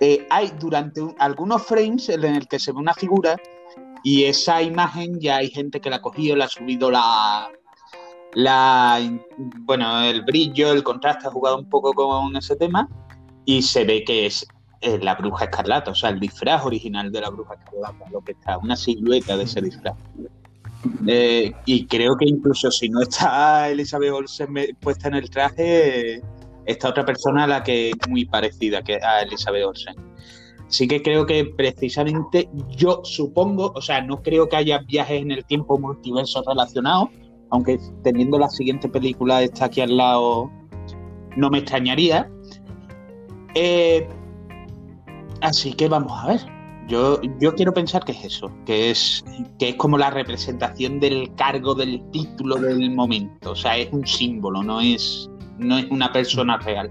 Eh, 0.00 0.26
hay 0.30 0.52
durante 0.58 1.00
algunos 1.18 1.62
frames 1.62 2.08
en 2.08 2.24
el 2.24 2.48
que 2.48 2.58
se 2.58 2.72
ve 2.72 2.78
una 2.78 2.92
figura 2.92 3.36
y 4.02 4.24
esa 4.24 4.60
imagen 4.60 5.20
ya 5.20 5.36
hay 5.36 5.48
gente 5.48 5.80
que 5.80 5.88
la 5.88 5.96
ha 5.96 6.02
cogido, 6.02 6.34
le 6.34 6.42
ha 6.42 6.48
subido 6.48 6.90
la, 6.90 7.48
la 8.34 8.98
bueno, 9.60 10.02
el 10.02 10.22
brillo, 10.24 10.72
el 10.72 10.82
contraste, 10.82 11.28
ha 11.28 11.30
jugado 11.30 11.56
un 11.58 11.68
poco 11.68 11.92
con 11.94 12.34
ese 12.34 12.56
tema 12.56 12.88
y 13.44 13.62
se 13.62 13.84
ve 13.84 14.02
que 14.02 14.26
es 14.26 14.44
la 14.82 15.14
bruja 15.14 15.44
escarlata, 15.46 15.90
o 15.90 15.94
sea, 15.94 16.10
el 16.10 16.20
disfraz 16.20 16.64
original 16.64 17.10
de 17.10 17.20
la 17.20 17.30
bruja 17.30 17.54
escarlata, 17.54 18.10
lo 18.10 18.20
que 18.20 18.32
está, 18.32 18.58
una 18.58 18.76
silueta 18.76 19.36
de 19.36 19.44
ese 19.44 19.60
disfraz. 19.60 19.96
Eh, 21.06 21.52
y 21.64 21.86
creo 21.86 22.16
que 22.16 22.26
incluso 22.26 22.70
si 22.70 22.88
no 22.88 23.00
está 23.00 23.68
Elizabeth 23.70 24.12
Olsen 24.12 24.54
puesta 24.80 25.08
en 25.08 25.14
el 25.14 25.30
traje, 25.30 26.22
está 26.64 26.90
otra 26.90 27.04
persona 27.04 27.44
a 27.44 27.46
la 27.46 27.62
que 27.62 27.90
es 27.90 28.08
muy 28.08 28.24
parecida 28.24 28.82
a 29.02 29.22
Elizabeth 29.22 29.64
Olsen. 29.64 29.94
Así 30.68 30.88
que 30.88 31.00
creo 31.00 31.26
que 31.26 31.44
precisamente 31.44 32.48
yo 32.76 33.00
supongo, 33.04 33.72
o 33.74 33.80
sea, 33.80 34.00
no 34.00 34.22
creo 34.22 34.48
que 34.48 34.56
haya 34.56 34.78
viajes 34.78 35.22
en 35.22 35.30
el 35.30 35.44
tiempo 35.44 35.78
multiverso 35.78 36.42
relacionados, 36.46 37.10
aunque 37.50 37.78
teniendo 38.02 38.38
la 38.38 38.48
siguiente 38.48 38.88
película 38.88 39.42
está 39.42 39.66
aquí 39.66 39.80
al 39.80 39.96
lado, 39.96 40.50
no 41.36 41.50
me 41.50 41.58
extrañaría. 41.58 42.28
Eh, 43.54 44.08
Así 45.40 45.72
que 45.72 45.88
vamos 45.88 46.12
a 46.12 46.28
ver. 46.28 46.40
Yo, 46.88 47.20
yo 47.40 47.52
quiero 47.54 47.74
pensar 47.74 48.04
que 48.04 48.12
es 48.12 48.24
eso, 48.24 48.48
que 48.64 48.90
es, 48.90 49.24
que 49.58 49.70
es 49.70 49.74
como 49.74 49.98
la 49.98 50.10
representación 50.10 51.00
del 51.00 51.34
cargo, 51.34 51.74
del 51.74 52.00
título 52.10 52.56
del 52.56 52.90
momento. 52.92 53.52
O 53.52 53.56
sea, 53.56 53.76
es 53.76 53.92
un 53.92 54.06
símbolo, 54.06 54.62
no 54.62 54.80
es, 54.80 55.28
no 55.58 55.78
es 55.78 55.90
una 55.90 56.12
persona 56.12 56.58
real. 56.58 56.90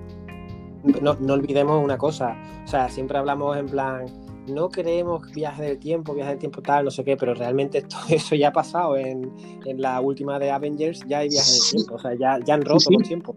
No, 1.01 1.13
no 1.15 1.33
olvidemos 1.33 1.81
una 1.83 1.97
cosa, 1.97 2.35
o 2.65 2.67
sea, 2.67 2.89
siempre 2.89 3.17
hablamos 3.17 3.57
en 3.57 3.67
plan, 3.67 4.05
no 4.47 4.69
queremos 4.69 5.31
viaje 5.31 5.63
del 5.63 5.79
tiempo, 5.79 6.13
viaje 6.13 6.31
del 6.31 6.39
tiempo 6.39 6.61
tal, 6.61 6.85
no 6.85 6.91
sé 6.91 7.03
qué, 7.03 7.17
pero 7.17 7.33
realmente 7.33 7.81
todo 7.89 8.03
eso 8.09 8.35
ya 8.35 8.49
ha 8.49 8.53
pasado 8.53 8.97
en, 8.97 9.31
en 9.65 9.81
la 9.81 10.01
última 10.01 10.37
de 10.39 10.51
Avengers, 10.51 11.03
ya 11.07 11.19
hay 11.19 11.29
viaje 11.29 11.51
del 11.51 11.71
tiempo, 11.71 11.95
o 11.95 11.99
sea, 11.99 12.13
ya, 12.15 12.39
ya 12.45 12.53
han 12.53 12.63
roto 12.63 12.81
sí. 12.81 12.93
los 12.93 13.07
tiempos. 13.07 13.35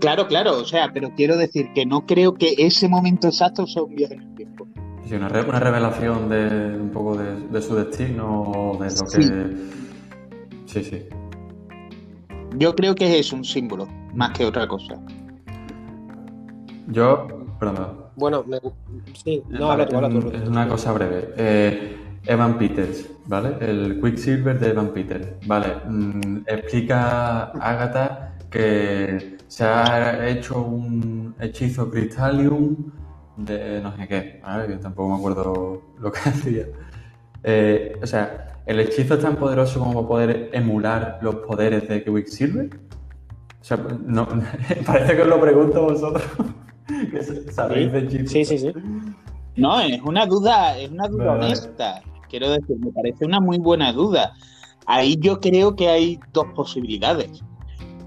Claro, 0.00 0.26
claro, 0.26 0.58
o 0.58 0.64
sea, 0.64 0.90
pero 0.92 1.10
quiero 1.16 1.36
decir 1.36 1.72
que 1.74 1.86
no 1.86 2.04
creo 2.04 2.34
que 2.34 2.54
ese 2.58 2.88
momento 2.88 3.28
exacto 3.28 3.66
sea 3.66 3.84
un 3.84 3.94
viaje 3.94 4.18
una, 5.12 5.28
re- 5.28 5.42
una 5.48 5.60
revelación 5.60 6.28
de 6.28 6.76
un 6.80 6.90
poco 6.90 7.16
de, 7.16 7.40
de 7.48 7.62
su 7.62 7.74
destino, 7.76 8.72
de 8.80 8.84
lo 8.86 8.90
Sí. 8.90 9.18
que. 9.18 9.56
Sí, 10.66 10.84
sí. 10.84 11.08
Yo 12.56 12.74
creo 12.74 12.94
que 12.94 13.18
es 13.18 13.32
un 13.32 13.44
símbolo, 13.44 13.86
más 14.14 14.30
que 14.30 14.44
otra 14.44 14.66
cosa. 14.66 14.94
Yo. 16.88 17.28
Perdón. 17.58 18.04
Bueno, 18.16 18.44
me, 18.46 18.58
sí, 19.14 19.42
no, 19.48 19.68
Vale, 19.68 19.84
habla 19.84 20.08
tú, 20.08 20.18
habla. 20.18 20.38
Es 20.38 20.48
una 20.48 20.68
cosa 20.68 20.92
breve. 20.92 21.34
Eh, 21.36 21.96
Evan 22.26 22.58
Peters, 22.58 23.08
¿vale? 23.26 23.56
El 23.60 24.00
Quicksilver 24.00 24.58
de 24.58 24.70
Evan 24.70 24.88
Peters, 24.88 25.28
¿vale? 25.46 25.68
Mm, 25.88 26.38
explica 26.46 27.44
Agatha 27.52 28.34
que 28.50 29.36
se 29.48 29.64
ha 29.64 30.28
hecho 30.28 30.60
un 30.62 31.34
hechizo 31.40 31.90
Crystallium 31.90 32.76
de 33.36 33.80
no 33.80 33.96
sé 33.96 34.08
qué, 34.08 34.40
¿vale? 34.42 34.68
Que 34.68 34.76
tampoco 34.76 35.08
me 35.10 35.16
acuerdo 35.16 35.82
lo 35.98 36.12
que 36.12 36.18
hacía. 36.28 36.66
Eh, 37.42 37.98
o 38.02 38.06
sea, 38.06 38.62
¿el 38.66 38.80
hechizo 38.80 39.14
es 39.14 39.20
tan 39.20 39.36
poderoso 39.36 39.78
como 39.78 39.94
para 39.94 40.08
poder 40.08 40.50
emular 40.52 41.18
los 41.22 41.36
poderes 41.36 41.88
de 41.88 42.04
Quicksilver? 42.04 42.70
O 43.60 43.64
sea, 43.64 43.76
no, 43.76 44.28
parece 44.86 45.16
que 45.16 45.22
os 45.22 45.28
lo 45.28 45.40
pregunto 45.40 45.78
a 45.78 45.92
vosotros. 45.92 46.24
que 47.10 47.22
sabéis 47.52 47.92
de 47.92 47.98
hechizos. 48.00 48.30
Sí, 48.30 48.44
sí, 48.44 48.58
sí. 48.58 48.72
No, 49.56 49.80
es 49.80 50.00
una 50.02 50.26
duda, 50.26 50.76
es 50.78 50.90
una 50.90 51.08
duda 51.08 51.24
vale. 51.26 51.46
honesta. 51.46 52.02
Quiero 52.28 52.50
decir, 52.50 52.76
me 52.78 52.90
parece 52.90 53.24
una 53.24 53.40
muy 53.40 53.58
buena 53.58 53.92
duda. 53.92 54.32
Ahí 54.86 55.16
yo 55.20 55.40
creo 55.40 55.76
que 55.76 55.88
hay 55.88 56.18
dos 56.32 56.46
posibilidades. 56.54 57.42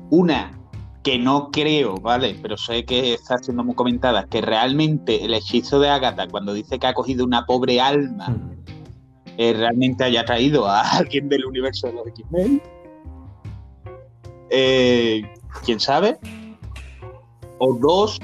Una, 0.10 0.57
que 1.08 1.18
no 1.18 1.52
creo, 1.52 1.96
¿vale? 1.96 2.38
Pero 2.42 2.58
sé 2.58 2.84
que 2.84 3.14
está 3.14 3.38
siendo 3.38 3.64
muy 3.64 3.76
comentada, 3.76 4.26
que 4.26 4.42
realmente 4.42 5.24
el 5.24 5.34
hechizo 5.34 5.80
de 5.80 5.88
Agatha, 5.88 6.28
cuando 6.28 6.52
dice 6.54 6.80
que 6.80 6.86
ha 6.88 6.94
cogido 6.94 7.24
una 7.24 7.46
pobre 7.46 7.80
alma, 7.80 8.28
Mm. 8.28 8.52
eh, 9.38 9.54
realmente 9.54 10.04
haya 10.04 10.26
traído 10.26 10.68
a 10.68 10.82
alguien 11.08 11.30
del 11.30 11.46
universo 11.46 11.88
de 11.88 11.94
los 11.94 12.08
X-Men. 12.08 12.62
Eh, 14.50 15.22
¿Quién 15.64 15.80
sabe? 15.80 16.18
O 17.60 17.74
dos, 17.80 18.20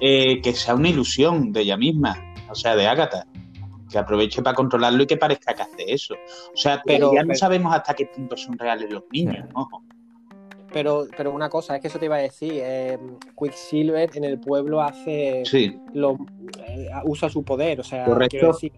eh, 0.00 0.42
que 0.42 0.52
sea 0.52 0.74
una 0.74 0.90
ilusión 0.90 1.52
de 1.52 1.62
ella 1.62 1.78
misma, 1.78 2.16
o 2.50 2.54
sea, 2.54 2.76
de 2.76 2.86
Agatha. 2.86 3.26
Que 3.90 3.96
aproveche 3.98 4.42
para 4.42 4.54
controlarlo 4.56 5.02
y 5.04 5.06
que 5.06 5.16
parezca 5.16 5.54
que 5.54 5.62
hace 5.62 5.84
eso. 5.92 6.14
O 6.52 6.56
sea, 6.56 6.82
Pero- 6.84 7.10
pero 7.10 7.14
ya 7.14 7.22
no 7.22 7.28
pero- 7.28 7.38
sabemos 7.38 7.74
hasta 7.74 7.94
qué 7.94 8.06
punto 8.06 8.36
son 8.36 8.58
reales 8.58 8.92
los 8.92 9.04
niños, 9.10 9.36
Ya. 9.38 9.48
Pero, 10.74 11.06
pero 11.16 11.32
una 11.32 11.48
cosa, 11.48 11.76
es 11.76 11.80
que 11.82 11.86
eso 11.88 12.00
te 12.00 12.06
iba 12.06 12.16
a 12.16 12.18
decir, 12.18 12.54
eh, 12.56 12.98
Quicksilver 13.38 14.10
en 14.14 14.24
el 14.24 14.40
pueblo 14.40 14.82
hace 14.82 15.42
Sí, 15.46 15.78
lo, 15.94 16.18
eh, 16.66 16.88
usa 17.04 17.28
su 17.30 17.44
poder, 17.44 17.78
o 17.78 17.84
sea, 17.84 18.04
Correcto. 18.06 18.30
quiero 18.30 18.48
decir, 18.48 18.72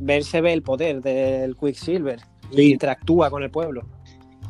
ver 0.00 0.24
se 0.24 0.40
ve 0.40 0.52
el 0.52 0.62
poder 0.62 1.00
del 1.00 1.56
Quicksilver 1.56 2.18
y 2.50 2.56
Sí. 2.56 2.72
interactúa 2.72 3.30
con 3.30 3.42
el 3.44 3.50
pueblo. 3.50 3.82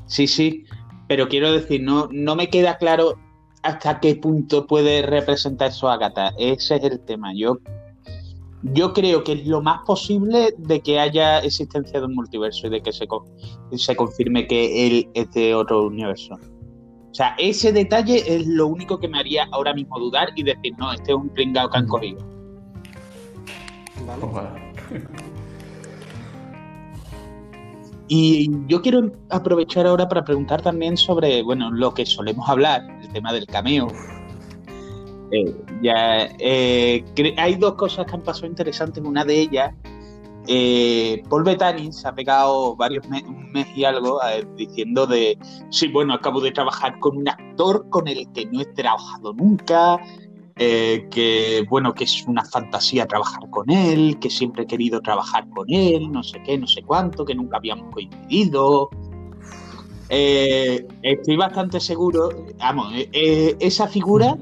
sí, 0.06 0.26
sí. 0.26 0.64
Pero 1.06 1.28
quiero 1.28 1.52
decir, 1.52 1.82
no, 1.82 2.08
no 2.10 2.34
me 2.34 2.48
queda 2.48 2.78
claro 2.78 3.18
hasta 3.62 4.00
qué 4.00 4.16
punto 4.16 4.66
puede 4.66 5.02
representar 5.02 5.68
eso 5.68 5.90
Agatha. 5.90 6.32
Ese 6.38 6.76
es 6.76 6.84
el 6.84 7.00
tema. 7.00 7.32
Yo, 7.36 7.58
yo 8.72 8.92
creo 8.94 9.22
que 9.24 9.32
es 9.32 9.46
lo 9.46 9.60
más 9.62 9.80
posible 9.86 10.54
de 10.56 10.80
que 10.80 10.98
haya 10.98 11.38
existencia 11.40 12.00
de 12.00 12.06
un 12.06 12.14
multiverso 12.14 12.66
y 12.66 12.70
de 12.70 12.80
que 12.82 12.92
se, 12.92 13.06
co- 13.06 13.24
se 13.72 13.94
confirme 13.94 14.46
que 14.46 14.86
él 14.86 15.08
es 15.14 15.30
de 15.32 15.54
otro 15.54 15.86
universo. 15.86 16.34
O 16.34 17.14
sea, 17.14 17.34
ese 17.38 17.72
detalle 17.72 18.24
es 18.26 18.46
lo 18.46 18.66
único 18.66 18.98
que 18.98 19.06
me 19.06 19.18
haría 19.18 19.46
ahora 19.52 19.72
mismo 19.74 19.98
dudar 20.00 20.28
y 20.34 20.42
decir, 20.42 20.72
no, 20.78 20.92
este 20.92 21.12
es 21.12 21.16
un 21.16 21.28
pringao 21.28 21.68
que 21.70 21.78
han 21.78 21.86
cogido. 21.86 22.18
¿vale? 24.32 24.72
Y 28.08 28.50
yo 28.66 28.82
quiero 28.82 29.12
aprovechar 29.30 29.86
ahora 29.86 30.08
para 30.08 30.24
preguntar 30.24 30.60
también 30.60 30.96
sobre, 30.96 31.42
bueno, 31.42 31.70
lo 31.70 31.94
que 31.94 32.04
solemos 32.04 32.48
hablar, 32.48 32.82
el 33.02 33.08
tema 33.12 33.32
del 33.32 33.46
cameo. 33.46 33.88
Eh, 35.30 35.54
eh, 36.38 37.34
hay 37.36 37.54
dos 37.56 37.74
cosas 37.74 38.06
que 38.06 38.12
han 38.14 38.22
pasado 38.22 38.46
interesantes. 38.46 39.02
Una 39.02 39.24
de 39.24 39.40
ellas, 39.40 39.74
eh, 40.46 41.22
Paul 41.28 41.44
Bettany 41.44 41.92
se 41.92 42.06
ha 42.06 42.14
pegado 42.14 42.76
varios 42.76 43.08
me- 43.08 43.24
un 43.24 43.50
mes 43.52 43.66
y 43.74 43.84
algo 43.84 44.20
diciendo 44.56 45.06
de, 45.06 45.38
sí, 45.70 45.88
bueno, 45.88 46.14
acabo 46.14 46.40
de 46.40 46.52
trabajar 46.52 46.98
con 47.00 47.16
un 47.16 47.28
actor 47.28 47.88
con 47.88 48.06
el 48.08 48.30
que 48.32 48.46
no 48.46 48.60
he 48.60 48.66
trabajado 48.66 49.32
nunca, 49.32 49.98
que 50.56 51.64
bueno, 51.68 51.94
que 51.94 52.04
es 52.04 52.24
una 52.28 52.44
fantasía 52.44 53.06
trabajar 53.06 53.50
con 53.50 53.68
él, 53.70 54.18
que 54.20 54.30
siempre 54.30 54.62
he 54.62 54.66
querido 54.66 55.00
trabajar 55.00 55.48
con 55.50 55.66
él, 55.68 56.12
no 56.12 56.22
sé 56.22 56.40
qué, 56.44 56.56
no 56.58 56.66
sé 56.68 56.82
cuánto, 56.82 57.24
que 57.24 57.34
nunca 57.34 57.56
habíamos 57.56 57.92
coincidido. 57.92 58.88
Estoy 60.08 61.36
bastante 61.36 61.80
seguro, 61.80 62.28
vamos, 62.58 62.92
esa 63.12 63.88
figura 63.88 64.36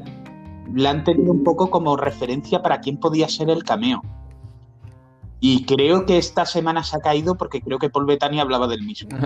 la 0.74 0.90
han 0.90 1.04
tenido 1.04 1.32
un 1.32 1.44
poco 1.44 1.70
como 1.70 1.96
referencia 1.96 2.62
para 2.62 2.80
quién 2.80 2.98
podía 2.98 3.28
ser 3.28 3.50
el 3.50 3.64
cameo. 3.64 4.02
Y 5.40 5.64
creo 5.64 6.06
que 6.06 6.18
esta 6.18 6.46
semana 6.46 6.84
se 6.84 6.96
ha 6.96 7.00
caído 7.00 7.36
porque 7.36 7.60
creo 7.60 7.78
que 7.78 7.90
Paul 7.90 8.06
Bettany 8.06 8.38
hablaba 8.38 8.68
del 8.68 8.82
mismo. 8.82 9.10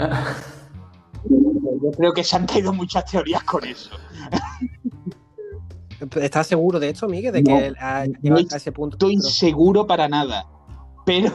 Yo 1.28 1.90
creo 1.90 2.12
que 2.12 2.24
se 2.24 2.36
han 2.36 2.46
caído 2.46 2.72
muchas 2.72 3.04
teorías 3.04 3.42
con 3.44 3.64
eso. 3.64 3.90
¿Estás 6.16 6.46
seguro 6.46 6.80
de 6.80 6.90
esto, 6.90 7.08
Miguel? 7.08 7.32
De 7.32 7.42
No, 7.42 7.58
que 7.58 7.74
ha 7.78 8.06
llegado 8.06 8.46
a 8.52 8.56
ese 8.56 8.72
punto. 8.72 8.96
Estoy 8.96 9.16
Pero 9.16 9.28
seguro 9.28 9.86
para 9.86 10.08
nada. 10.08 10.46
Pero 11.04 11.30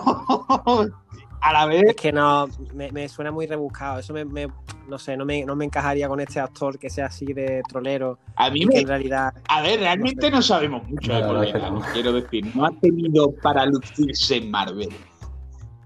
a 1.42 1.54
la 1.54 1.66
vez 1.66 1.84
es 1.88 1.96
que 1.96 2.12
no, 2.12 2.48
me, 2.74 2.92
me 2.92 3.10
suena 3.10 3.32
muy 3.32 3.48
rebuscado. 3.48 4.00
Eso 4.00 4.14
me, 4.14 4.24
me- 4.26 4.48
no 4.88 4.98
sé, 5.00 5.16
no 5.18 5.26
me, 5.26 5.44
no 5.46 5.56
me 5.56 5.66
encajaría 5.66 6.08
con 6.08 6.20
este 6.20 6.40
actor 6.40 6.78
que 6.78 6.90
sea 6.90 7.06
así 7.06 7.26
de 7.34 7.62
trolero 7.68 8.18
a 8.36 8.50
mí 8.50 8.66
me, 8.66 8.80
en 8.80 8.88
realidad 8.88 9.34
A 9.48 9.62
ver, 9.62 9.80
realmente 9.80 10.30
no 10.30 10.42
sabemos 10.42 10.84
mucho 10.88 11.14
de 11.14 11.22
no. 11.22 11.82
quiero 11.94 12.12
decir, 12.14 12.54
no 12.56 12.66
ha 12.66 12.72
tenido 12.82 13.32
para 13.42 13.66
lucirse 13.66 14.38
en 14.38 14.52
Marvel. 14.52 14.90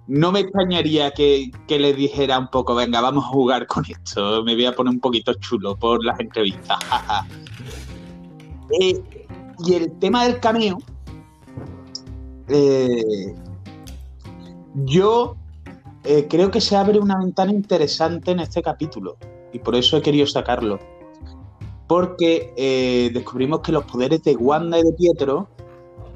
No 0.08 0.32
me 0.32 0.39
extrañaría 0.41 1.12
que, 1.12 1.51
que 1.68 1.80
le 1.80 1.93
dijera 1.93 2.38
un 2.39 2.47
poco, 2.49 2.74
venga, 2.76 3.01
vamos 3.01 3.26
a 3.26 3.28
jugar 3.28 3.66
con 3.68 3.84
esto, 3.89 4.43
me 4.43 4.53
voy 4.56 4.66
a 4.66 4.76
poner 4.76 4.93
un 4.93 4.99
poquito 4.99 5.34
chulo 5.36 5.76
por 5.76 6.03
las 6.03 6.20
entrevistas. 6.20 6.78
jaja". 6.84 7.28
Eh, 8.80 9.01
y 9.66 9.74
el 9.74 9.91
tema 9.99 10.26
del 10.26 10.39
cameo, 10.39 10.78
eh, 12.47 13.34
yo 14.86 15.36
eh, 16.06 16.28
creo 16.30 16.51
que 16.51 16.62
se 16.62 16.76
abre 16.76 16.99
una 16.99 17.18
ventana 17.18 17.51
interesante 17.51 18.32
en 18.32 18.39
este 18.39 18.62
capítulo 18.62 19.18
y 19.53 19.60
por 19.60 19.76
eso 19.76 19.97
he 19.97 20.01
querido 20.01 20.28
sacarlo 20.28 20.80
porque 21.88 22.53
eh, 22.58 23.12
descubrimos 23.14 23.62
que 23.62 23.72
los 23.72 23.86
poderes 23.86 24.24
de 24.24 24.36
Wanda 24.36 24.80
y 24.80 24.84
de 24.84 24.93
Pietro 24.93 25.49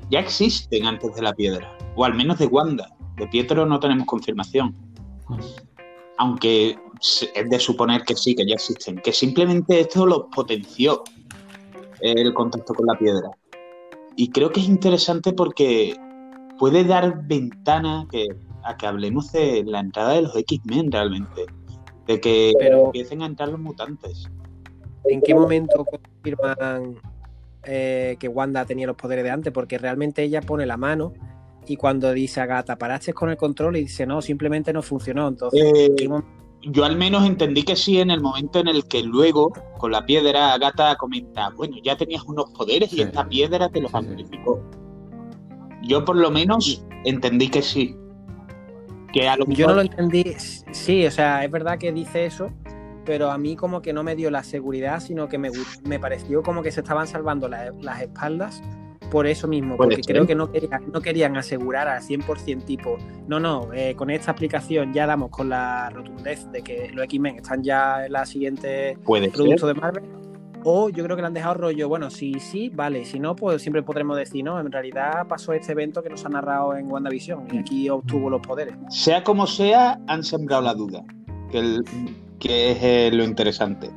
ya 0.09 0.19
existen 0.19 0.85
antes 0.85 1.13
de 1.15 1.21
la 1.21 1.33
piedra, 1.33 1.77
o 1.95 2.03
al 2.03 2.15
menos 2.15 2.39
de 2.39 2.47
Wanda. 2.47 2.95
De 3.17 3.27
Pietro 3.27 3.65
no 3.65 3.79
tenemos 3.79 4.07
confirmación, 4.07 4.75
aunque 6.17 6.77
es 6.99 7.49
de 7.49 7.59
suponer 7.59 8.03
que 8.03 8.15
sí, 8.15 8.33
que 8.35 8.47
ya 8.47 8.55
existen, 8.55 8.97
que 8.97 9.13
simplemente 9.13 9.79
esto 9.79 10.05
los 10.05 10.23
potenció 10.33 11.03
el 12.01 12.33
contacto 12.33 12.73
con 12.73 12.87
la 12.87 12.97
piedra. 12.97 13.29
Y 14.15 14.29
creo 14.29 14.51
que 14.51 14.61
es 14.61 14.67
interesante 14.67 15.33
porque 15.33 15.95
puede 16.57 16.83
dar 16.83 17.27
ventana 17.27 18.07
que, 18.09 18.27
a 18.63 18.77
que 18.77 18.85
hablemos 18.87 19.31
de 19.31 19.63
la 19.65 19.79
entrada 19.79 20.13
de 20.13 20.23
los 20.23 20.35
X-Men 20.35 20.91
realmente, 20.91 21.45
de 22.07 22.19
que 22.21 22.53
Pero- 22.59 22.85
empiecen 22.85 23.21
a 23.21 23.25
entrar 23.25 23.49
los 23.49 23.59
mutantes. 23.59 24.29
¿En 25.05 25.21
qué 25.21 25.33
momento 25.33 25.85
confirman 25.85 26.95
eh, 27.63 28.15
que 28.19 28.27
Wanda 28.27 28.65
tenía 28.65 28.87
los 28.87 28.95
poderes 28.95 29.23
de 29.23 29.31
antes? 29.31 29.53
Porque 29.53 29.77
realmente 29.77 30.23
ella 30.23 30.41
pone 30.41 30.65
la 30.65 30.77
mano 30.77 31.13
y 31.67 31.75
cuando 31.77 32.11
dice 32.13 32.41
a 32.41 32.45
Gata, 32.45 32.77
paraste 32.77 33.13
con 33.13 33.29
el 33.29 33.37
control 33.37 33.77
y 33.77 33.81
dice, 33.81 34.05
no, 34.05 34.21
simplemente 34.21 34.73
no 34.73 34.81
funcionó. 34.81 35.27
Entonces, 35.27 35.61
Eh, 35.63 35.85
¿en 35.85 35.95
qué 35.95 36.09
momento? 36.09 36.29
yo 36.63 36.83
al 36.83 36.97
menos 36.97 37.25
entendí 37.25 37.63
que 37.63 37.75
sí 37.75 37.99
en 37.99 38.11
el 38.11 38.21
momento 38.21 38.59
en 38.59 38.67
el 38.67 38.85
que 38.85 39.01
luego, 39.03 39.51
con 39.77 39.91
la 39.91 40.05
piedra, 40.05 40.53
Agatha 40.53 40.95
comenta, 40.95 41.49
bueno, 41.51 41.77
ya 41.83 41.95
tenías 41.95 42.23
unos 42.23 42.49
poderes 42.51 42.91
y 42.91 42.97
Sí. 42.97 43.01
esta 43.03 43.27
piedra 43.27 43.69
te 43.69 43.79
los 43.81 43.91
Sí, 43.91 43.97
sí. 44.01 44.05
amplificó. 44.07 44.61
Yo 45.83 46.03
por 46.03 46.17
lo 46.17 46.29
menos 46.31 46.85
entendí 47.05 47.49
que 47.49 47.61
sí. 47.61 47.95
Que 49.13 49.27
a 49.27 49.35
lo 49.35 49.45
yo 49.47 49.67
no 49.67 49.75
lo 49.75 49.81
entendí. 49.81 50.35
Sí, 50.71 51.05
o 51.05 51.11
sea, 51.11 51.43
es 51.43 51.51
verdad 51.51 51.77
que 51.77 51.91
dice 51.91 52.25
eso, 52.25 52.51
pero 53.05 53.31
a 53.31 53.37
mí 53.37 53.55
como 53.55 53.81
que 53.81 53.93
no 53.93 54.03
me 54.03 54.15
dio 54.15 54.29
la 54.29 54.43
seguridad, 54.43 54.99
sino 54.99 55.27
que 55.27 55.37
me, 55.37 55.49
me 55.83 55.99
pareció 55.99 56.43
como 56.43 56.61
que 56.61 56.71
se 56.71 56.81
estaban 56.81 57.07
salvando 57.07 57.47
las 57.47 58.01
espaldas 58.01 58.61
por 59.09 59.27
eso 59.27 59.47
mismo, 59.47 59.75
porque 59.75 60.01
creo 60.01 60.25
que 60.25 60.35
no 60.35 60.51
querían, 60.51 60.91
no 60.91 61.01
querían 61.01 61.35
asegurar 61.35 61.87
al 61.87 62.01
100% 62.01 62.63
tipo, 62.63 62.97
no, 63.27 63.39
no, 63.39 63.73
eh, 63.73 63.95
con 63.95 64.09
esta 64.09 64.31
explicación 64.31 64.93
ya 64.93 65.07
damos 65.07 65.31
con 65.31 65.49
la 65.49 65.89
rotundez 65.89 66.49
de 66.51 66.61
que 66.61 66.91
los 66.93 67.05
X-Men 67.05 67.37
están 67.37 67.63
ya 67.63 68.05
en 68.05 68.11
la 68.11 68.25
siguiente 68.25 68.97
producto 69.03 69.67
de 69.67 69.73
Marvel. 69.73 70.28
O 70.63 70.89
yo 70.89 71.03
creo 71.05 71.15
que 71.15 71.21
le 71.21 71.27
han 71.27 71.33
dejado 71.33 71.53
rollo, 71.53 71.87
bueno, 71.87 72.09
si 72.09 72.39
sí, 72.39 72.69
vale, 72.69 73.05
si 73.05 73.19
no, 73.19 73.35
pues 73.35 73.61
siempre 73.61 73.81
podremos 73.81 74.17
decir, 74.17 74.43
no, 74.43 74.59
en 74.59 74.71
realidad 74.71 75.25
pasó 75.27 75.53
este 75.53 75.71
evento 75.71 76.03
que 76.03 76.09
nos 76.09 76.25
ha 76.25 76.29
narrado 76.29 76.75
en 76.75 76.91
WandaVision 76.91 77.47
y 77.53 77.57
aquí 77.59 77.89
obtuvo 77.89 78.29
los 78.29 78.41
poderes. 78.41 78.75
Sea 78.89 79.23
como 79.23 79.47
sea, 79.47 79.99
han 80.07 80.23
sembrado 80.23 80.61
la 80.61 80.73
duda, 80.73 81.03
que, 81.49 81.79
es 82.41 82.83
eh, 82.83 83.09
lo 83.13 83.23
interesante. 83.23 83.89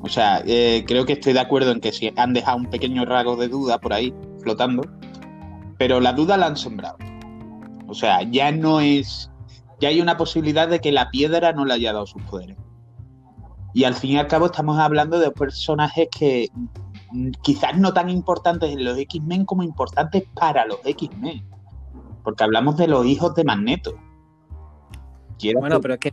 O 0.00 0.08
sea, 0.08 0.42
eh, 0.46 0.84
creo 0.86 1.04
que 1.04 1.12
estoy 1.12 1.34
de 1.34 1.40
acuerdo 1.40 1.72
en 1.72 1.80
que 1.80 1.92
si 1.92 2.10
han 2.16 2.32
dejado 2.32 2.56
un 2.56 2.70
pequeño 2.70 3.04
rasgo 3.04 3.36
de 3.36 3.48
duda 3.48 3.78
por 3.78 3.92
ahí 3.92 4.14
flotando, 4.42 4.82
pero 5.76 6.00
la 6.00 6.14
duda 6.14 6.38
la 6.38 6.46
han 6.46 6.56
sembrado. 6.56 6.96
O 7.86 7.94
sea, 7.94 8.22
ya 8.22 8.50
no 8.50 8.80
es. 8.80 9.30
Ya 9.80 9.88
hay 9.88 10.00
una 10.00 10.16
posibilidad 10.16 10.68
de 10.68 10.80
que 10.80 10.92
la 10.92 11.10
piedra 11.10 11.52
no 11.52 11.64
le 11.64 11.74
haya 11.74 11.92
dado 11.92 12.06
sus 12.06 12.22
poderes. 12.22 12.56
Y 13.72 13.84
al 13.84 13.94
fin 13.94 14.12
y 14.12 14.18
al 14.18 14.26
cabo 14.26 14.46
estamos 14.46 14.78
hablando 14.78 15.18
de 15.18 15.30
personajes 15.30 16.08
que 16.16 16.48
mm, 17.12 17.30
quizás 17.42 17.76
no 17.78 17.92
tan 17.92 18.10
importantes 18.10 18.70
en 18.70 18.84
los 18.84 18.98
X-Men 18.98 19.44
como 19.44 19.62
importantes 19.62 20.24
para 20.34 20.66
los 20.66 20.78
X-Men. 20.84 21.44
Porque 22.24 22.44
hablamos 22.44 22.76
de 22.76 22.88
los 22.88 23.06
hijos 23.06 23.34
de 23.34 23.44
Magneto. 23.44 23.94
bueno, 25.58 25.80
pero 25.80 25.94
es 25.94 26.00
que 26.00 26.12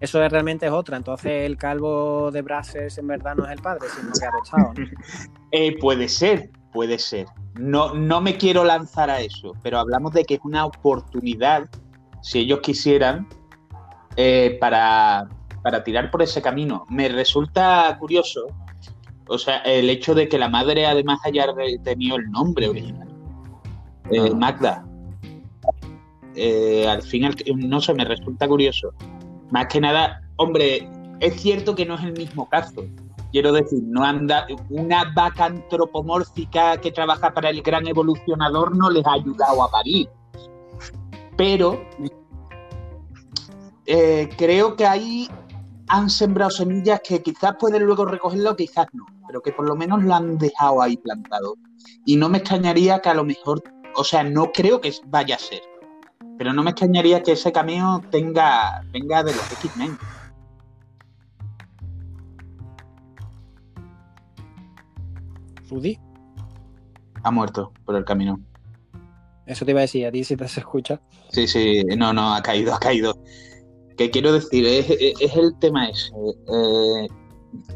eso 0.00 0.28
realmente 0.28 0.66
es 0.66 0.72
otra. 0.72 0.96
Entonces 0.96 1.46
el 1.46 1.56
calvo 1.56 2.30
de 2.30 2.42
Brazzers 2.42 2.98
en 2.98 3.06
verdad 3.06 3.36
no 3.36 3.44
es 3.44 3.52
el 3.52 3.60
padre, 3.60 3.88
sino 3.94 4.12
que 4.12 4.24
ha 4.24 4.28
adoptado. 4.28 4.74
eh, 5.52 5.78
puede 5.78 6.08
ser, 6.08 6.50
puede 6.72 6.98
ser. 6.98 7.26
No, 7.54 7.94
no 7.94 8.20
me 8.20 8.36
quiero 8.36 8.64
lanzar 8.64 9.10
a 9.10 9.20
eso, 9.20 9.52
pero 9.62 9.78
hablamos 9.78 10.12
de 10.12 10.24
que 10.24 10.34
es 10.34 10.40
una 10.42 10.64
oportunidad, 10.64 11.68
si 12.22 12.40
ellos 12.40 12.60
quisieran, 12.60 13.28
eh, 14.16 14.56
para, 14.60 15.28
para 15.62 15.84
tirar 15.84 16.10
por 16.10 16.22
ese 16.22 16.42
camino. 16.42 16.86
Me 16.88 17.08
resulta 17.08 17.96
curioso, 17.98 18.46
o 19.28 19.38
sea, 19.38 19.58
el 19.58 19.88
hecho 19.88 20.14
de 20.14 20.28
que 20.28 20.38
la 20.38 20.48
madre 20.48 20.86
además 20.86 21.20
haya 21.24 21.46
tenido 21.82 22.16
el 22.16 22.30
nombre 22.30 22.68
original. 22.68 23.08
Eh, 24.10 24.28
ah. 24.30 24.34
Magda. 24.34 24.84
Eh, 26.34 26.86
al 26.88 27.02
final, 27.02 27.36
no 27.56 27.80
sé, 27.80 27.94
me 27.94 28.04
resulta 28.04 28.48
curioso. 28.48 28.92
Más 29.50 29.66
que 29.66 29.80
nada, 29.80 30.22
hombre, 30.36 30.88
es 31.20 31.40
cierto 31.40 31.74
que 31.74 31.86
no 31.86 31.94
es 31.94 32.04
el 32.04 32.12
mismo 32.12 32.48
caso. 32.48 32.84
Quiero 33.30 33.52
decir, 33.52 33.82
no 33.84 34.04
anda 34.04 34.46
una 34.68 35.10
vaca 35.14 35.46
antropomórfica 35.46 36.76
que 36.78 36.92
trabaja 36.92 37.32
para 37.32 37.48
el 37.48 37.62
gran 37.62 37.86
evolucionador 37.86 38.76
no 38.76 38.90
les 38.90 39.06
ha 39.06 39.14
ayudado 39.14 39.62
a 39.62 39.70
parir. 39.70 40.08
Pero 41.36 41.82
eh, 43.86 44.28
creo 44.36 44.76
que 44.76 44.86
ahí 44.86 45.28
han 45.92 46.08
sembrado 46.08 46.50
semillas 46.50 47.02
que 47.06 47.22
quizás 47.22 47.54
pueden 47.60 47.84
luego 47.84 48.06
recogerlo, 48.06 48.56
quizás 48.56 48.86
no, 48.94 49.04
pero 49.26 49.42
que 49.42 49.52
por 49.52 49.68
lo 49.68 49.76
menos 49.76 50.02
lo 50.02 50.14
han 50.14 50.38
dejado 50.38 50.80
ahí 50.80 50.96
plantado. 50.96 51.56
Y 52.06 52.16
no 52.16 52.30
me 52.30 52.38
extrañaría 52.38 53.00
que 53.00 53.10
a 53.10 53.14
lo 53.14 53.24
mejor, 53.24 53.62
o 53.94 54.02
sea, 54.02 54.24
no 54.24 54.52
creo 54.52 54.80
que 54.80 54.90
vaya 55.08 55.36
a 55.36 55.38
ser, 55.38 55.60
pero 56.38 56.54
no 56.54 56.62
me 56.62 56.70
extrañaría 56.70 57.22
que 57.22 57.32
ese 57.32 57.52
cameo 57.52 58.00
tenga, 58.10 58.82
venga 58.90 59.22
de 59.22 59.34
los 59.34 59.52
X-Men. 59.52 59.98
Rudy. 65.68 65.98
Ha 67.22 67.30
muerto 67.30 67.70
por 67.84 67.96
el 67.96 68.06
camino. 68.06 68.40
Eso 69.44 69.66
te 69.66 69.72
iba 69.72 69.80
a 69.80 69.82
decir, 69.82 70.06
a 70.06 70.10
ti 70.10 70.24
si 70.24 70.38
te 70.38 70.48
se 70.48 70.60
escucha. 70.60 71.02
Sí, 71.28 71.46
sí, 71.46 71.82
no, 71.98 72.14
no, 72.14 72.34
ha 72.34 72.42
caído, 72.42 72.74
ha 72.74 72.80
caído. 72.80 73.14
¿Qué 74.02 74.10
quiero 74.10 74.32
decir? 74.32 74.66
Es, 74.66 75.36
el 75.36 75.56
tema 75.60 75.88
ese. 75.88 76.10
Eh, 76.48 77.08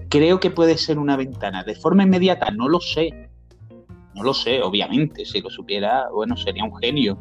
creo 0.08 0.40
que 0.40 0.50
puede 0.50 0.76
ser 0.76 0.98
una 0.98 1.16
ventana. 1.16 1.62
De 1.62 1.76
forma 1.76 2.02
inmediata, 2.02 2.50
no 2.50 2.68
lo 2.68 2.80
sé. 2.80 3.30
No 4.12 4.24
lo 4.24 4.34
sé, 4.34 4.60
obviamente. 4.60 5.24
Si 5.24 5.40
lo 5.40 5.50
supiera, 5.50 6.08
bueno, 6.12 6.36
sería 6.36 6.64
un 6.64 6.76
genio. 6.78 7.16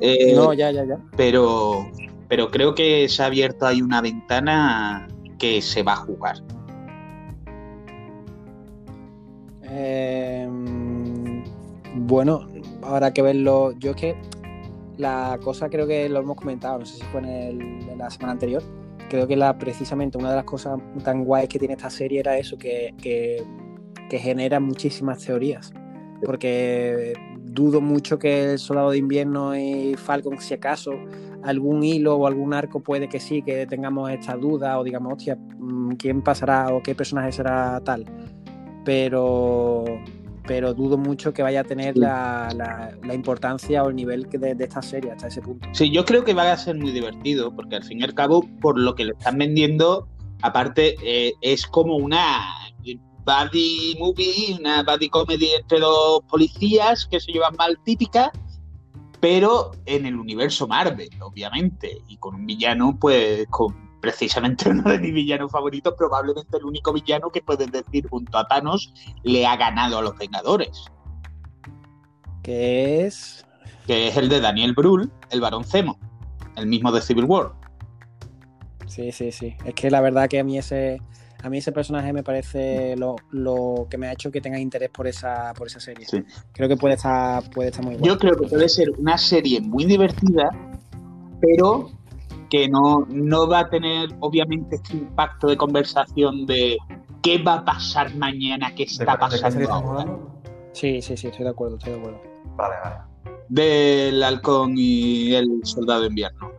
Eh, 0.00 0.32
no, 0.34 0.54
ya, 0.54 0.70
ya, 0.70 0.86
ya. 0.86 0.96
Pero, 1.18 1.86
pero 2.28 2.50
creo 2.50 2.74
que 2.74 3.10
se 3.10 3.22
ha 3.22 3.26
abierto 3.26 3.66
ahí 3.66 3.82
una 3.82 4.00
ventana 4.00 5.06
que 5.38 5.60
se 5.60 5.82
va 5.82 5.92
a 5.92 5.96
jugar. 5.96 6.36
Em, 9.64 11.44
bueno, 11.94 12.48
habrá 12.82 13.12
que 13.12 13.20
verlo. 13.20 13.72
Yo 13.78 13.90
es 13.90 13.96
que 13.96 14.16
la 15.02 15.38
cosa 15.42 15.68
creo 15.68 15.86
que 15.86 16.08
lo 16.08 16.20
hemos 16.20 16.36
comentado, 16.36 16.78
no 16.78 16.86
sé 16.86 16.96
si 16.98 17.02
fue 17.04 17.20
en, 17.20 17.98
la 17.98 18.08
semana 18.08 18.32
anterior. 18.32 18.62
Creo 19.10 19.26
que 19.26 19.36
la, 19.36 19.58
precisamente 19.58 20.16
una 20.16 20.30
de 20.30 20.36
las 20.36 20.44
cosas 20.44 20.80
tan 21.04 21.24
guays 21.24 21.48
que 21.48 21.58
tiene 21.58 21.74
esta 21.74 21.90
serie 21.90 22.20
era 22.20 22.38
eso, 22.38 22.56
que, 22.56 22.94
que, 23.02 23.44
genera 24.10 24.60
muchísimas 24.60 25.24
teorías. 25.24 25.72
Porque 26.24 27.14
dudo 27.42 27.80
mucho 27.80 28.18
que 28.18 28.52
el 28.52 28.58
Soldado 28.58 28.90
de 28.90 28.98
Invierno 28.98 29.56
y 29.56 29.94
Falcon, 29.96 30.38
si 30.38 30.54
acaso, 30.54 30.92
algún 31.42 31.82
hilo 31.82 32.16
o 32.16 32.26
algún 32.26 32.54
arco 32.54 32.80
puede 32.80 33.08
que 33.08 33.20
sí, 33.20 33.42
que 33.42 33.66
tengamos 33.66 34.10
esta 34.10 34.36
duda 34.36 34.78
o 34.78 34.84
digamos, 34.84 35.14
hostia, 35.14 35.36
mm, 35.36 35.92
¿quién 35.92 36.22
pasará 36.22 36.74
o 36.74 36.82
qué 36.82 36.94
personaje 36.94 37.32
será 37.32 37.80
tal? 37.80 38.04
Pero, 38.84 39.84
pero 40.46 40.74
dudo 40.74 40.98
mucho 40.98 41.32
que 41.32 41.42
vaya 41.42 41.60
a 41.60 41.64
tener 41.64 41.96
la, 41.96 42.94
importancia 43.12 43.82
o 43.82 43.88
el 43.88 43.96
nivel 43.96 44.28
de, 44.28 44.54
de, 44.54 44.64
esta 44.64 44.82
serie 44.82 45.12
hasta 45.12 45.28
ese 45.28 45.40
punto. 45.40 45.68
Sí, 45.72 45.90
yo 45.90 46.04
creo 46.04 46.24
que 46.24 46.34
va 46.34 46.50
a 46.50 46.56
ser 46.56 46.76
muy 46.76 46.90
divertido, 46.90 47.54
porque 47.54 47.76
al 47.76 47.84
fin 47.84 48.00
y 48.00 48.04
al 48.04 48.14
cabo, 48.14 48.44
por 48.60 48.78
lo 48.78 48.94
que 48.94 49.04
le 49.04 49.12
están 49.12 49.38
vendiendo, 49.38 50.08
aparte, 50.42 50.96
eh, 51.02 51.32
es 51.40 51.66
como 51.66 51.96
una 51.96 52.62
buddy 53.24 53.96
movie, 53.98 54.56
una 54.58 54.82
buddy 54.82 55.08
comedy 55.08 55.50
entre 55.58 55.80
dos 55.80 56.22
policías 56.28 57.06
que 57.06 57.20
se 57.20 57.32
llevan 57.32 57.54
mal 57.56 57.78
típica, 57.84 58.32
pero 59.20 59.70
en 59.86 60.06
el 60.06 60.16
universo 60.16 60.66
Marvel, 60.66 61.08
obviamente, 61.20 62.02
y 62.08 62.16
con 62.16 62.34
un 62.34 62.46
villano, 62.46 62.98
pues, 63.00 63.46
con 63.50 63.91
precisamente 64.02 64.68
uno 64.68 64.82
de 64.90 64.98
mis 64.98 65.14
villanos 65.14 65.50
favoritos, 65.50 65.94
probablemente 65.96 66.58
el 66.58 66.64
único 66.64 66.92
villano 66.92 67.30
que 67.30 67.40
puedes 67.40 67.70
decir 67.72 68.06
junto 68.10 68.36
a 68.36 68.46
Thanos 68.46 68.92
le 69.22 69.46
ha 69.46 69.56
ganado 69.56 69.96
a 69.96 70.02
los 70.02 70.18
Vengadores. 70.18 70.84
Que 72.42 73.06
es. 73.06 73.46
Que 73.86 74.08
es 74.08 74.16
el 74.16 74.28
de 74.28 74.40
Daniel 74.40 74.74
Brühl, 74.74 75.10
el 75.30 75.40
Barón 75.40 75.64
Zemo, 75.64 75.98
el 76.56 76.66
mismo 76.66 76.92
de 76.92 77.00
Civil 77.00 77.24
War. 77.24 77.52
Sí, 78.86 79.12
sí, 79.12 79.32
sí. 79.32 79.56
Es 79.64 79.74
que 79.74 79.90
la 79.90 80.00
verdad 80.00 80.28
que 80.28 80.40
a 80.40 80.44
mí 80.44 80.58
ese 80.58 81.00
a 81.42 81.48
mí 81.48 81.58
ese 81.58 81.72
personaje 81.72 82.12
me 82.12 82.22
parece 82.22 82.94
lo, 82.96 83.86
que 83.90 83.98
me 83.98 84.06
ha 84.08 84.12
hecho 84.12 84.30
que 84.30 84.40
tenga 84.40 84.58
interés 84.58 84.90
por 84.90 85.06
esa, 85.06 85.52
por 85.54 85.66
esa 85.66 85.80
serie. 85.80 86.06
Creo 86.52 86.68
que 86.68 86.76
puede 86.76 86.94
estar, 86.94 87.48
puede 87.50 87.70
estar 87.70 87.84
muy 87.84 87.96
Yo 88.00 88.16
creo 88.18 88.36
que 88.36 88.46
puede 88.46 88.68
ser 88.68 88.90
una 88.98 89.18
serie 89.18 89.60
muy 89.60 89.84
divertida, 89.84 90.50
pero 91.40 91.90
que 92.52 92.68
no, 92.68 93.06
no 93.08 93.48
va 93.48 93.60
a 93.60 93.70
tener 93.70 94.10
obviamente 94.20 94.76
este 94.76 94.92
impacto 94.92 95.46
de 95.46 95.56
conversación 95.56 96.44
de 96.44 96.76
qué 97.22 97.38
va 97.38 97.54
a 97.54 97.64
pasar 97.64 98.14
mañana, 98.14 98.74
qué 98.74 98.82
está 98.82 99.18
pasando 99.18 99.72
ahora. 99.72 100.18
Sí, 100.72 101.00
sí, 101.00 101.16
sí, 101.16 101.28
estoy 101.28 101.44
de 101.44 101.50
acuerdo, 101.50 101.78
estoy 101.78 101.94
de 101.94 101.98
acuerdo. 102.00 102.20
Vale, 102.56 102.74
vale. 102.84 102.96
Del 103.48 104.22
halcón 104.22 104.74
y 104.76 105.34
el 105.34 105.64
soldado 105.64 106.02
de 106.02 106.08
invierno. 106.08 106.52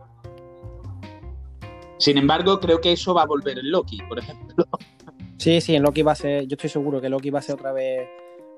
Sin 1.98 2.18
embargo, 2.18 2.58
creo 2.58 2.80
que 2.80 2.90
eso 2.90 3.14
va 3.14 3.22
a 3.22 3.26
volver 3.26 3.60
en 3.60 3.70
Loki, 3.70 3.98
por 4.08 4.18
ejemplo. 4.18 4.66
Sí, 5.36 5.60
sí, 5.60 5.76
en 5.76 5.84
Loki 5.84 6.02
va 6.02 6.10
a 6.10 6.16
ser, 6.16 6.48
yo 6.48 6.56
estoy 6.56 6.70
seguro 6.70 7.00
que 7.00 7.08
Loki 7.08 7.30
va 7.30 7.38
a 7.38 7.42
ser 7.42 7.54
otra 7.54 7.70
vez 7.70 8.08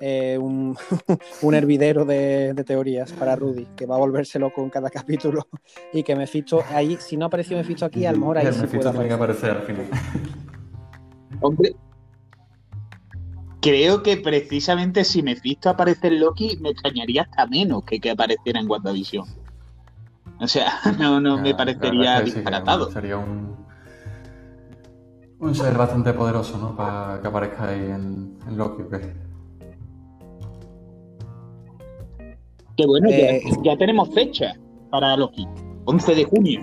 eh, 0.01 0.39
un, 0.39 0.77
hervidero 1.55 2.05
de, 2.05 2.55
teorías 2.67 3.13
para 3.13 3.37
Rudy, 3.37 3.67
que 3.77 3.87
va 3.87 3.97
a 3.97 3.99
volverse 3.99 4.39
loco 4.39 4.63
en 4.63 4.71
cada 4.71 4.91
capítulo 4.91 5.47
y 5.93 6.03
que 6.03 6.17
Mephisto, 6.17 6.63
ahí, 6.71 6.97
si 7.01 7.17
no 7.17 7.27
apareció 7.27 7.57
Mephisto 7.57 7.85
aquí, 7.85 8.07
a 8.07 8.13
lo 8.13 8.19
mejor 8.19 8.39
ahí 8.39 8.53
sí 8.53 8.67
puede 8.67 8.89
aparecer. 8.89 9.13
aparecer 9.13 9.51
al 9.51 9.63
final. 9.63 9.87
Hombre, 11.41 11.77
creo 13.61 14.03
que 14.03 14.17
precisamente 14.17 15.05
si 15.05 15.23
Mephisto 15.23 15.69
aparece 15.69 16.09
en 16.09 16.21
Loki, 16.21 16.59
me 16.61 16.71
extrañaría 16.71 17.23
hasta 17.23 17.47
menos 17.47 17.85
que 17.85 18.01
que 18.01 18.11
apareciera 18.11 18.61
en 18.61 18.71
WandaVision. 18.71 19.27
O 20.41 20.47
sea, 20.47 20.73
no, 20.99 21.21
no 21.21 21.39
me 21.39 21.55
parecería 21.55 22.21
disparatado. 22.21 22.91
sería 22.91 23.17
un, 23.17 23.57
un 25.39 25.55
ser 25.55 25.77
bastante 25.77 26.13
poderoso, 26.13 26.59
¿no? 26.59 26.77
Para 26.77 27.21
que 27.21 27.29
aparezca 27.29 27.69
ahí 27.69 27.91
en, 27.91 28.39
Loki, 28.57 28.83
¿ok? 28.83 28.95
Qué 32.77 32.87
bueno, 32.87 33.09
ya, 33.11 33.17
eh, 33.17 33.77
tenemos 33.79 34.13
fecha 34.15 34.55
para 34.91 35.17
Loki. 35.17 35.47
11 35.87 36.15
de 36.15 36.25
junio. 36.25 36.61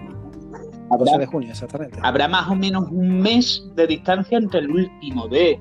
12 0.97 1.17
de 1.17 1.25
junio, 1.25 1.49
exactamente. 1.49 1.97
Habrá 2.03 2.27
más 2.27 2.49
o 2.49 2.55
menos 2.55 2.87
un 2.91 3.19
mes 3.21 3.63
de 3.75 3.87
distancia 3.87 4.37
entre 4.37 4.59
el 4.59 4.69
último 4.69 5.27
de 5.27 5.59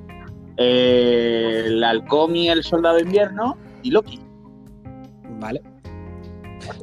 eh, 0.58 1.62
el 1.66 1.82
halcón 1.82 2.36
y 2.36 2.48
el 2.48 2.62
soldado 2.62 2.96
de 2.96 3.02
invierno 3.02 3.56
y 3.82 3.90
Loki. 3.90 4.20
Vale. 5.40 5.62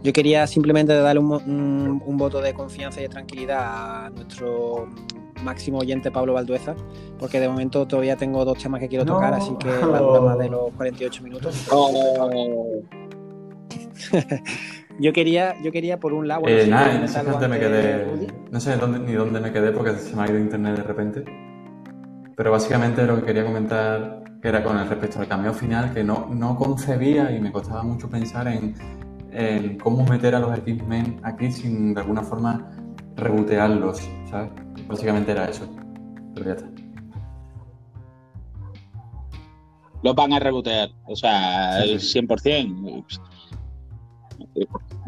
Yo 0.03 0.11
quería 0.13 0.47
simplemente 0.47 0.93
darle 0.93 1.19
un, 1.21 1.31
un- 1.31 2.03
un 2.05 2.17
voto 2.17 2.41
de 2.41 2.53
confianza 2.53 2.99
y 2.99 3.03
de 3.03 3.09
tranquilidad 3.09 4.05
a 4.05 4.09
nuestro 4.09 4.87
máximo 5.43 5.77
oyente 5.77 6.11
Pablo 6.11 6.33
Valdueza, 6.33 6.75
porque 7.17 7.39
de 7.39 7.47
momento 7.47 7.87
todavía 7.87 8.17
tengo 8.17 8.43
dos 8.43 8.57
temas 8.57 8.81
que 8.81 8.89
quiero 8.89 9.05
No. 9.05 9.13
tocar, 9.13 9.33
así 9.35 9.53
que 9.59 9.67
va 9.87 9.97
a 9.97 10.01
durar 10.01 10.21
más 10.23 10.37
de 10.39 10.49
los 10.49 10.71
48 10.75 11.23
minutos. 11.23 11.67
Oh, 11.71 11.91
Yo 14.99 15.13
quería, 15.13 15.55
yo 15.63 15.71
quería 15.71 15.97
por 15.97 16.11
un 16.11 16.27
lado. 16.27 16.41
bueno, 16.41 16.57
Eh, 16.57 16.65
si 16.65 16.69
nada, 16.69 16.93
en 16.93 17.49
me 17.49 17.57
quedé. 17.59 18.05
No 18.51 18.59
sé 18.59 18.75
dónde, 18.75 18.99
ni 18.99 19.13
dónde 19.13 19.39
me 19.39 19.53
quedé 19.53 19.71
porque 19.71 19.93
se 19.93 20.13
me 20.13 20.23
ha 20.23 20.27
ido 20.29 20.37
internet 20.37 20.75
de 20.75 20.83
repente. 20.83 21.23
Pero 22.35 22.51
básicamente 22.51 23.05
lo 23.05 23.15
que 23.19 23.27
quería 23.27 23.45
comentar 23.45 24.23
era 24.43 24.61
con 24.61 24.77
el 24.77 24.89
respecto 24.89 25.19
al 25.19 25.27
cameo 25.29 25.53
final, 25.53 25.93
que 25.93 26.03
no, 26.03 26.27
no 26.33 26.57
concebía 26.57 27.31
y 27.31 27.39
me 27.39 27.49
costaba 27.51 27.81
mucho 27.83 28.09
pensar 28.09 28.49
en, 28.49 28.75
en 29.31 29.77
cómo 29.77 30.03
meter 30.05 30.35
a 30.35 30.39
los 30.39 30.57
X-Men 30.57 31.21
aquí 31.23 31.49
sin 31.49 31.93
de 31.93 32.01
alguna 32.01 32.21
forma 32.21 32.69
rebotearlos, 33.15 34.01
¿sabes? 34.29 34.51
Básicamente 34.85 35.31
era 35.31 35.45
eso. 35.45 35.65
Pero 36.33 36.45
ya 36.45 36.51
está. 36.53 36.69
los 40.01 40.15
van 40.15 40.31
a 40.33 40.39
rebotear, 40.39 40.89
o 41.05 41.15
sea, 41.15 41.81
Sí, 41.83 41.91
el 41.91 41.99
sí. 41.99 42.19
100%. 42.19 43.05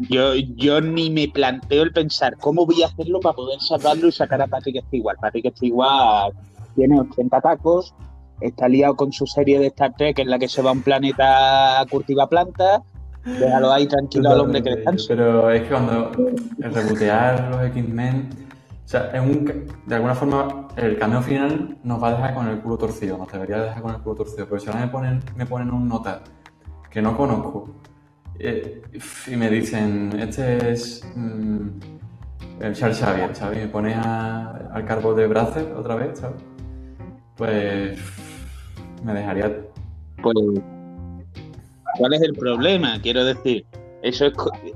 Yo, 0.08 0.34
yo 0.34 0.80
ni 0.80 1.10
me 1.10 1.28
planteo 1.28 1.82
el 1.82 1.92
pensar 1.92 2.36
cómo 2.38 2.66
voy 2.66 2.82
a 2.82 2.86
hacerlo 2.86 3.20
para 3.20 3.34
poder 3.34 3.60
salvarlo 3.60 4.08
y 4.08 4.12
sacar 4.12 4.40
a 4.42 4.46
Patrick 4.46 4.84
Stewart. 4.86 5.18
Patrick 5.20 5.54
Stewart 5.56 6.34
tiene 6.74 7.00
80 7.00 7.40
tacos, 7.40 7.94
está 8.40 8.68
liado 8.68 8.96
con 8.96 9.12
su 9.12 9.26
serie 9.26 9.58
de 9.58 9.66
Star 9.68 9.94
Trek 9.96 10.18
en 10.18 10.30
la 10.30 10.38
que 10.38 10.48
se 10.48 10.62
va 10.62 10.70
a 10.70 10.72
un 10.72 10.82
planeta 10.82 11.80
a 11.80 11.86
cultivar 11.86 12.28
plantas. 12.28 12.80
Déjalo 13.24 13.72
ahí 13.72 13.86
tranquilo 13.86 14.30
al 14.30 14.40
hombre 14.40 14.62
que 14.62 14.70
descanse. 14.70 15.06
Pero 15.08 15.50
es 15.50 15.62
que 15.62 15.68
cuando 15.68 16.10
el 16.60 16.74
rebotear 16.74 17.50
los 17.50 17.66
X-Men, 17.66 18.30
o 18.84 18.88
sea, 18.88 19.10
es 19.12 19.20
un, 19.20 19.68
de 19.86 19.94
alguna 19.94 20.14
forma 20.14 20.68
el 20.76 20.98
cameo 20.98 21.22
final 21.22 21.78
nos 21.84 22.02
va 22.02 22.08
a 22.08 22.10
dejar 22.12 22.34
con 22.34 22.48
el 22.48 22.60
culo 22.60 22.78
torcido, 22.78 23.16
nos 23.16 23.30
debería 23.30 23.58
dejar 23.58 23.82
con 23.82 23.94
el 23.94 24.00
culo 24.00 24.16
torcido, 24.16 24.46
pero 24.48 24.60
si 24.60 24.66
ahora 24.68 24.80
me 24.80 24.88
ponen, 24.88 25.22
me 25.36 25.46
ponen 25.46 25.70
un 25.70 25.88
nota 25.88 26.22
que 26.90 27.00
no 27.00 27.16
conozco 27.16 27.68
eh, 28.42 28.82
y 29.26 29.36
me 29.36 29.48
dicen, 29.50 30.10
este 30.18 30.72
es 30.72 31.04
mm, 31.14 31.68
el 32.60 32.74
Charles 32.74 32.98
Xavier, 32.98 33.34
¿sabes? 33.34 33.58
Me 33.60 33.68
pones 33.68 33.96
a- 33.96 34.68
al 34.72 34.84
cargo 34.84 35.14
de 35.14 35.26
Bracer 35.26 35.72
otra 35.76 35.94
vez, 35.96 36.18
¿sabes? 36.18 36.42
Pues 37.36 37.98
me 39.04 39.14
dejaría 39.14 39.56
Pues, 40.22 40.36
¿cuál 41.98 42.14
es 42.14 42.22
el 42.22 42.32
problema? 42.34 43.00
Quiero 43.02 43.24
decir, 43.24 43.64
eso 44.02 44.26
es, 44.26 44.32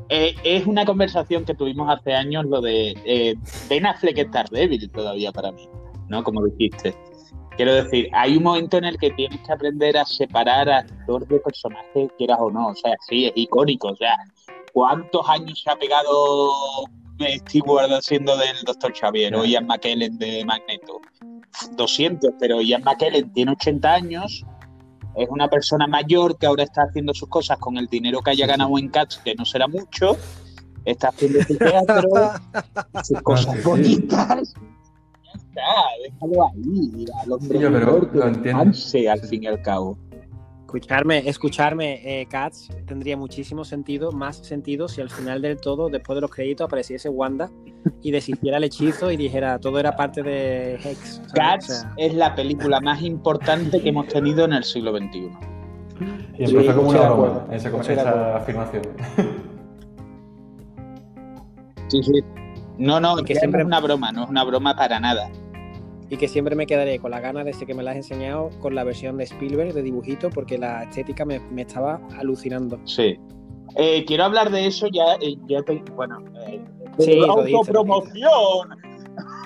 eh, 0.09 0.35
es 0.45 0.67
una 0.67 0.85
conversación 0.85 1.45
que 1.45 1.55
tuvimos 1.55 1.89
hace 1.93 2.15
años, 2.15 2.45
lo 2.47 2.61
de 2.61 2.95
eh, 3.05 3.35
Ben 3.69 3.87
Affleck 3.87 4.29
débil 4.51 4.91
todavía 4.91 5.33
para 5.33 5.53
mí, 5.53 5.69
¿no? 6.09 6.23
Como 6.25 6.45
dijiste. 6.47 6.95
Quiero 7.57 7.75
decir, 7.75 8.09
hay 8.13 8.37
un 8.37 8.43
momento 8.43 8.77
en 8.77 8.85
el 8.85 8.99
que 8.99 9.11
tienes 9.11 9.41
que 9.41 9.53
aprender 9.53 9.97
a 9.97 10.05
separar 10.05 10.69
actor 10.69 11.27
de 11.27 11.41
personaje, 11.41 12.11
quieras 12.19 12.39
o 12.41 12.51
no. 12.51 12.69
O 12.69 12.75
sea, 12.75 12.95
sí, 13.09 13.27
es 13.27 13.33
icónico. 13.35 13.89
O 13.89 13.97
sea, 13.97 14.17
¿cuántos 14.73 15.27
años 15.29 15.63
se 15.63 15.71
ha 15.71 15.77
pegado 15.77 16.53
Stewart 17.19 17.91
haciendo 17.93 18.37
del 18.37 18.57
Dr. 18.65 18.93
Xavier 18.95 19.35
o 19.35 19.45
Ian 19.45 19.67
McKellen 19.67 20.19
de 20.19 20.45
Magneto? 20.45 21.01
200, 21.73 22.35
pero 22.39 22.61
Ian 22.61 22.83
McKellen 22.85 23.33
tiene 23.33 23.53
80 23.53 23.93
años, 23.93 24.45
es 25.17 25.29
una 25.31 25.49
persona 25.49 25.87
mayor 25.87 26.37
que 26.39 26.47
ahora 26.47 26.65
está 26.65 26.83
haciendo 26.83 27.15
sus 27.15 27.29
cosas 27.29 27.59
con 27.59 27.79
el 27.79 27.87
dinero 27.87 28.21
que 28.21 28.31
haya 28.31 28.47
ganado 28.47 28.79
en 28.79 28.89
Cats, 28.89 29.19
que 29.25 29.35
no 29.35 29.47
será 29.47 29.67
mucho, 29.67 30.17
está 30.85 31.09
haciendo 31.09 31.43
su 31.43 31.57
teatro, 31.57 32.09
sus 33.03 33.23
cosas 33.23 33.65
bonitas. 33.65 34.55
Está, 35.57 36.23
déjalo 36.29 36.47
ahí, 36.49 37.07
al 37.23 37.33
hombre 37.33 37.57
Sí, 37.57 37.63
yo, 37.63 37.73
pero 37.73 38.11
que 38.11 38.19
lo 38.19 38.27
entiendo. 38.29 38.65
descanse, 38.65 39.09
al 39.09 39.21
fin 39.21 39.43
y 39.45 39.47
al 39.47 39.63
cabo. 39.63 39.97
Escucharme, 40.67 41.29
escucharme, 41.29 42.21
eh, 42.21 42.27
Cats, 42.27 42.69
tendría 42.87 43.17
muchísimo 43.17 43.65
sentido, 43.65 44.11
más 44.13 44.37
sentido 44.39 44.89
si 44.89 45.01
al 45.01 45.09
final 45.09 45.41
del 45.41 45.59
todo, 45.59 45.89
después 45.89 46.17
de 46.17 46.21
los 46.21 46.31
créditos, 46.31 46.67
apareciese 46.67 47.09
Wanda 47.09 47.49
y 48.03 48.11
deshiciera 48.11 48.57
el 48.59 48.65
hechizo 48.65 49.11
y 49.13 49.17
dijera 49.17 49.59
todo 49.61 49.79
era 49.79 49.95
parte 49.97 50.23
de 50.23 50.75
Hex. 50.75 51.23
¿sabes? 51.29 51.33
Cats 51.33 51.71
O 51.71 51.73
sea, 51.73 51.93
es 51.97 52.15
la 52.15 52.35
película 52.35 52.81
más 52.81 53.01
importante 53.03 53.81
que 53.81 53.89
hemos 53.89 54.09
tenido 54.09 54.45
en 54.45 54.53
el 54.55 54.65
siglo 54.65 54.91
XXI. 54.95 55.31
Y 56.37 56.47
Sí, 56.49 56.57
empezó 56.57 56.77
como 56.77 56.91
una 56.91 57.01
broma, 57.11 57.13
acuerdo, 57.13 57.53
esa, 57.53 57.93
esa 57.93 58.37
afirmación. 58.37 58.83
Sí, 61.89 62.03
sí. 62.03 62.13
No, 62.79 63.01
no, 63.01 63.17
que 63.19 63.35
siempre- 63.37 63.61
es 63.63 63.67
una 63.67 63.81
broma, 63.81 64.13
no 64.13 64.25
es 64.25 64.29
una 64.31 64.45
broma 64.45 64.75
para 64.77 65.01
nada. 65.01 65.31
Y 66.09 66.17
que 66.17 66.29
siempre 66.29 66.55
me 66.55 66.67
quedaré 66.67 66.99
con 66.99 67.11
la 67.11 67.21
ganas 67.21 67.45
desde 67.45 67.67
que 67.67 67.75
me 67.75 67.83
la 67.83 67.91
has 67.93 67.97
enseñado 67.97 68.51
con 68.61 68.75
la 68.75 68.85
versión 68.85 69.17
de 69.17 69.25
Spielberg 69.25 69.73
de 69.75 69.83
dibujito 69.83 70.31
porque 70.31 70.59
la 70.59 70.85
estética 70.85 71.25
me, 71.25 71.41
me 71.51 71.63
estaba 71.63 72.01
alucinando. 72.19 72.79
Sí. 72.85 73.19
Eh, 73.77 74.05
quiero 74.07 74.25
hablar 74.25 74.51
de 74.51 74.67
eso 74.67 74.87
ya, 74.87 75.15
eh, 75.21 75.37
ya 75.49 75.63
te- 75.63 75.83
bueno, 75.95 76.19
eh, 76.47 76.61
Sí, 76.99 77.19
autopromoción. 77.29 78.69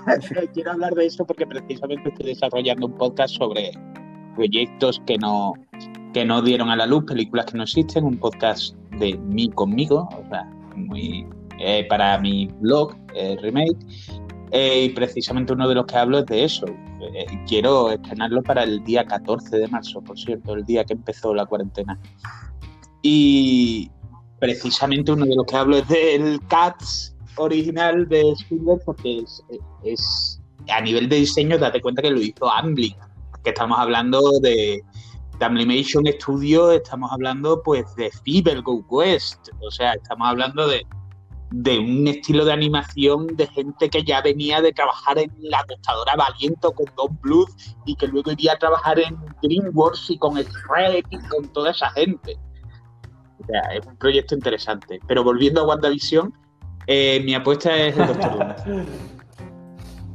quiero 0.55 0.73
hablar 0.73 0.95
de 0.95 1.07
eso 1.07 1.25
porque 1.25 1.47
precisamente 1.47 2.09
estoy 2.11 2.27
desarrollando 2.27 2.87
un 2.87 2.95
podcast 2.95 3.35
sobre 3.37 3.73
proyectos 4.37 5.03
que 5.07 5.19
no 5.19 5.55
que 6.13 6.25
no 6.25 6.43
dieron 6.43 6.71
a 6.71 6.77
la 6.77 6.87
luz, 6.87 7.05
películas 7.05 7.47
que 7.47 7.57
no 7.57 7.63
existen, 7.63 8.05
un 8.05 8.19
podcast 8.19 8.75
de 8.99 9.17
mí 9.17 9.49
conmigo, 9.51 10.09
o 10.13 10.29
sea, 10.29 10.45
muy 10.75 11.25
eh, 11.61 11.87
para 11.89 12.19
mi 12.19 12.47
blog 12.61 12.97
eh, 13.15 13.37
remake. 13.41 13.77
Eh, 14.53 14.85
y 14.85 14.89
precisamente 14.91 15.53
uno 15.53 15.69
de 15.69 15.75
los 15.77 15.87
que 15.87 15.97
hablo 15.97 16.19
es 16.19 16.27
de 16.27 16.45
eso. 16.45 16.67
Eh, 16.67 17.27
quiero 17.47 17.91
estrenarlo 17.91 18.43
para 18.43 18.65
el 18.65 18.83
día 18.85 19.05
14 19.05 19.59
de 19.59 19.69
marzo, 19.69 20.01
por 20.03 20.19
cierto, 20.19 20.55
el 20.55 20.65
día 20.65 20.85
que 20.85 20.95
empezó 20.95 21.33
la 21.35 21.47
cuarentena. 21.47 21.99
Y 23.03 23.91
precisamente 24.39 25.13
uno 25.13 25.27
de 25.27 25.37
los 25.37 25.47
que 25.47 25.57
hablo 25.57 25.77
es 25.79 25.89
del 25.89 26.41
Cats 26.49 27.15
original 27.37 28.09
de 28.09 28.33
Spielberg, 28.33 28.81
porque 28.85 29.19
es, 29.21 29.43
es- 29.85 30.41
a 30.69 30.81
nivel 30.81 31.09
de 31.09 31.17
diseño, 31.17 31.59
date 31.59 31.81
cuenta 31.81 32.03
que 32.03 32.11
lo 32.11 32.21
hizo 32.21 32.51
Amblin, 32.51 32.95
que 33.43 33.51
estamos 33.51 33.79
hablando 33.79 34.21
de, 34.41 34.83
de 35.39 35.45
Animation 35.45 36.05
Studio, 36.07 36.71
estamos 36.73 37.11
hablando 37.11 37.63
pues 37.63 37.85
de 37.97 38.11
Feeble 38.25 38.61
Go 38.61 38.85
West, 38.91 39.49
o 39.61 39.71
sea, 39.71 39.95
estamos 39.95 40.29
hablando 40.29 40.69
de, 40.69 40.83
de 41.51 41.79
un 41.79 42.07
estilo 42.07 42.45
de 42.45 42.53
animación 42.53 43.27
de 43.37 43.47
gente 43.49 43.91
que 43.91 44.05
ya 44.05 44.23
venía 44.23 44.61
de 44.61 44.73
trabajar 44.73 45.19
en 45.19 45.33
la 45.41 45.65
tostadora 45.65 46.15
Valiento 46.17 46.73
con 46.73 46.87
Don 46.97 47.19
Bluth 47.21 47.51
y 47.87 47.97
que 47.97 48.07
luego 48.07 48.31
iría 48.33 48.53
a 48.53 48.59
trabajar 48.59 48.99
en 49.01 49.17
DreamWorks 49.43 50.11
y 50.11 50.19
con 50.19 50.35
Shrek 50.35 51.07
y 51.11 51.19
con 51.29 51.53
toda 51.53 51.73
esa 51.73 51.91
gente. 51.91 52.39
O 53.43 53.47
sea, 53.47 53.61
es 53.75 53.85
un 53.87 53.97
proyecto 53.97 54.35
interesante. 54.35 55.01
Pero 55.09 55.25
volviendo 55.25 55.63
a 55.63 55.67
WandaVision, 55.67 56.33
eh, 56.87 57.21
mi 57.25 57.35
apuesta 57.35 57.75
es 57.77 57.97
el 57.97 58.07
Doctor 58.07 58.39
Doom. 58.65 58.87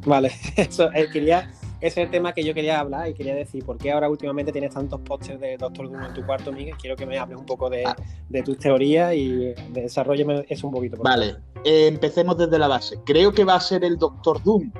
Vale, 0.05 0.31
eso 0.55 0.89
eh, 0.93 1.09
quería, 1.11 1.51
ese 1.81 2.01
es 2.01 2.05
el 2.05 2.11
tema 2.11 2.33
que 2.33 2.43
yo 2.43 2.53
quería 2.53 2.79
hablar 2.79 3.09
y 3.09 3.13
quería 3.13 3.35
decir, 3.35 3.63
¿por 3.65 3.77
qué 3.77 3.91
ahora 3.91 4.09
últimamente 4.09 4.51
tienes 4.51 4.73
tantos 4.73 5.01
pósters 5.01 5.39
de 5.39 5.57
Doctor 5.57 5.89
Doom 5.89 6.03
en 6.03 6.13
tu 6.13 6.25
cuarto, 6.25 6.51
Miguel? 6.51 6.75
Quiero 6.77 6.95
que 6.95 7.05
me 7.05 7.17
hables 7.17 7.37
un 7.37 7.45
poco 7.45 7.69
de, 7.69 7.83
de 8.29 8.43
tus 8.43 8.57
teorías 8.57 9.13
y 9.13 9.53
desarrolleme 9.71 10.45
eso 10.49 10.67
un 10.67 10.73
poquito. 10.73 10.97
por 10.97 11.05
Vale, 11.05 11.35
eh, 11.63 11.87
empecemos 11.87 12.37
desde 12.37 12.57
la 12.57 12.67
base. 12.67 12.99
Creo 13.05 13.31
que 13.33 13.43
va 13.43 13.55
a 13.55 13.59
ser 13.59 13.83
el 13.83 13.97
Doctor 13.97 14.41
Doom. 14.43 14.71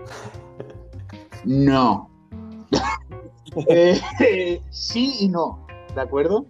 No. 1.46 2.10
Eh, 3.70 4.62
sí 4.70 5.16
y 5.22 5.30
no, 5.30 5.66
¿de 5.96 6.02
acuerdo? 6.02 6.46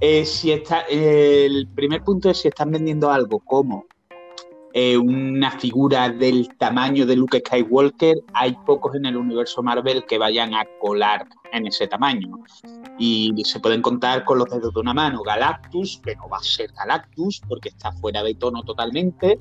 Eh, 0.00 0.24
si 0.24 0.52
está, 0.52 0.80
el 0.88 1.68
primer 1.74 2.02
punto 2.02 2.30
es 2.30 2.38
si 2.38 2.48
están 2.48 2.70
vendiendo 2.70 3.10
algo 3.10 3.40
como 3.40 3.84
eh, 4.72 4.96
una 4.96 5.50
figura 5.50 6.08
del 6.10 6.48
tamaño 6.56 7.04
de 7.04 7.16
Luke 7.16 7.42
Skywalker, 7.44 8.18
hay 8.34 8.56
pocos 8.64 8.94
en 8.94 9.06
el 9.06 9.16
universo 9.16 9.62
Marvel 9.62 10.04
que 10.06 10.16
vayan 10.16 10.54
a 10.54 10.64
colar 10.80 11.26
en 11.52 11.66
ese 11.66 11.88
tamaño. 11.88 12.38
Y 12.98 13.32
se 13.44 13.58
pueden 13.58 13.82
contar 13.82 14.24
con 14.24 14.38
los 14.38 14.48
dedos 14.48 14.72
de 14.72 14.80
una 14.80 14.94
mano. 14.94 15.22
Galactus, 15.22 16.00
que 16.04 16.14
no 16.14 16.28
va 16.28 16.38
a 16.38 16.42
ser 16.42 16.70
Galactus 16.72 17.40
porque 17.48 17.70
está 17.70 17.90
fuera 17.92 18.22
de 18.22 18.34
tono 18.34 18.62
totalmente. 18.62 19.40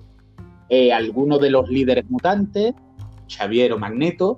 Eh, 0.70 0.92
alguno 0.92 1.38
de 1.38 1.52
los 1.52 1.70
líderes 1.70 2.10
mutantes, 2.10 2.74
Xavier 3.28 3.74
o 3.74 3.78
Magneto, 3.78 4.38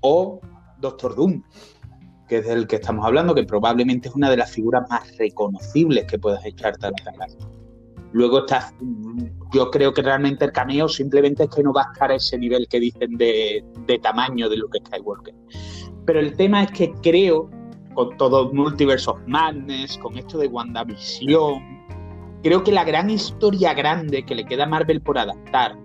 o 0.00 0.40
Doctor 0.80 1.14
Doom, 1.14 1.42
que 2.28 2.38
es 2.38 2.46
del 2.46 2.66
que 2.66 2.76
estamos 2.76 3.04
hablando, 3.04 3.34
que 3.34 3.44
probablemente 3.44 4.08
es 4.08 4.14
una 4.14 4.30
de 4.30 4.36
las 4.38 4.50
figuras 4.50 4.88
más 4.88 5.16
reconocibles 5.16 6.06
que 6.06 6.18
puedas 6.18 6.44
echarte 6.44 6.86
a 6.86 6.90
la. 6.90 7.26
Luego 8.12 8.40
está, 8.40 8.72
yo 9.52 9.70
creo 9.70 9.92
que 9.92 10.02
realmente 10.02 10.44
el 10.44 10.52
cameo 10.52 10.88
simplemente 10.88 11.44
es 11.44 11.50
que 11.50 11.62
no 11.62 11.72
va 11.72 11.82
a 11.82 11.92
estar 11.92 12.10
a 12.10 12.14
ese 12.14 12.38
nivel 12.38 12.66
que 12.68 12.80
dicen 12.80 13.16
de, 13.16 13.64
de 13.86 13.98
tamaño 13.98 14.48
de 14.48 14.56
Luke 14.56 14.78
Skywalker. 14.86 15.34
Pero 16.06 16.20
el 16.20 16.36
tema 16.36 16.62
es 16.62 16.70
que 16.70 16.92
creo, 17.02 17.50
con 17.94 18.16
todo 18.16 18.52
Multiverse 18.52 19.10
of 19.10 19.18
Madness, 19.26 19.98
con 19.98 20.16
esto 20.16 20.38
de 20.38 20.46
WandaVision, 20.46 21.76
creo 22.42 22.62
que 22.62 22.72
la 22.72 22.84
gran 22.84 23.10
historia 23.10 23.74
grande 23.74 24.24
que 24.24 24.34
le 24.34 24.46
queda 24.46 24.64
a 24.64 24.68
Marvel 24.68 25.00
por 25.00 25.18
adaptar, 25.18 25.76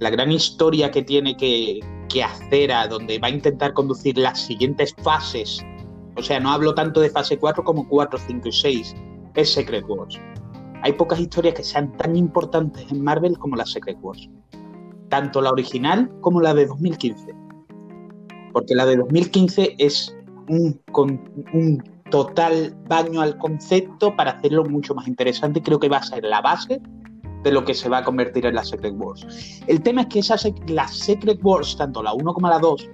la 0.00 0.10
gran 0.10 0.32
historia 0.32 0.90
que 0.90 1.02
tiene 1.02 1.36
que, 1.36 1.80
que 2.08 2.24
hacer 2.24 2.72
a 2.72 2.88
donde 2.88 3.18
va 3.18 3.28
a 3.28 3.30
intentar 3.30 3.72
conducir 3.72 4.18
las 4.18 4.40
siguientes 4.40 4.94
fases, 5.02 5.64
o 6.16 6.22
sea, 6.22 6.40
no 6.40 6.50
hablo 6.50 6.74
tanto 6.74 7.00
de 7.00 7.08
fase 7.08 7.38
4 7.38 7.64
como 7.64 7.88
4, 7.88 8.18
5 8.26 8.48
y 8.48 8.52
6, 8.52 8.94
es 9.34 9.52
Secret 9.52 9.84
Wars. 9.88 10.18
Hay 10.82 10.92
pocas 10.92 11.20
historias 11.20 11.54
que 11.54 11.64
sean 11.64 11.96
tan 11.96 12.16
importantes 12.16 12.90
en 12.90 13.02
Marvel 13.02 13.38
como 13.38 13.56
la 13.56 13.66
Secret 13.66 13.98
Wars. 14.00 14.28
Tanto 15.08 15.40
la 15.40 15.50
original 15.50 16.10
como 16.20 16.40
la 16.40 16.54
de 16.54 16.66
2015 16.66 17.42
porque 18.52 18.74
la 18.74 18.86
de 18.86 18.96
2015 18.96 19.74
es 19.78 20.14
un, 20.48 20.80
total 22.10 22.76
baño 22.88 23.22
al 23.22 23.38
concepto 23.38 24.14
para 24.14 24.32
hacerlo 24.32 24.64
mucho 24.64 24.94
más 24.94 25.08
interesante. 25.08 25.62
Creo 25.62 25.80
que 25.80 25.88
va 25.88 25.96
a 25.96 26.02
ser 26.02 26.22
la 26.24 26.42
base 26.42 26.80
de 27.42 27.50
lo 27.50 27.64
que 27.64 27.72
se 27.72 27.88
va 27.88 27.98
a 27.98 28.04
convertir 28.04 28.44
en 28.44 28.54
la 28.54 28.64
Secret 28.64 28.94
Wars. 28.96 29.62
El 29.66 29.82
tema 29.82 30.02
es 30.02 30.08
que 30.08 30.18
esas, 30.18 30.46
las 30.66 30.94
Secret 30.94 31.40
Wars, 31.42 31.74
tanto 31.76 32.02
la 32.02 32.12
1 32.12 32.34
como 32.34 32.48
la 32.48 32.58
2, 32.58 32.88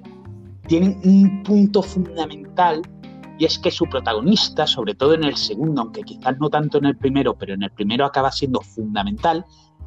tienen 0.68 1.00
un 1.04 1.42
punto 1.42 1.82
fundamental 1.82 2.82
y 3.38 3.44
es 3.44 3.58
que 3.58 3.70
su 3.70 3.86
protagonista, 3.86 4.66
sobre 4.66 4.94
todo 4.94 5.14
en 5.14 5.24
el 5.24 5.36
segundo, 5.36 5.82
aunque 5.82 6.02
quizás 6.02 6.38
no 6.38 6.50
tanto 6.50 6.78
en 6.78 6.86
el 6.86 6.96
primero, 6.96 7.38
pero 7.38 7.54
en 7.54 7.62
el 7.62 7.70
primero 7.70 8.04
acaba 8.04 8.32
siendo 8.32 8.60
fundamental, 8.60 9.44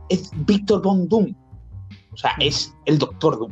es 0.10 0.32
Victor 0.46 0.82
Von 0.82 1.08
Doom. 1.08 1.36
O 2.14 2.18
sea, 2.18 2.32
es 2.40 2.74
el 2.86 2.98
Doctor 2.98 3.40
Doom. 3.40 3.52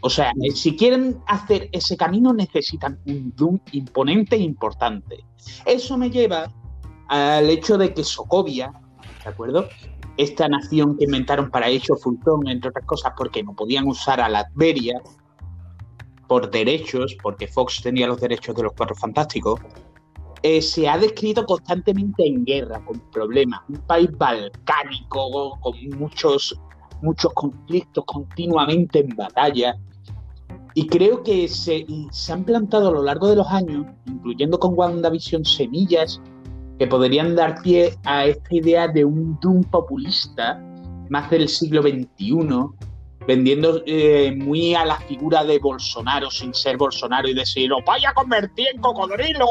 O 0.00 0.10
sea, 0.10 0.32
si 0.54 0.76
quieren 0.76 1.18
hacer 1.26 1.68
ese 1.72 1.96
camino 1.96 2.32
necesitan 2.32 2.98
un 3.06 3.32
Doom 3.36 3.60
imponente 3.72 4.36
e 4.36 4.40
importante. 4.40 5.24
Eso 5.64 5.96
me 5.96 6.10
lleva 6.10 6.50
al 7.08 7.48
hecho 7.50 7.78
de 7.78 7.92
que 7.92 8.02
Sokovia, 8.02 8.72
¿de 9.22 9.30
acuerdo? 9.30 9.68
Esta 10.16 10.48
nación 10.48 10.96
que 10.96 11.04
inventaron 11.04 11.50
para 11.50 11.68
hecho 11.68 11.94
Fulton, 11.96 12.48
entre 12.48 12.70
otras 12.70 12.84
cosas, 12.86 13.12
porque 13.16 13.42
no 13.42 13.54
podían 13.54 13.86
usar 13.86 14.20
a 14.20 14.28
la 14.28 14.40
Adveria 14.40 15.00
por 16.32 16.50
derechos, 16.50 17.14
porque 17.22 17.46
Fox 17.46 17.82
tenía 17.82 18.06
los 18.06 18.18
derechos 18.18 18.56
de 18.56 18.62
los 18.62 18.72
Cuatro 18.72 18.96
Fantásticos, 18.96 19.60
eh, 20.42 20.62
se 20.62 20.88
ha 20.88 20.96
descrito 20.96 21.44
constantemente 21.44 22.26
en 22.26 22.42
guerra, 22.46 22.82
con 22.86 22.98
problemas. 23.10 23.60
Un 23.68 23.76
país 23.80 24.08
balcánico, 24.16 25.58
con 25.60 25.74
muchos, 25.98 26.58
muchos 27.02 27.34
conflictos 27.34 28.02
continuamente 28.06 29.00
en 29.00 29.14
batalla. 29.14 29.76
Y 30.72 30.86
creo 30.86 31.22
que 31.22 31.48
se, 31.48 31.84
se, 32.10 32.32
han 32.32 32.44
plantado 32.44 32.88
a 32.88 32.92
lo 32.92 33.02
largo 33.02 33.28
de 33.28 33.36
los 33.36 33.46
años, 33.48 33.84
incluyendo 34.06 34.58
con 34.58 34.72
WandaVision, 34.74 35.44
semillas 35.44 36.18
que 36.78 36.86
podrían 36.86 37.36
dar 37.36 37.60
pie 37.60 37.92
a 38.06 38.24
esta 38.24 38.54
idea 38.56 38.88
de 38.88 39.04
un 39.04 39.38
Doom 39.42 39.64
populista 39.64 40.58
más 41.10 41.30
del 41.30 41.46
siglo 41.46 41.82
XXI, 41.82 42.38
vendiendo 43.26 43.82
eh, 43.86 44.32
muy 44.36 44.74
a 44.74 44.84
la 44.84 44.98
figura 45.00 45.44
de 45.44 45.58
Bolsonaro 45.58 46.30
sin 46.30 46.54
ser 46.54 46.76
Bolsonaro 46.76 47.28
y 47.28 47.34
decir, 47.34 47.72
¡os 47.72 47.84
vaya 47.84 48.10
a 48.10 48.14
convertir 48.14 48.68
en 48.74 48.80
cocodrilo! 48.80 49.46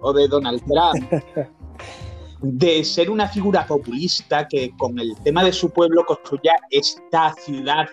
O 0.00 0.12
de 0.12 0.28
Donald 0.28 0.62
Trump. 0.64 1.12
de 2.40 2.84
ser 2.84 3.10
una 3.10 3.28
figura 3.28 3.66
populista 3.66 4.46
que 4.46 4.70
con 4.76 4.98
el 4.98 5.16
tema 5.24 5.42
de 5.42 5.52
su 5.52 5.70
pueblo 5.70 6.04
construya 6.06 6.54
esta 6.70 7.34
ciudad 7.34 7.88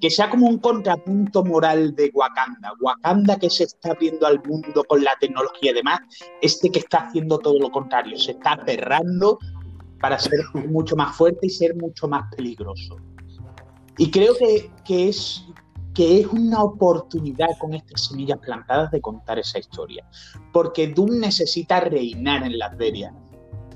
que 0.00 0.10
sea 0.10 0.30
como 0.30 0.46
un 0.46 0.58
contrapunto 0.58 1.44
moral 1.44 1.94
de 1.94 2.10
Wakanda. 2.14 2.72
Wakanda 2.80 3.36
que 3.36 3.50
se 3.50 3.64
está 3.64 3.90
abriendo 3.92 4.26
al 4.26 4.40
mundo 4.44 4.84
con 4.84 5.02
la 5.02 5.12
tecnología 5.20 5.72
y 5.72 5.74
demás, 5.74 6.00
este 6.40 6.70
que 6.70 6.80
está 6.80 6.98
haciendo 6.98 7.38
todo 7.38 7.58
lo 7.58 7.70
contrario, 7.70 8.16
se 8.16 8.32
está 8.32 8.62
cerrando 8.64 9.38
para 10.00 10.18
ser 10.18 10.38
mucho 10.54 10.94
más 10.94 11.16
fuerte 11.16 11.46
y 11.46 11.50
ser 11.50 11.74
mucho 11.76 12.06
más 12.06 12.32
peligroso. 12.36 12.96
Y 13.98 14.10
creo 14.10 14.34
que, 14.36 14.70
que, 14.84 15.08
es, 15.08 15.44
que 15.94 16.20
es 16.20 16.26
una 16.28 16.62
oportunidad 16.62 17.48
con 17.58 17.74
estas 17.74 18.06
semillas 18.06 18.38
plantadas 18.38 18.90
de 18.90 19.00
contar 19.00 19.38
esa 19.38 19.58
historia. 19.58 20.08
Porque 20.52 20.88
Doom 20.88 21.18
necesita 21.20 21.80
reinar 21.80 22.44
en 22.44 22.58
las 22.58 22.76
ferias 22.76 23.12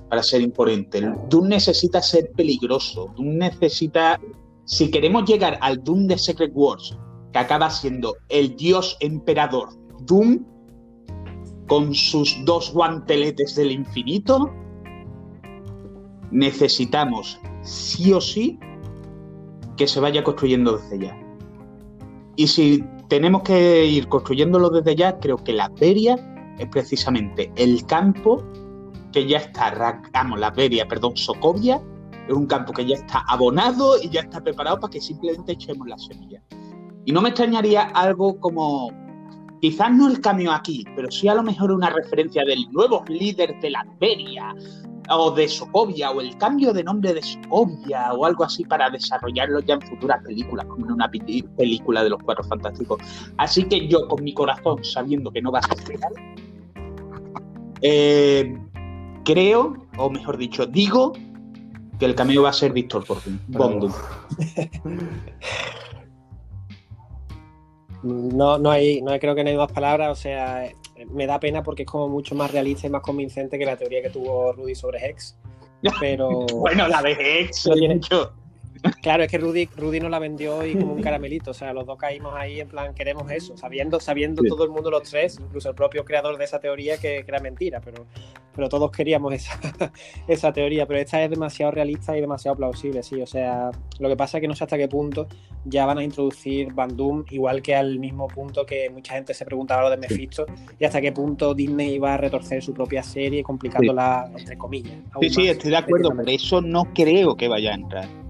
para 0.08 0.22
ser 0.22 0.42
imponente. 0.42 1.02
Doom 1.28 1.48
necesita 1.48 2.00
ser 2.00 2.30
peligroso. 2.32 3.12
Doom 3.16 3.38
necesita 3.38 4.20
si 4.64 4.90
queremos 4.90 5.28
llegar 5.28 5.58
al 5.60 5.82
Doom 5.82 6.06
de 6.06 6.16
Secret 6.16 6.52
Wars, 6.54 6.96
que 7.32 7.38
acaba 7.38 7.68
siendo 7.70 8.16
el 8.28 8.56
dios 8.56 8.96
emperador 9.00 9.70
Doom, 10.06 10.44
con 11.66 11.94
sus 11.94 12.36
dos 12.44 12.72
guanteletes 12.72 13.54
del 13.54 13.70
infinito, 13.70 14.52
necesitamos 16.30 17.40
sí 17.62 18.12
o 18.12 18.20
sí 18.20 18.58
que 19.76 19.86
se 19.86 20.00
vaya 20.00 20.22
construyendo 20.22 20.76
desde 20.78 21.06
ya. 21.06 21.18
Y 22.36 22.46
si 22.46 22.84
tenemos 23.08 23.42
que 23.42 23.86
ir 23.86 24.08
construyéndolo 24.08 24.70
desde 24.70 24.96
ya, 24.96 25.18
creo 25.18 25.36
que 25.36 25.52
la 25.52 25.70
feria 25.76 26.16
es 26.58 26.66
precisamente 26.68 27.52
el 27.56 27.84
campo 27.86 28.42
que 29.12 29.26
ya 29.26 29.38
está, 29.38 30.00
vamos, 30.12 30.40
la 30.40 30.52
feria, 30.52 30.88
perdón, 30.88 31.16
Sokovia, 31.16 31.80
es 32.26 32.34
un 32.34 32.46
campo 32.46 32.72
que 32.72 32.86
ya 32.86 32.96
está 32.96 33.24
abonado 33.28 34.00
y 34.02 34.08
ya 34.08 34.22
está 34.22 34.42
preparado 34.42 34.80
para 34.80 34.90
que 34.90 35.00
simplemente 35.00 35.52
echemos 35.52 35.86
la 35.86 35.98
semilla. 35.98 36.42
Y 37.04 37.12
no 37.12 37.20
me 37.20 37.30
extrañaría 37.30 37.82
algo 37.82 38.38
como, 38.40 38.90
quizás 39.60 39.92
no 39.92 40.08
el 40.08 40.20
cambio 40.20 40.52
aquí, 40.52 40.84
pero 40.96 41.10
sí 41.10 41.28
a 41.28 41.34
lo 41.34 41.42
mejor 41.42 41.72
una 41.72 41.90
referencia 41.90 42.44
del 42.44 42.70
nuevo 42.70 43.04
líder 43.08 43.60
de 43.60 43.70
la 43.70 43.84
feria 43.98 44.54
o 45.16 45.30
de 45.30 45.48
Sokovia 45.48 46.10
o 46.10 46.20
el 46.20 46.36
cambio 46.38 46.72
de 46.72 46.84
nombre 46.84 47.14
de 47.14 47.22
Sokovia 47.22 48.12
o 48.12 48.24
algo 48.24 48.44
así 48.44 48.64
para 48.64 48.90
desarrollarlo 48.90 49.60
ya 49.60 49.74
en 49.74 49.82
futuras 49.82 50.22
películas, 50.22 50.66
como 50.66 50.86
en 50.86 50.92
una 50.92 51.10
película 51.10 52.02
de 52.04 52.10
los 52.10 52.22
Cuatro 52.22 52.44
Fantásticos. 52.44 53.00
Así 53.38 53.64
que 53.64 53.88
yo 53.88 54.06
con 54.08 54.22
mi 54.22 54.34
corazón, 54.34 54.82
sabiendo 54.84 55.30
que 55.30 55.42
no 55.42 55.52
va 55.52 55.60
a 55.60 55.62
ser 55.62 55.84
real, 55.86 56.12
eh, 57.82 58.58
creo, 59.24 59.76
o 59.98 60.10
mejor 60.10 60.36
dicho, 60.36 60.66
digo 60.66 61.12
que 61.98 62.06
el 62.06 62.14
cameo 62.14 62.42
va 62.42 62.50
a 62.50 62.52
ser 62.52 62.72
Víctor 62.72 63.04
Bondo. 63.48 63.90
No, 68.02 68.58
no 68.58 68.68
hay, 68.68 69.00
no 69.00 69.16
creo 69.20 69.34
que 69.34 69.44
no 69.44 69.50
hay 69.50 69.56
más 69.56 69.70
palabras, 69.70 70.18
o 70.18 70.20
sea, 70.20 70.68
me 71.10 71.26
da 71.26 71.40
pena 71.40 71.62
porque 71.62 71.82
es 71.82 71.88
como 71.88 72.08
mucho 72.08 72.34
más 72.34 72.50
realista 72.50 72.86
y 72.86 72.90
más 72.90 73.02
convincente 73.02 73.58
que 73.58 73.64
la 73.64 73.76
teoría 73.76 74.02
que 74.02 74.10
tuvo 74.10 74.52
Rudy 74.52 74.74
sobre 74.74 75.04
Hex. 75.04 75.36
Pero. 76.00 76.46
bueno, 76.54 76.88
la 76.88 77.02
de 77.02 77.12
Hex, 77.12 77.68
tiene, 77.74 77.94
hecho. 77.94 78.32
Claro, 79.00 79.22
es 79.22 79.30
que 79.30 79.38
Rudy, 79.38 79.66
Rudy 79.76 80.00
nos 80.00 80.10
la 80.10 80.18
vendió 80.18 80.64
y 80.66 80.74
como 80.74 80.94
un 80.94 81.02
caramelito. 81.02 81.52
O 81.52 81.54
sea, 81.54 81.72
los 81.72 81.86
dos 81.86 81.98
caímos 81.98 82.34
ahí 82.36 82.60
en 82.60 82.68
plan, 82.68 82.94
queremos 82.94 83.30
eso, 83.30 83.56
sabiendo, 83.56 84.00
sabiendo 84.00 84.42
todo 84.42 84.64
el 84.64 84.70
mundo 84.70 84.90
los 84.90 85.08
tres, 85.08 85.38
incluso 85.40 85.68
el 85.68 85.74
propio 85.74 86.04
creador 86.04 86.38
de 86.38 86.44
esa 86.44 86.58
teoría 86.58 86.98
que, 86.98 87.24
era 87.26 87.40
mentira, 87.40 87.80
pero, 87.80 88.06
pero 88.54 88.68
todos 88.68 88.90
queríamos 88.90 89.32
esa, 89.34 89.58
esa 90.28 90.52
teoría. 90.52 90.86
Pero 90.86 91.00
esta 91.00 91.22
es 91.22 91.30
demasiado 91.30 91.72
realista 91.72 92.16
y 92.16 92.20
demasiado 92.20 92.56
plausible, 92.56 93.02
sí. 93.02 93.20
O 93.20 93.26
sea, 93.26 93.70
lo 93.98 94.08
que 94.08 94.16
pasa 94.16 94.38
es 94.38 94.40
que 94.42 94.48
no 94.48 94.54
sé 94.54 94.64
hasta 94.64 94.76
qué 94.76 94.88
punto 94.88 95.26
ya 95.64 95.86
van 95.86 95.98
a 95.98 96.04
introducir 96.04 96.72
Van 96.72 96.96
Doom, 96.96 97.24
igual 97.30 97.62
que 97.62 97.76
al 97.76 97.98
mismo 97.98 98.26
punto 98.26 98.66
que 98.66 98.90
mucha 98.90 99.14
gente 99.14 99.32
se 99.32 99.44
preguntaba 99.44 99.82
lo 99.82 99.90
de 99.90 99.96
Mephisto, 99.96 100.44
y 100.78 100.84
hasta 100.84 101.00
qué 101.00 101.12
punto 101.12 101.54
Disney 101.54 101.94
iba 101.94 102.14
a 102.14 102.16
retorcer 102.16 102.62
su 102.62 102.74
propia 102.74 103.02
serie, 103.02 103.42
complicándola, 103.44 104.30
entre 104.36 104.58
comillas. 104.58 104.94
Sí, 105.20 105.30
sí, 105.30 105.48
estoy 105.48 105.70
de 105.70 105.76
acuerdo, 105.76 106.10
por 106.10 106.28
eso 106.28 106.60
no 106.60 106.84
creo 106.92 107.36
que 107.36 107.46
vaya 107.46 107.70
a 107.70 107.74
entrar 107.74 108.22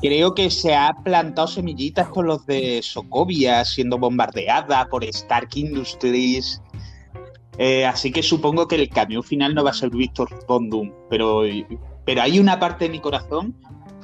Creo 0.00 0.34
que 0.34 0.50
se 0.50 0.74
ha 0.74 0.94
plantado 1.02 1.48
semillitas 1.48 2.08
con 2.08 2.26
los 2.26 2.46
de 2.46 2.80
Sokovia 2.82 3.64
siendo 3.64 3.98
bombardeada 3.98 4.86
por 4.86 5.04
Stark 5.04 5.48
Industries. 5.54 6.62
Eh, 7.58 7.84
así 7.84 8.12
que 8.12 8.22
supongo 8.22 8.68
que 8.68 8.76
el 8.76 8.88
cambio 8.88 9.22
final 9.22 9.54
no 9.54 9.64
va 9.64 9.70
a 9.70 9.74
ser 9.74 9.90
Víctor 9.90 10.28
Von 10.46 10.70
Doom, 10.70 10.92
pero, 11.10 11.42
pero 12.04 12.22
hay 12.22 12.38
una 12.38 12.60
parte 12.60 12.84
de 12.84 12.90
mi 12.90 13.00
corazón 13.00 13.56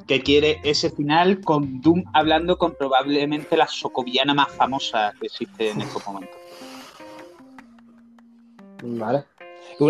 que 0.09 0.21
quiere 0.21 0.61
ese 0.65 0.91
final 0.91 1.41
con 1.41 1.81
Doom 1.81 2.03
hablando 2.13 2.59
con 2.59 2.75
probablemente 2.75 3.57
la 3.57 3.69
socoviana 3.69 4.35
más 4.35 4.51
famosa 4.51 5.13
que 5.21 5.27
existe 5.27 5.71
en 5.71 5.81
estos 5.81 6.05
momentos. 6.07 6.37
Vale. 8.83 9.25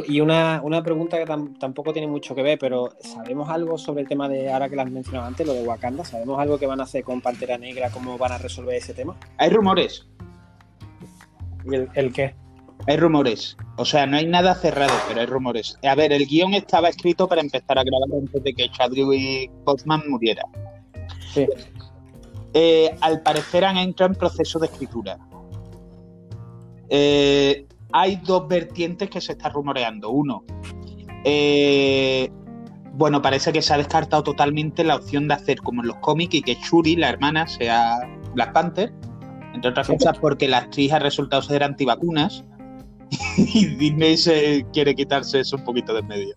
Y 0.09 0.21
una, 0.21 0.63
pregunta 0.83 1.19
que 1.19 1.27
tampoco 1.59 1.93
tiene 1.93 2.09
mucho 2.09 2.35
que 2.35 2.43
ver, 2.43 2.59
pero 2.59 2.91
¿sabemos 3.01 3.49
algo 3.51 3.77
sobre 3.77 4.03
el 4.03 4.09
tema 4.09 4.29
de, 4.29 4.51
ahora 4.53 4.69
que 4.69 4.77
lo 4.77 4.83
has 4.83 4.91
mencionado 4.91 5.27
antes, 5.27 5.47
lo 5.47 5.53
de 5.53 5.63
Wakanda? 5.63 6.05
¿Sabemos 6.05 6.39
algo 6.39 6.59
que 6.59 6.67
van 6.67 6.81
a 6.81 6.85
hacer 6.85 7.05
con 7.05 7.21
Pantera 7.21 7.59
Negra? 7.59 7.91
¿Cómo 7.91 8.17
van 8.17 8.33
a 8.33 8.39
resolver 8.39 8.77
ese 8.77 8.95
tema? 8.95 9.17
Hay 9.39 9.51
rumores. 9.51 10.07
¿Y 11.65 11.75
el, 11.99 12.13
qué? 12.13 12.35
Hay 12.87 12.97
rumores. 12.97 13.57
O 13.77 13.85
sea, 13.85 14.07
no 14.07 14.17
hay 14.17 14.27
nada 14.27 14.55
cerrado, 14.55 14.93
pero 15.09 15.21
hay 15.21 15.27
rumores. 15.27 15.79
A 15.83 15.95
ver, 15.95 16.13
el 16.13 16.27
guion 16.27 16.55
estaba 16.55 16.89
escrito 16.89 17.29
para 17.29 17.41
empezar 17.41 17.79
a 17.79 17.85
grabar 17.85 18.09
antes 18.21 18.43
de 18.43 18.55
que 18.55 18.71
Chadwick 18.71 19.51
Boseman 19.65 20.03
muriera. 20.09 20.43
Sí. 21.33 21.47
Eh, 22.55 22.95
al 23.01 23.21
parecer 23.23 23.65
han 23.65 23.77
entrado 23.77 24.13
en 24.13 24.19
proceso 24.19 24.59
de 24.59 24.67
escritura. 24.67 25.19
Eh, 26.89 27.67
hay 27.95 28.17
dos 28.17 28.49
vertientes 28.49 29.09
que 29.09 29.21
se 29.21 29.33
están 29.33 29.53
rumoreando. 29.53 30.11
Uno, 30.11 30.45
eh, 31.23 32.29
bueno, 32.95 33.23
parece 33.23 33.53
que 33.53 33.63
se 33.63 33.73
ha 33.73 33.77
descartado 33.77 34.25
totalmente 34.25 34.83
la 34.83 34.97
opción 34.97 35.29
de 35.29 35.35
hacer 35.35 35.61
como 35.61 35.81
en 35.81 35.89
los 35.89 35.97
cómics 35.99 36.35
y 36.35 36.43
que 36.43 36.55
Shuri, 36.57 36.97
la 36.97 37.11
hermana, 37.11 37.47
sea 37.47 38.01
Black 38.35 38.53
Panther. 38.53 38.93
Entre 39.55 39.71
otras 39.71 39.87
cosas 39.87 40.19
porque 40.19 40.49
la 40.49 40.59
actriz 40.59 40.93
ha 40.93 40.99
resultado 40.99 41.41
ser 41.41 41.63
antivacunas 41.63 42.45
y 43.37 43.67
Disney 43.77 44.17
se 44.17 44.67
quiere 44.73 44.97
quitarse 44.97 45.39
eso 45.39 45.57
un 45.57 45.63
poquito 45.63 45.93
de 45.95 46.01
en 46.01 46.07
medio. 46.09 46.35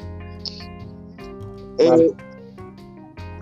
Vale. 1.90 2.06
Eh, 2.06 2.12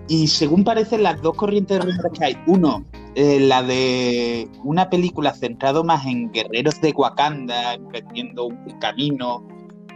y 0.08 0.28
según 0.28 0.64
parecen 0.64 1.04
las 1.04 1.22
dos 1.22 1.36
corrientes 1.36 1.80
de 1.80 1.86
rumores 1.86 2.12
que 2.18 2.24
hay, 2.24 2.38
uno, 2.48 2.86
eh, 3.16 3.40
la 3.40 3.64
de 3.64 4.48
una 4.64 4.90
película 4.90 5.34
centrado 5.34 5.84
más 5.84 6.06
en 6.06 6.32
guerreros 6.32 6.80
de 6.82 6.92
Wakanda, 6.92 7.74
emprendiendo 7.74 8.46
un 8.46 8.58
camino, 8.80 9.46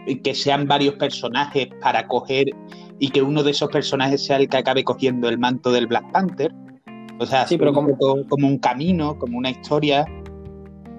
y 0.07 0.15
que 0.15 0.33
sean 0.33 0.65
varios 0.67 0.95
personajes 0.95 1.67
para 1.81 2.07
coger 2.07 2.47
y 2.99 3.09
que 3.09 3.21
uno 3.21 3.43
de 3.43 3.51
esos 3.51 3.69
personajes 3.69 4.25
sea 4.25 4.37
el 4.37 4.47
que 4.49 4.57
acabe 4.57 4.83
cogiendo 4.83 5.29
el 5.29 5.37
manto 5.37 5.71
del 5.71 5.87
Black 5.87 6.11
Panther. 6.11 6.53
O 7.19 7.25
sea, 7.25 7.45
Sí, 7.45 7.57
pero 7.57 7.73
como- 7.73 7.97
como 7.97 8.47
un 8.47 8.57
camino, 8.59 9.17
como 9.19 9.37
una 9.37 9.49
historia. 9.49 10.05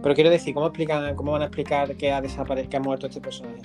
Pero 0.03 0.15
quiero 0.15 0.31
decir, 0.31 0.55
¿cómo 0.55 0.67
explican, 0.67 1.15
cómo 1.17 1.33
van 1.33 1.43
a 1.43 1.47
explicar 1.47 1.97
que 1.97 2.13
ha 2.13 2.21
desaparecido, 2.21 2.71
que 2.71 2.77
ha 2.77 2.81
muerto 2.81 3.07
este 3.07 3.21
personaje? 3.21 3.63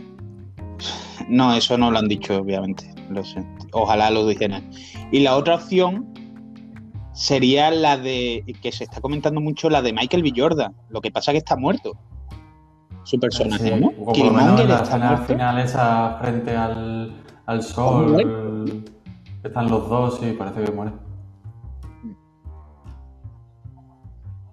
No, 1.30 1.54
eso 1.54 1.78
no 1.78 1.92
lo 1.92 2.00
han 2.00 2.08
dicho, 2.08 2.38
obviamente. 2.38 2.86
Lo 3.10 3.24
sé. 3.24 3.44
Ojalá 3.72 4.10
lo 4.10 4.26
dijeran. 4.28 4.70
Y 5.12 5.20
la 5.20 5.36
otra 5.36 5.56
opción 5.56 6.06
sería 7.16 7.72
la 7.72 7.98
de 7.98 8.44
que 8.62 8.72
se 8.72 8.84
está 8.84 9.02
comentando 9.02 9.42
mucho, 9.42 9.70
la 9.70 9.82
de 9.82 9.94
Michael 9.94 10.22
B. 10.22 10.34
Jordan. 10.36 10.76
Lo 10.90 11.02
que 11.02 11.12
pasa 11.12 11.32
es 11.32 11.36
que 11.36 11.38
está 11.40 11.56
muerto. 11.56 11.94
Su 13.04 13.20
personaje, 13.20 13.74
Sí, 13.74 13.80
¿no? 13.80 13.88
o 14.02 14.06
por 14.14 14.18
lo 14.18 14.32
menos 14.32 14.60
en 14.60 14.68
la 14.68 14.82
escena 14.82 15.18
final 15.20 15.60
esa 15.60 16.18
frente 16.22 16.56
al, 16.56 17.16
al 17.46 17.64
sol. 17.64 18.84
Están 19.44 19.70
los 19.70 19.88
dos 19.90 20.20
y 20.24 20.32
parece 20.34 20.64
que 20.64 20.72
muere. 20.72 20.92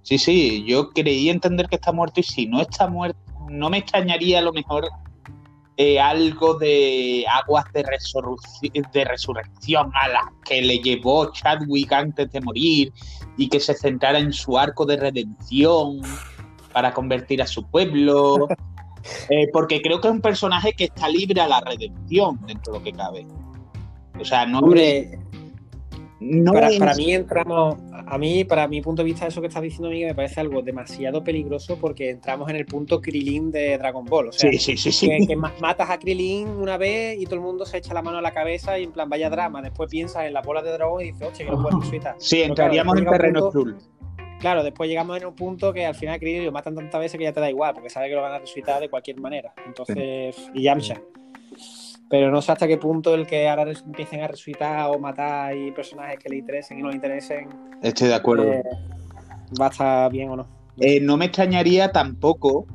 Sí, 0.03 0.19
sí, 0.19 0.65
yo 0.67 0.91
creí 0.91 1.31
entender 1.31 1.67
que 1.69 1.77
está 1.77 1.93
muerto 1.93 2.21
y 2.21 2.23
si 2.23 2.47
no 2.47 2.61
está 2.61 2.89
muerto, 2.89 3.19
no 3.49 3.71
me 3.71 3.79
extrañaría 3.79 4.41
a 4.41 4.43
lo 4.43 4.53
mejor 4.53 4.85
eh, 5.77 5.99
algo 5.99 6.55
de 6.55 7.25
aguas 7.33 7.65
de 7.73 7.83
resurrección 9.05 9.91
a 9.95 10.09
las 10.09 10.25
que 10.45 10.61
le 10.61 10.79
llevó 10.79 11.33
Chadwick 11.33 11.93
antes 11.93 12.31
de 12.31 12.41
morir 12.41 12.93
y 13.39 13.49
que 13.49 13.59
se 13.59 13.75
centrara 13.75 14.19
en 14.19 14.33
su 14.33 14.59
arco 14.59 14.85
de 14.85 14.97
redención 14.97 16.01
para 16.73 16.93
convertir 16.93 17.43
a 17.43 17.47
su 17.47 17.67
pueblo. 17.69 18.49
Eh, 19.31 19.49
porque 19.53 19.83
creo 19.83 20.01
que 20.01 20.07
es 20.07 20.15
un 20.15 20.21
personaje 20.21 20.75
que 20.75 20.85
está 20.85 21.09
libre 21.09 21.41
a 21.41 21.49
la 21.49 21.61
redención 21.61 22.39
dentro 22.47 22.73
de 22.73 22.79
lo 22.79 22.85
que 22.85 22.93
cabe. 22.93 23.27
O 24.21 24.25
sea, 24.25 24.47
no, 24.47 24.61
Hombre, 24.61 25.19
no 26.23 26.53
para, 26.53 26.69
para 26.79 26.95
mí 26.95 27.13
entramos, 27.13 27.77
a 28.07 28.17
mí, 28.19 28.45
para 28.45 28.69
mi 28.69 28.81
punto 28.81 29.03
de 29.03 29.07
vista, 29.07 29.27
eso 29.27 29.41
que 29.41 29.49
estás 29.49 29.63
diciendo, 29.63 29.89
Miguel, 29.91 30.09
me 30.09 30.15
parece 30.15 30.41
algo 30.41 30.63
demasiado 30.63 31.23
peligroso 31.25 31.79
porque 31.81 32.11
entramos 32.11 32.49
en 32.51 32.57
el 32.57 32.67
punto 32.67 33.01
Krilin 33.01 33.51
de 33.51 33.77
Dragon 33.79 34.05
Ball. 34.05 34.29
O 34.29 34.33
sea, 34.33 34.51
Sí, 34.53 34.77
sí, 34.77 34.93
sí, 34.93 35.09
que, 35.09 35.27
que 35.27 35.37
ma- 35.37 35.53
matas 35.61 35.91
a 35.91 35.99
Krilin 35.99 36.49
una 36.49 36.77
vez 36.77 37.19
y 37.21 37.25
todo 37.25 37.35
el 37.37 37.41
mundo 37.41 37.67
se 37.67 37.79
echa 37.79 37.93
la 37.95 38.03
mano 38.03 38.19
a 38.19 38.23
la 38.23 38.33
cabeza 38.33 38.79
y 38.79 38.85
en 38.85 38.93
plan, 38.93 39.09
vaya 39.09 39.29
drama. 39.31 39.61
Después 39.63 39.91
piensas 39.91 40.25
en 40.27 40.33
la 40.35 40.43
bola 40.43 40.63
de 40.63 40.73
dragón 40.73 41.03
y 41.03 41.13
dices, 41.13 41.29
oye, 41.29 41.45
que 41.45 41.51
no 41.51 41.61
puedes 41.63 41.79
resucitar. 41.81 42.15
Sí, 42.19 42.37
Pero 42.43 42.55
claro, 42.55 42.73
entraríamos 42.73 42.99
en 42.99 43.05
terreno 43.11 43.51
punto-. 43.51 43.79
Claro, 44.41 44.65
después 44.65 44.89
llegamos 44.91 45.17
en 45.21 45.27
un 45.27 45.35
punto 45.37 45.73
que 45.73 45.87
al 45.87 45.95
final 45.95 46.19
Krilin 46.19 46.45
lo 46.45 46.53
matan 46.53 46.75
tantas 46.75 47.01
veces 47.01 47.17
que 47.17 47.25
ya 47.25 47.33
te 47.33 47.39
da 47.41 47.49
igual, 47.49 47.75
porque 47.75 47.89
sabe 47.91 48.09
que 48.09 48.15
lo 48.17 48.23
van 48.23 48.33
a 48.33 48.39
resucitar 48.41 48.81
de 48.81 48.89
cualquier 48.89 49.21
manera. 49.21 49.55
Entonces, 49.67 50.51
y 50.53 50.63
Yamcha. 50.65 51.01
Pero 52.13 52.31
no 52.31 52.43
sé 52.43 52.53
hasta 52.53 52.69
qué 52.69 52.77
punto 52.77 53.15
el 53.15 53.27
que 53.27 53.49
ahora 53.49 53.73
empiecen 53.73 54.21
a 54.21 54.29
resucitar 54.29 54.91
o 54.91 54.99
matar 54.99 55.57
y 55.57 55.73
personajes 55.73 56.19
que 56.19 56.29
le 56.29 56.37
interesen 56.37 56.79
y 56.79 56.83
no 56.83 56.91
le 56.91 56.97
interesen 56.97 57.49
Estoy 57.83 58.09
de 58.09 58.15
acuerdo. 58.15 58.53
eh, 58.53 58.63
va 59.59 59.69
a 59.69 59.71
estar 59.71 60.13
bien 60.13 60.29
o 60.29 60.37
no. 60.37 60.47
Eh, 60.77 61.01
no 61.01 61.17
me 61.17 61.25
extrañaría 61.25 61.91
tampoco 61.91 62.67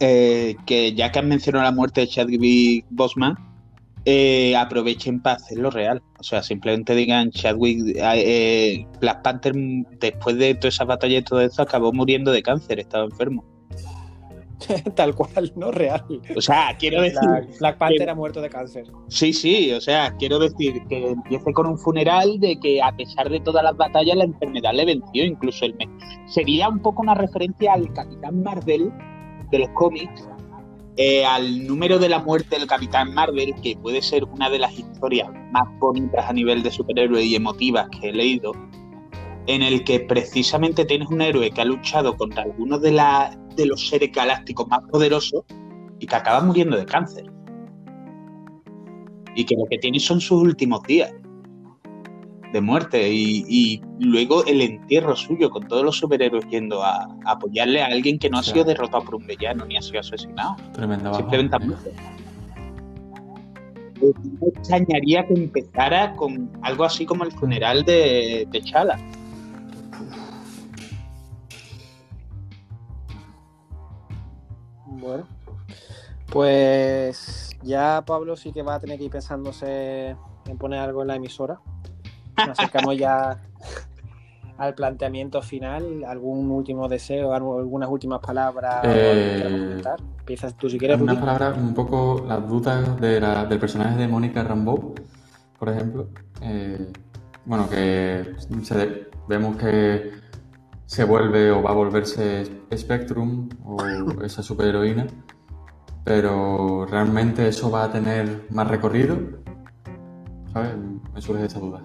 eh, 0.00 0.54
que, 0.66 0.92
ya 0.92 1.10
que 1.10 1.18
han 1.18 1.28
mencionado 1.28 1.64
la 1.64 1.72
muerte 1.72 2.02
de 2.02 2.08
Chadwick 2.08 2.84
Boseman, 2.90 3.38
eh, 4.04 4.54
aprovechen 4.54 5.22
para 5.22 5.36
hacerlo 5.36 5.70
real. 5.70 6.02
O 6.18 6.22
sea, 6.22 6.42
simplemente 6.42 6.94
digan 6.94 7.30
Chadwick, 7.30 7.96
Black 9.00 9.22
Panther, 9.22 9.54
después 9.98 10.36
de 10.36 10.54
toda 10.56 10.68
esa 10.68 10.84
batalla 10.84 11.16
y 11.16 11.22
todo 11.22 11.40
eso, 11.40 11.62
acabó 11.62 11.90
muriendo 11.90 12.32
de 12.32 12.42
cáncer, 12.42 12.80
estaba 12.80 13.04
enfermo. 13.04 13.53
Tal 14.94 15.14
cual, 15.14 15.52
no 15.56 15.70
real. 15.70 16.04
O 16.36 16.40
sea, 16.40 16.76
quiero 16.78 17.02
decir, 17.02 17.18
Black, 17.22 17.58
Black 17.58 17.78
Panther 17.78 18.10
ha 18.10 18.14
muerto 18.14 18.40
de 18.40 18.48
cáncer. 18.50 18.84
sí, 19.08 19.32
sí, 19.32 19.72
o 19.72 19.80
sea, 19.80 20.14
quiero 20.18 20.38
decir 20.38 20.74
que 20.88 21.08
empiece 21.10 21.52
con 21.52 21.66
un 21.66 21.78
funeral 21.78 22.38
de 22.40 22.58
que 22.60 22.82
a 22.82 22.94
pesar 22.96 23.28
de 23.30 23.40
todas 23.40 23.62
las 23.64 23.76
batallas 23.76 24.16
la 24.16 24.24
enfermedad 24.24 24.72
le 24.74 24.84
venció, 24.84 25.24
incluso 25.24 25.64
el 25.64 25.74
mes. 25.74 25.88
Sería 26.26 26.68
un 26.68 26.80
poco 26.80 27.02
una 27.02 27.14
referencia 27.14 27.72
al 27.74 27.92
Capitán 27.92 28.42
Marvel 28.42 28.90
de 29.50 29.58
los 29.58 29.68
cómics, 29.70 30.28
eh, 30.96 31.24
al 31.24 31.66
número 31.66 31.98
de 31.98 32.08
la 32.08 32.20
muerte 32.20 32.56
del 32.58 32.68
Capitán 32.68 33.12
Marvel, 33.14 33.52
que 33.62 33.76
puede 33.76 34.00
ser 34.00 34.24
una 34.24 34.48
de 34.48 34.60
las 34.60 34.72
historias 34.78 35.28
más 35.52 35.64
bonitas 35.80 36.24
a 36.28 36.32
nivel 36.32 36.62
de 36.62 36.70
superhéroe 36.70 37.22
y 37.24 37.34
emotivas 37.34 37.88
que 37.90 38.10
he 38.10 38.12
leído, 38.12 38.52
en 39.46 39.62
el 39.62 39.84
que 39.84 40.00
precisamente 40.00 40.84
tienes 40.84 41.08
un 41.08 41.20
héroe 41.20 41.50
que 41.50 41.60
ha 41.60 41.64
luchado 41.64 42.16
contra 42.16 42.44
algunos 42.44 42.80
de, 42.80 42.92
la- 42.92 43.36
de 43.56 43.66
los 43.66 43.88
seres 43.88 44.10
galácticos 44.12 44.68
más 44.68 44.80
poderosos 44.90 45.44
y 45.98 46.06
que 46.06 46.16
acaba 46.16 46.40
muriendo 46.40 46.76
de 46.76 46.86
cáncer. 46.86 47.30
Y 49.34 49.44
que 49.44 49.56
lo 49.56 49.64
que 49.66 49.78
tiene 49.78 49.98
son 49.98 50.20
sus 50.20 50.42
últimos 50.42 50.82
días 50.84 51.12
de 52.54 52.60
muerte 52.60 53.12
y, 53.12 53.44
y 53.48 53.82
luego 53.98 54.44
el 54.46 54.60
entierro 54.60 55.16
suyo 55.16 55.50
con 55.50 55.66
todos 55.66 55.84
los 55.84 55.96
superhéroes 55.98 56.46
yendo 56.48 56.84
a, 56.84 57.02
a 57.24 57.32
apoyarle 57.32 57.82
a 57.82 57.86
alguien 57.86 58.16
que 58.16 58.30
no 58.30 58.38
ha 58.38 58.44
sido 58.44 58.62
derrotado 58.62 59.04
por 59.04 59.16
un 59.16 59.26
villano 59.26 59.64
ni 59.64 59.76
ha 59.76 59.82
sido 59.82 59.98
asesinado. 59.98 60.54
Tremenda. 60.72 61.12
Simplemente 61.14 61.58
Me 64.00 64.48
extrañaría 64.48 65.26
que 65.26 65.34
empezara 65.34 66.14
con 66.14 66.48
algo 66.62 66.84
así 66.84 67.04
como 67.04 67.24
el 67.24 67.32
funeral 67.32 67.84
de, 67.84 68.46
de 68.48 68.62
Chala. 68.62 69.00
Pues 76.34 77.56
ya 77.62 78.02
Pablo 78.04 78.36
sí 78.36 78.52
que 78.52 78.62
va 78.62 78.74
a 78.74 78.80
tener 78.80 78.98
que 78.98 79.04
ir 79.04 79.10
pensándose 79.10 80.16
en 80.46 80.58
poner 80.58 80.80
algo 80.80 81.02
en 81.02 81.08
la 81.08 81.14
emisora. 81.16 81.60
Nos 82.36 82.48
acercamos 82.58 82.96
ya 82.98 83.40
al 84.58 84.74
planteamiento 84.74 85.40
final. 85.42 86.04
¿Algún 86.04 86.50
último 86.50 86.88
deseo, 86.88 87.32
algunas 87.32 87.88
últimas 87.88 88.18
palabras? 88.20 88.82
que 88.82 88.88
Eh, 88.90 89.34
quieras 89.36 89.52
comentar? 89.60 90.00
Empiezas 90.18 90.56
tú 90.56 90.68
si 90.68 90.78
quieres. 90.78 91.00
Una 91.00 91.12
Rubí. 91.12 91.24
palabra, 91.24 91.52
un 91.56 91.72
poco 91.72 92.24
las 92.26 92.48
dudas 92.48 93.00
de 93.00 93.20
la- 93.20 93.44
del 93.46 93.58
personaje 93.60 93.96
de 93.96 94.08
Mónica 94.08 94.42
Rambeau, 94.42 94.94
por 95.58 95.68
ejemplo. 95.68 96.08
Eh, 96.42 96.90
bueno, 97.44 97.68
que 97.70 98.34
se 98.62 99.06
vemos 99.28 99.56
que 99.56 100.10
se 100.86 101.04
vuelve 101.04 101.50
o 101.52 101.62
va 101.62 101.70
a 101.70 101.74
volverse 101.74 102.44
Spectrum 102.76 103.48
o 103.64 103.76
esa 104.24 104.42
superheroína, 104.42 105.06
pero 106.04 106.86
realmente 106.86 107.48
eso 107.48 107.70
va 107.70 107.84
a 107.84 107.92
tener 107.92 108.46
más 108.50 108.68
recorrido. 108.68 109.18
¿Sabes? 110.52 110.76
Me 111.14 111.20
surge 111.20 111.46
esa 111.46 111.58
duda. 111.58 111.80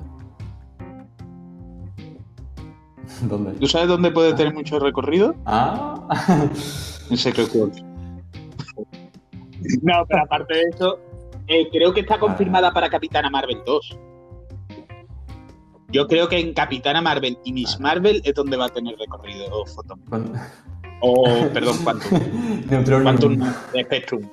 ¿Dónde? 3.21 3.53
¿Tú 3.53 3.67
sabes 3.67 3.87
dónde 3.87 4.11
puede 4.11 4.33
tener 4.33 4.53
mucho 4.53 4.77
recorrido? 4.79 5.35
Ah, 5.45 6.07
En 7.09 7.17
Secret 7.17 7.49
Wars. 7.55 7.83
No, 9.81 10.05
pero 10.07 10.23
aparte 10.23 10.53
de 10.53 10.63
eso, 10.73 10.99
eh, 11.47 11.67
creo 11.71 11.93
que 11.93 12.01
está 12.01 12.19
confirmada 12.19 12.71
para 12.71 12.89
Capitana 12.89 13.29
Marvel 13.29 13.61
2. 13.65 13.97
Yo 15.91 16.07
creo 16.07 16.29
que 16.29 16.39
en 16.39 16.53
Capitana 16.53 17.01
Marvel 17.01 17.37
y 17.43 17.51
Miss 17.51 17.79
Marvel 17.79 18.21
es 18.23 18.35
donde 18.35 18.57
va 18.57 18.65
a 18.65 18.69
tener 18.69 18.95
recorrido 18.97 19.65
Photon. 19.65 19.99
O, 21.01 21.23
perdón, 21.53 21.77
Quantum. 21.83 22.19
Neutronium. 22.69 23.03
Quantum 23.03 23.53
Spectrum. 23.85 24.29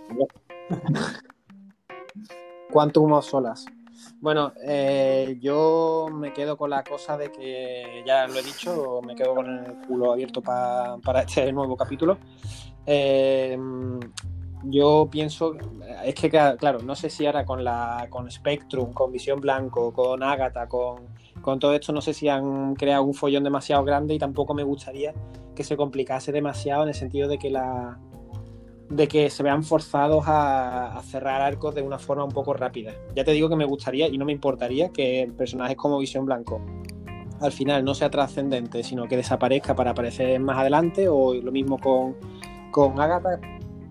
Quantum 2.71 3.13
of 3.13 3.25
Solas. 3.25 3.65
Bueno, 4.21 4.53
eh, 4.65 5.39
yo 5.41 6.09
me 6.13 6.33
quedo 6.33 6.57
con 6.57 6.71
la 6.71 6.83
cosa 6.83 7.17
de 7.17 7.31
que, 7.31 8.03
ya 8.07 8.27
lo 8.27 8.35
he 8.39 8.43
dicho, 8.43 9.01
me 9.07 9.15
quedo 9.15 9.35
con 9.35 9.47
el 9.47 9.73
culo 9.87 10.13
abierto 10.13 10.41
pa- 10.43 10.99
para 11.05 11.23
este 11.23 11.53
nuevo 11.53 11.77
capítulo. 11.77 12.19
Eh, 12.87 13.59
yo 14.65 15.09
pienso, 15.11 15.55
es 16.05 16.15
que 16.15 16.29
claro, 16.31 16.81
no 16.83 16.95
sé 16.97 17.09
si 17.11 17.27
ahora 17.27 17.45
con 17.45 17.63
la 17.63 18.07
con 18.11 18.29
Spectrum, 18.31 18.93
con 18.93 19.13
Visión 19.13 19.41
Blanco, 19.41 19.93
con 19.93 20.23
Agatha, 20.23 20.67
con, 20.69 21.07
con 21.41 21.59
todo 21.59 21.75
esto, 21.75 21.93
no 21.93 22.01
sé 22.01 22.13
si 22.15 22.29
han 22.29 22.75
creado 22.75 23.05
un 23.05 23.15
follón 23.15 23.45
demasiado 23.45 23.85
grande 23.85 24.15
y 24.15 24.19
tampoco 24.19 24.55
me 24.55 24.65
gustaría 24.65 25.13
que 25.57 25.65
se 25.65 25.77
complicase 25.77 26.31
demasiado 26.31 26.85
en 26.85 26.91
el 26.91 26.95
sentido 26.95 27.29
de 27.29 27.39
que 27.39 27.51
la 27.51 27.99
de 28.89 29.09
que 29.09 29.31
se 29.31 29.43
vean 29.43 29.65
forzados 29.65 30.29
a, 30.29 30.97
a 30.97 31.03
cerrar 31.03 31.43
arcos 31.43 31.75
de 31.75 31.83
una 31.83 31.99
forma 31.99 32.23
un 32.23 32.31
poco 32.31 32.55
rápida. 32.55 32.93
Ya 33.17 33.25
te 33.25 33.33
digo 33.33 33.49
que 33.49 33.57
me 33.57 33.65
gustaría 33.65 34.07
y 34.07 34.17
no 34.17 34.25
me 34.25 34.31
importaría 34.31 34.91
que 34.91 35.29
personajes 35.37 35.77
como 35.77 35.99
Visión 35.99 36.25
Blanco 36.25 36.61
al 37.41 37.53
final 37.53 37.85
no 37.85 37.95
sea 37.95 38.11
trascendente, 38.11 38.83
sino 38.83 39.07
que 39.07 39.17
desaparezca 39.17 39.75
para 39.75 39.91
aparecer 39.91 40.39
más 40.41 40.59
adelante, 40.59 41.09
o 41.09 41.35
lo 41.35 41.53
mismo 41.53 41.79
con, 41.79 42.17
con 42.71 43.01
Agatha, 43.01 43.41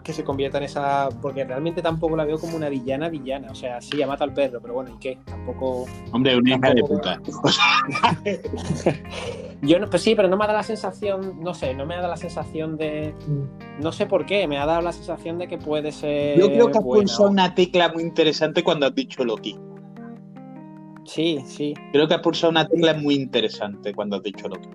que 0.04 0.14
se 0.14 0.24
convierta 0.24 0.58
en 0.58 0.66
esa. 0.66 1.10
Porque 1.22 1.44
realmente 1.44 1.82
tampoco 1.82 2.16
la 2.16 2.26
veo 2.26 2.40
como 2.40 2.56
una 2.56 2.70
villana 2.70 3.10
villana. 3.10 3.52
O 3.52 3.56
sea, 3.56 3.82
sí, 3.82 4.02
ha 4.02 4.08
matado 4.08 4.30
al 4.30 4.34
perro, 4.34 4.60
pero 4.62 4.76
bueno, 4.76 4.92
¿y 4.96 5.00
qué? 5.00 5.20
Tampoco. 5.26 5.86
Hombre, 6.12 6.38
una 6.38 6.56
hija 6.56 6.74
de 6.74 6.84
puta. 6.84 7.22
Yo 9.66 9.80
no, 9.80 9.90
pues 9.90 10.02
sí, 10.02 10.16
pero 10.16 10.28
no 10.28 10.38
me 10.38 10.44
ha 10.44 10.48
dado 10.48 10.60
la 10.60 10.64
sensación, 10.64 11.40
no 11.42 11.54
sé, 11.54 11.74
no 11.74 11.86
me 11.86 11.96
ha 11.96 11.98
dado 11.98 12.10
la 12.10 12.18
sensación 12.18 12.78
de. 12.78 13.14
No 13.82 13.92
sé 13.92 14.06
por 14.06 14.26
qué, 14.26 14.48
me 14.48 14.58
ha 14.58 14.66
dado 14.66 14.82
la 14.82 14.92
sensación 14.92 15.38
de 15.38 15.48
que 15.48 15.58
puede 15.58 15.92
ser. 15.92 16.38
yo 16.38 16.48
creo 16.48 16.72
que 16.72 16.78
has 16.78 16.84
pulsado 16.84 17.30
una 17.30 17.56
tecla 17.56 17.92
muy 17.92 18.04
interesante 18.04 18.64
cuando 18.64 18.86
has 18.86 18.96
dicho 18.96 19.24
Loki. 19.24 19.58
Sí, 21.06 21.40
sí. 21.46 21.74
Creo 21.92 22.08
que 22.08 22.16
has 22.16 22.22
pulsado 22.22 22.52
una 22.52 22.68
tecla 22.68 22.94
muy 22.96 23.16
interesante 23.16 23.94
cuando 23.94 24.18
has 24.18 24.24
dicho 24.24 24.48
Loki. 24.48 24.70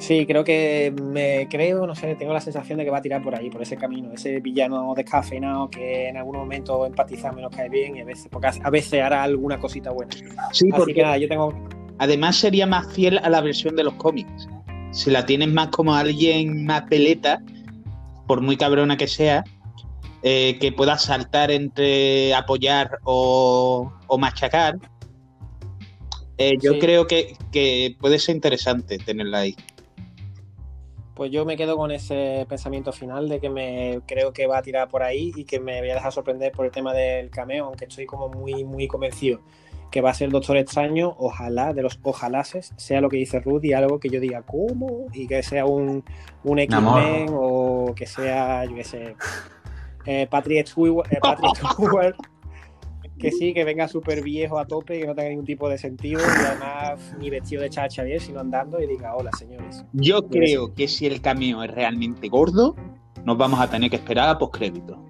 Sí, 0.00 0.24
creo 0.24 0.42
que 0.42 0.94
me 1.02 1.46
creo, 1.50 1.86
no 1.86 1.94
sé, 1.94 2.14
tengo 2.14 2.32
la 2.32 2.40
sensación 2.40 2.78
de 2.78 2.84
que 2.86 2.90
va 2.90 2.98
a 2.98 3.02
tirar 3.02 3.22
por 3.22 3.34
ahí, 3.34 3.50
por 3.50 3.60
ese 3.60 3.76
camino, 3.76 4.10
ese 4.14 4.40
villano 4.40 4.94
descafeinado 4.96 5.68
que 5.68 6.08
en 6.08 6.16
algún 6.16 6.38
momento 6.38 6.86
empatizamos 6.86 7.38
y 7.38 7.42
nos 7.42 7.54
cae 7.54 7.68
bien 7.68 7.96
y 7.96 8.00
a 8.00 8.04
veces, 8.06 8.28
porque 8.30 8.48
a 8.62 8.70
veces 8.70 9.02
hará 9.02 9.22
alguna 9.22 9.60
cosita 9.60 9.90
buena. 9.90 10.10
Sí, 10.12 10.24
Así 10.38 10.70
porque 10.70 10.94
que 10.94 11.02
nada, 11.02 11.18
yo 11.18 11.28
tengo. 11.28 11.52
Además 12.00 12.36
sería 12.36 12.66
más 12.66 12.92
fiel 12.92 13.18
a 13.18 13.28
la 13.28 13.40
versión 13.42 13.76
de 13.76 13.84
los 13.84 13.94
cómics. 13.94 14.48
Si 14.90 15.10
la 15.10 15.24
tienes 15.26 15.48
más 15.48 15.68
como 15.68 15.94
alguien 15.94 16.64
más 16.64 16.82
peleta, 16.84 17.40
por 18.26 18.40
muy 18.40 18.56
cabrona 18.56 18.96
que 18.96 19.06
sea, 19.06 19.44
eh, 20.22 20.58
que 20.60 20.72
pueda 20.72 20.98
saltar 20.98 21.50
entre 21.50 22.34
apoyar 22.34 22.98
o, 23.04 23.92
o 24.06 24.18
machacar, 24.18 24.78
eh, 26.38 26.56
yo 26.60 26.72
Sí. 26.72 26.78
creo 26.78 27.06
que, 27.06 27.36
que 27.52 27.94
puede 28.00 28.18
ser 28.18 28.34
interesante 28.34 28.96
tenerla 28.98 29.40
ahí. 29.40 29.54
Pues 31.14 31.30
yo 31.30 31.44
me 31.44 31.58
quedo 31.58 31.76
con 31.76 31.90
ese 31.90 32.46
pensamiento 32.48 32.92
final 32.92 33.28
de 33.28 33.40
que 33.40 33.50
me 33.50 34.00
creo 34.06 34.32
que 34.32 34.46
va 34.46 34.56
a 34.58 34.62
tirar 34.62 34.88
por 34.88 35.02
ahí 35.02 35.32
y 35.36 35.44
que 35.44 35.60
me 35.60 35.80
voy 35.80 35.90
a 35.90 35.94
dejar 35.96 36.12
sorprender 36.12 36.50
por 36.52 36.64
el 36.64 36.72
tema 36.72 36.94
del 36.94 37.28
cameo, 37.28 37.66
aunque 37.66 37.84
estoy 37.84 38.06
como 38.06 38.30
muy, 38.30 38.64
muy 38.64 38.88
convencido 38.88 39.40
que 39.90 40.00
va 40.00 40.10
a 40.10 40.14
ser 40.14 40.26
el 40.26 40.32
Doctor 40.32 40.56
Extraño, 40.56 41.14
ojalá, 41.18 41.72
de 41.72 41.82
los 41.82 41.98
ojalases, 42.02 42.72
sea 42.76 43.00
lo 43.00 43.08
que 43.08 43.16
dice 43.16 43.40
Rudy, 43.40 43.72
algo 43.72 43.98
que 43.98 44.08
yo 44.08 44.20
diga, 44.20 44.42
¿cómo? 44.42 45.06
Y 45.12 45.26
que 45.26 45.42
sea 45.42 45.66
un, 45.66 46.04
un 46.44 46.58
X-Men 46.58 47.28
o 47.32 47.92
que 47.94 48.06
sea, 48.06 48.64
yo 48.64 48.74
qué 48.76 48.84
sé, 48.84 49.16
eh, 50.06 50.26
Patrick 50.30 50.66
Stewart, 50.66 51.12
eh, 51.12 51.18
Patrick 51.20 51.56
Stewart, 51.72 52.16
que 53.18 53.30
sí, 53.32 53.52
que 53.52 53.64
venga 53.64 53.86
súper 53.86 54.22
viejo 54.22 54.58
a 54.58 54.66
tope, 54.66 54.98
que 54.98 55.06
no 55.06 55.14
tenga 55.14 55.28
ningún 55.28 55.44
tipo 55.44 55.68
de 55.68 55.76
sentido 55.76 56.20
y 56.20 56.46
además 56.46 57.14
ni 57.18 57.28
vestido 57.28 57.62
de 57.62 57.70
chacha 57.70 58.02
bien, 58.02 58.20
sino 58.20 58.40
andando 58.40 58.80
y 58.80 58.86
diga, 58.86 59.14
hola 59.14 59.30
señores. 59.38 59.84
Yo 59.92 60.26
creo 60.28 60.74
que 60.74 60.88
si 60.88 61.06
el 61.06 61.20
cameo 61.20 61.62
es 61.62 61.70
realmente 61.70 62.28
gordo, 62.28 62.76
nos 63.24 63.36
vamos 63.36 63.60
a 63.60 63.68
tener 63.68 63.90
que 63.90 63.96
esperar 63.96 64.30
a 64.30 64.38
postcrédito. 64.38 65.09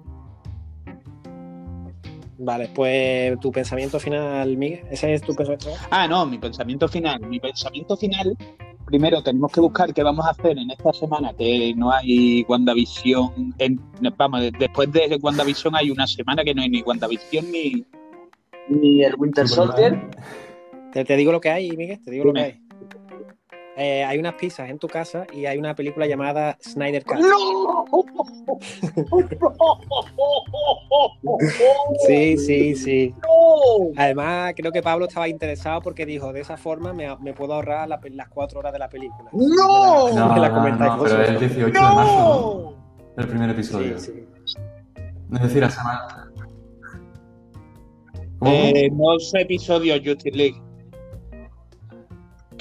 Vale, 2.43 2.69
pues 2.73 3.39
tu 3.39 3.51
pensamiento 3.51 3.99
final, 3.99 4.57
Miguel, 4.57 4.81
ese 4.89 5.13
es 5.13 5.21
tu 5.21 5.35
pensamiento. 5.35 5.65
final? 5.65 5.79
Ah, 5.91 6.07
no, 6.07 6.25
mi 6.25 6.39
pensamiento 6.39 6.87
final. 6.87 7.19
Mi 7.21 7.39
pensamiento 7.39 7.95
final, 7.95 8.35
primero 8.85 9.21
tenemos 9.21 9.51
que 9.51 9.59
buscar 9.61 9.93
qué 9.93 10.01
vamos 10.01 10.25
a 10.25 10.31
hacer 10.31 10.57
en 10.57 10.71
esta 10.71 10.91
semana 10.91 11.33
que 11.37 11.73
no 11.75 11.91
hay 11.91 12.43
WandaVision. 12.47 13.53
En, 13.59 13.79
vamos, 14.17 14.41
de- 14.41 14.51
después 14.57 14.91
de 14.91 15.19
WandaVision 15.21 15.75
hay 15.75 15.91
una 15.91 16.07
semana 16.07 16.43
que 16.43 16.55
no 16.55 16.63
hay 16.63 16.69
ni 16.69 16.81
WandaVision 16.81 17.51
ni, 17.51 17.85
ni 18.69 19.03
el 19.03 19.13
Winter 19.19 19.47
Soldier. 19.47 20.01
Te, 20.93 21.05
te 21.05 21.15
digo 21.17 21.31
lo 21.31 21.39
que 21.39 21.51
hay, 21.51 21.69
Miguel, 21.77 22.01
te 22.03 22.09
digo 22.09 22.25
lo 22.25 22.33
que 22.33 22.41
hay. 22.41 22.60
Eh, 23.83 24.03
hay 24.03 24.19
unas 24.19 24.35
pizzas 24.35 24.69
en 24.69 24.77
tu 24.77 24.87
casa 24.87 25.25
y 25.33 25.47
hay 25.47 25.57
una 25.57 25.73
película 25.73 26.05
llamada 26.05 26.55
Snyder 26.61 27.03
Cut. 27.03 27.17
¡No! 27.17 27.85
Sí, 32.07 32.37
sí, 32.37 32.75
sí. 32.75 33.15
¡No! 33.23 33.91
Además, 33.97 34.53
creo 34.55 34.71
que 34.71 34.81
Pablo 34.81 35.05
estaba 35.07 35.27
interesado 35.27 35.81
porque 35.81 36.05
dijo, 36.05 36.31
de 36.33 36.41
esa 36.41 36.57
forma 36.57 36.93
me, 36.93 37.15
me 37.17 37.33
puedo 37.33 37.53
ahorrar 37.53 37.87
la 37.87 37.99
las 38.11 38.29
cuatro 38.29 38.59
horas 38.59 38.73
de 38.73 38.79
la 38.79 38.89
película. 38.89 39.29
¡No! 39.31 40.09
La- 40.09 40.15
No, 40.27 40.37
la 40.37 40.49
no, 40.49 40.55
comentáis 40.55 40.91
no, 40.95 41.03
pero 41.03 41.21
es 41.21 41.29
el 41.29 41.35
vosotros. 41.35 41.55
18 41.55 41.73
de 41.73 41.79
marzo. 41.95 42.77
El 43.17 43.27
primer 43.27 43.49
episodio. 43.49 43.99
sí. 43.99 44.25
Es 45.33 45.41
decir, 45.41 45.61
la 45.61 45.69
semana. 45.69 46.31
¿Cómo? 48.39 48.51
Eh, 48.51 48.89
no 48.91 49.19
son 49.19 49.41
episodios 49.41 49.99
Justice 50.03 50.35
League. 50.37 50.61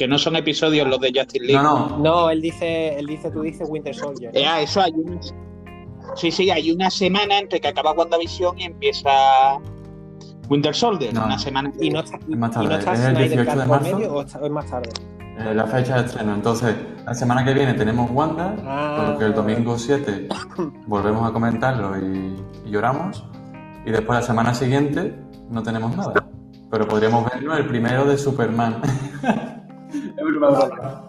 Que 0.00 0.08
no 0.08 0.16
son 0.16 0.34
episodios 0.34 0.88
los 0.88 0.98
de 0.98 1.12
Justice 1.14 1.44
League. 1.44 1.62
no, 1.62 1.90
no. 1.90 1.98
No, 1.98 2.30
él 2.30 2.40
dice, 2.40 2.98
él 2.98 3.04
dice, 3.04 3.30
tú 3.30 3.42
dices 3.42 3.68
Winter 3.70 3.94
Soldier. 3.94 4.30
Eh, 4.34 4.46
ah, 4.46 4.62
eso 4.62 4.80
hay 4.80 4.92
una... 4.96 5.20
Sí, 6.16 6.30
sí, 6.30 6.50
hay 6.50 6.70
una 6.72 6.90
semana 6.90 7.38
entre 7.38 7.60
que 7.60 7.68
acaba 7.68 7.92
WandaVision 7.92 8.58
y 8.58 8.64
empieza 8.64 9.10
Winter 10.48 10.74
Soldier. 10.74 11.12
No. 11.12 11.26
Una 11.26 11.38
semana. 11.38 11.70
Y 11.78 11.90
no 11.90 12.00
está, 12.00 12.16
Es 12.16 12.28
más 12.28 12.50
y 12.50 12.54
tarde, 12.54 12.68
no 12.68 12.74
está 12.76 12.92
es 12.94 13.00
el 13.00 13.06
Snyder 13.14 13.28
18 13.28 13.50
Cut 13.50 13.60
de 13.60 13.66
marzo. 13.68 13.96
medio 13.98 14.12
o, 14.14 14.20
está- 14.22 14.38
o 14.38 14.44
es 14.46 14.50
más 14.50 14.70
tarde. 14.70 14.88
Eh, 15.38 15.54
la 15.54 15.66
fecha 15.66 16.00
de 16.00 16.06
estreno. 16.06 16.34
Entonces, 16.34 16.74
la 17.04 17.12
semana 17.14 17.44
que 17.44 17.52
viene 17.52 17.74
tenemos 17.74 18.10
Wanda, 18.10 18.56
Ah. 18.64 18.94
con 18.96 19.12
lo 19.12 19.18
que 19.18 19.24
el 19.26 19.34
domingo 19.34 19.78
7 19.78 20.28
volvemos 20.86 21.28
a 21.28 21.32
comentarlo 21.34 21.94
y, 21.98 22.36
y 22.64 22.70
lloramos. 22.70 23.22
Y 23.84 23.90
después 23.90 24.18
la 24.18 24.22
semana 24.26 24.54
siguiente 24.54 25.14
no 25.50 25.62
tenemos 25.62 25.94
nada. 25.94 26.14
Pero 26.70 26.88
podríamos 26.88 27.26
verlo 27.30 27.54
el 27.54 27.66
primero 27.66 28.06
de 28.06 28.16
Superman. 28.16 28.80
Es 29.92 30.14
broma. 30.16 31.06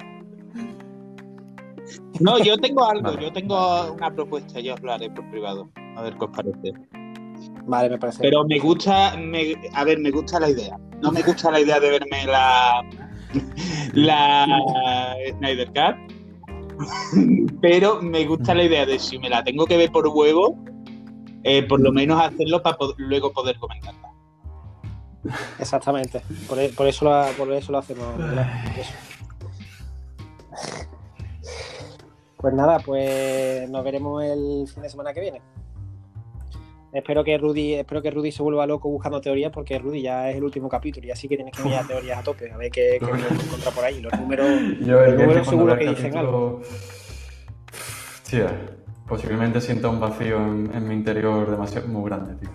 No, 2.20 2.38
yo 2.44 2.58
tengo 2.58 2.86
algo, 2.86 3.04
Vale. 3.04 3.22
yo 3.24 3.34
tengo 3.34 3.92
una 3.94 4.12
propuesta, 4.14 4.60
ya 4.60 4.76
os 4.76 4.82
lo 4.82 4.92
haré 4.94 5.10
por 5.10 5.30
privado. 5.32 5.70
A 5.98 6.04
ver 6.04 6.16
qué 6.18 6.26
os 6.26 6.32
parece. 6.32 6.74
Vale, 7.66 7.90
me 7.90 7.98
parece. 7.98 8.20
Pero 8.22 8.44
me 8.46 8.60
gusta, 8.60 9.16
me- 9.18 9.56
a 9.74 9.84
ver, 9.84 10.00
me 10.00 10.12
gusta 10.12 10.40
la 10.40 10.50
idea. 10.50 10.78
No 11.02 11.12
me 11.12 11.22
gusta 11.24 11.50
la 11.52 11.60
idea 11.60 11.80
de 11.80 11.90
verme 11.90 12.26
la, 12.28 12.84
la 13.94 15.16
Snyder 15.38 15.68
Cut. 15.68 16.14
Pero 17.62 18.02
me 18.02 18.26
gusta 18.26 18.54
la 18.56 18.64
idea 18.64 18.86
de 18.86 19.00
si 19.00 19.18
me 19.20 19.30
la 19.30 19.44
tengo 19.44 19.66
que 19.66 19.78
ver 19.78 19.92
por 19.92 20.08
huevo, 20.08 20.58
eh, 21.44 21.64
por 21.64 21.80
lo 21.82 21.92
menos 21.92 22.22
hacerlo 22.22 22.62
para 22.62 22.78
luego 22.98 23.32
poder 23.32 23.58
comentarla. 23.58 24.11
Exactamente. 25.60 26.22
Por, 26.48 26.60
e- 26.60 26.70
por 26.70 26.88
eso, 26.88 27.06
lo, 27.06 27.26
por 27.38 27.52
eso 27.54 27.72
lo 27.72 27.78
hacemos. 27.78 28.06
eso. 28.78 28.92
Pues 32.38 32.54
nada, 32.56 32.80
pues 32.80 33.70
nos 33.70 33.84
veremos 33.84 34.24
el 34.24 34.68
fin 34.68 34.82
de 34.84 34.90
semana 34.90 35.14
que 35.14 35.22
viene. 35.22 35.42
Espero 36.92 37.24
que 37.24 37.38
Rudy, 37.38 37.76
espero 37.76 38.02
que 38.02 38.12
Rudy 38.12 38.32
se 38.34 38.44
vuelva 38.44 38.66
loco 38.66 38.90
buscando 38.90 39.22
teorías, 39.22 39.52
porque 39.52 39.78
Rudy 39.80 40.02
ya 40.02 40.30
es 40.30 40.36
el 40.36 40.44
último 40.44 40.68
capítulo 40.68 41.08
y 41.08 41.12
así 41.12 41.28
que 41.30 41.36
tienes 41.38 41.56
que 41.56 41.64
mirar 41.64 41.88
teorías 41.88 42.20
a 42.20 42.24
tope, 42.24 42.52
a 42.52 42.58
ver 42.58 42.70
qué, 42.72 42.98
qué 43.00 43.06
encontrar 43.06 43.74
por 43.74 43.86
ahí. 43.86 44.02
Los 44.02 44.12
números, 44.20 44.48
Yo 44.82 45.00
los 45.00 45.16
números 45.16 45.48
seguro 45.48 45.78
que 45.78 45.84
el 45.86 45.96
dicen 45.96 46.12
capítulo- 46.12 46.20
algo. 46.20 46.62
Hostia, 48.24 48.60
posiblemente 49.08 49.62
sienta 49.62 49.88
un 49.88 50.00
vacío 50.02 50.38
en, 50.38 50.72
en 50.74 50.88
mi 50.88 50.96
interior 50.96 51.50
demasiado 51.50 51.88
muy 51.88 52.10
grande, 52.10 52.36
tío. 52.36 52.50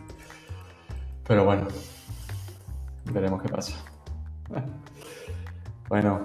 Pero 1.26 1.44
bueno, 1.44 1.68
veremos 3.12 3.42
qué 3.42 3.48
pasa. 3.48 3.74
Bueno. 5.88 6.24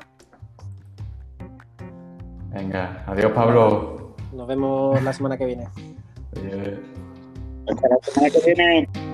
Venga, 2.53 3.03
adiós 3.07 3.31
Pablo. 3.31 4.15
Nos 4.33 4.47
vemos 4.47 5.01
la 5.03 5.13
semana 5.13 5.37
que 5.37 5.45
viene. 5.45 5.67
Oye, 6.35 6.79
Hasta 7.67 7.87
la 7.87 7.97
semana 8.01 8.29
que 8.29 8.53
viene. 8.53 9.10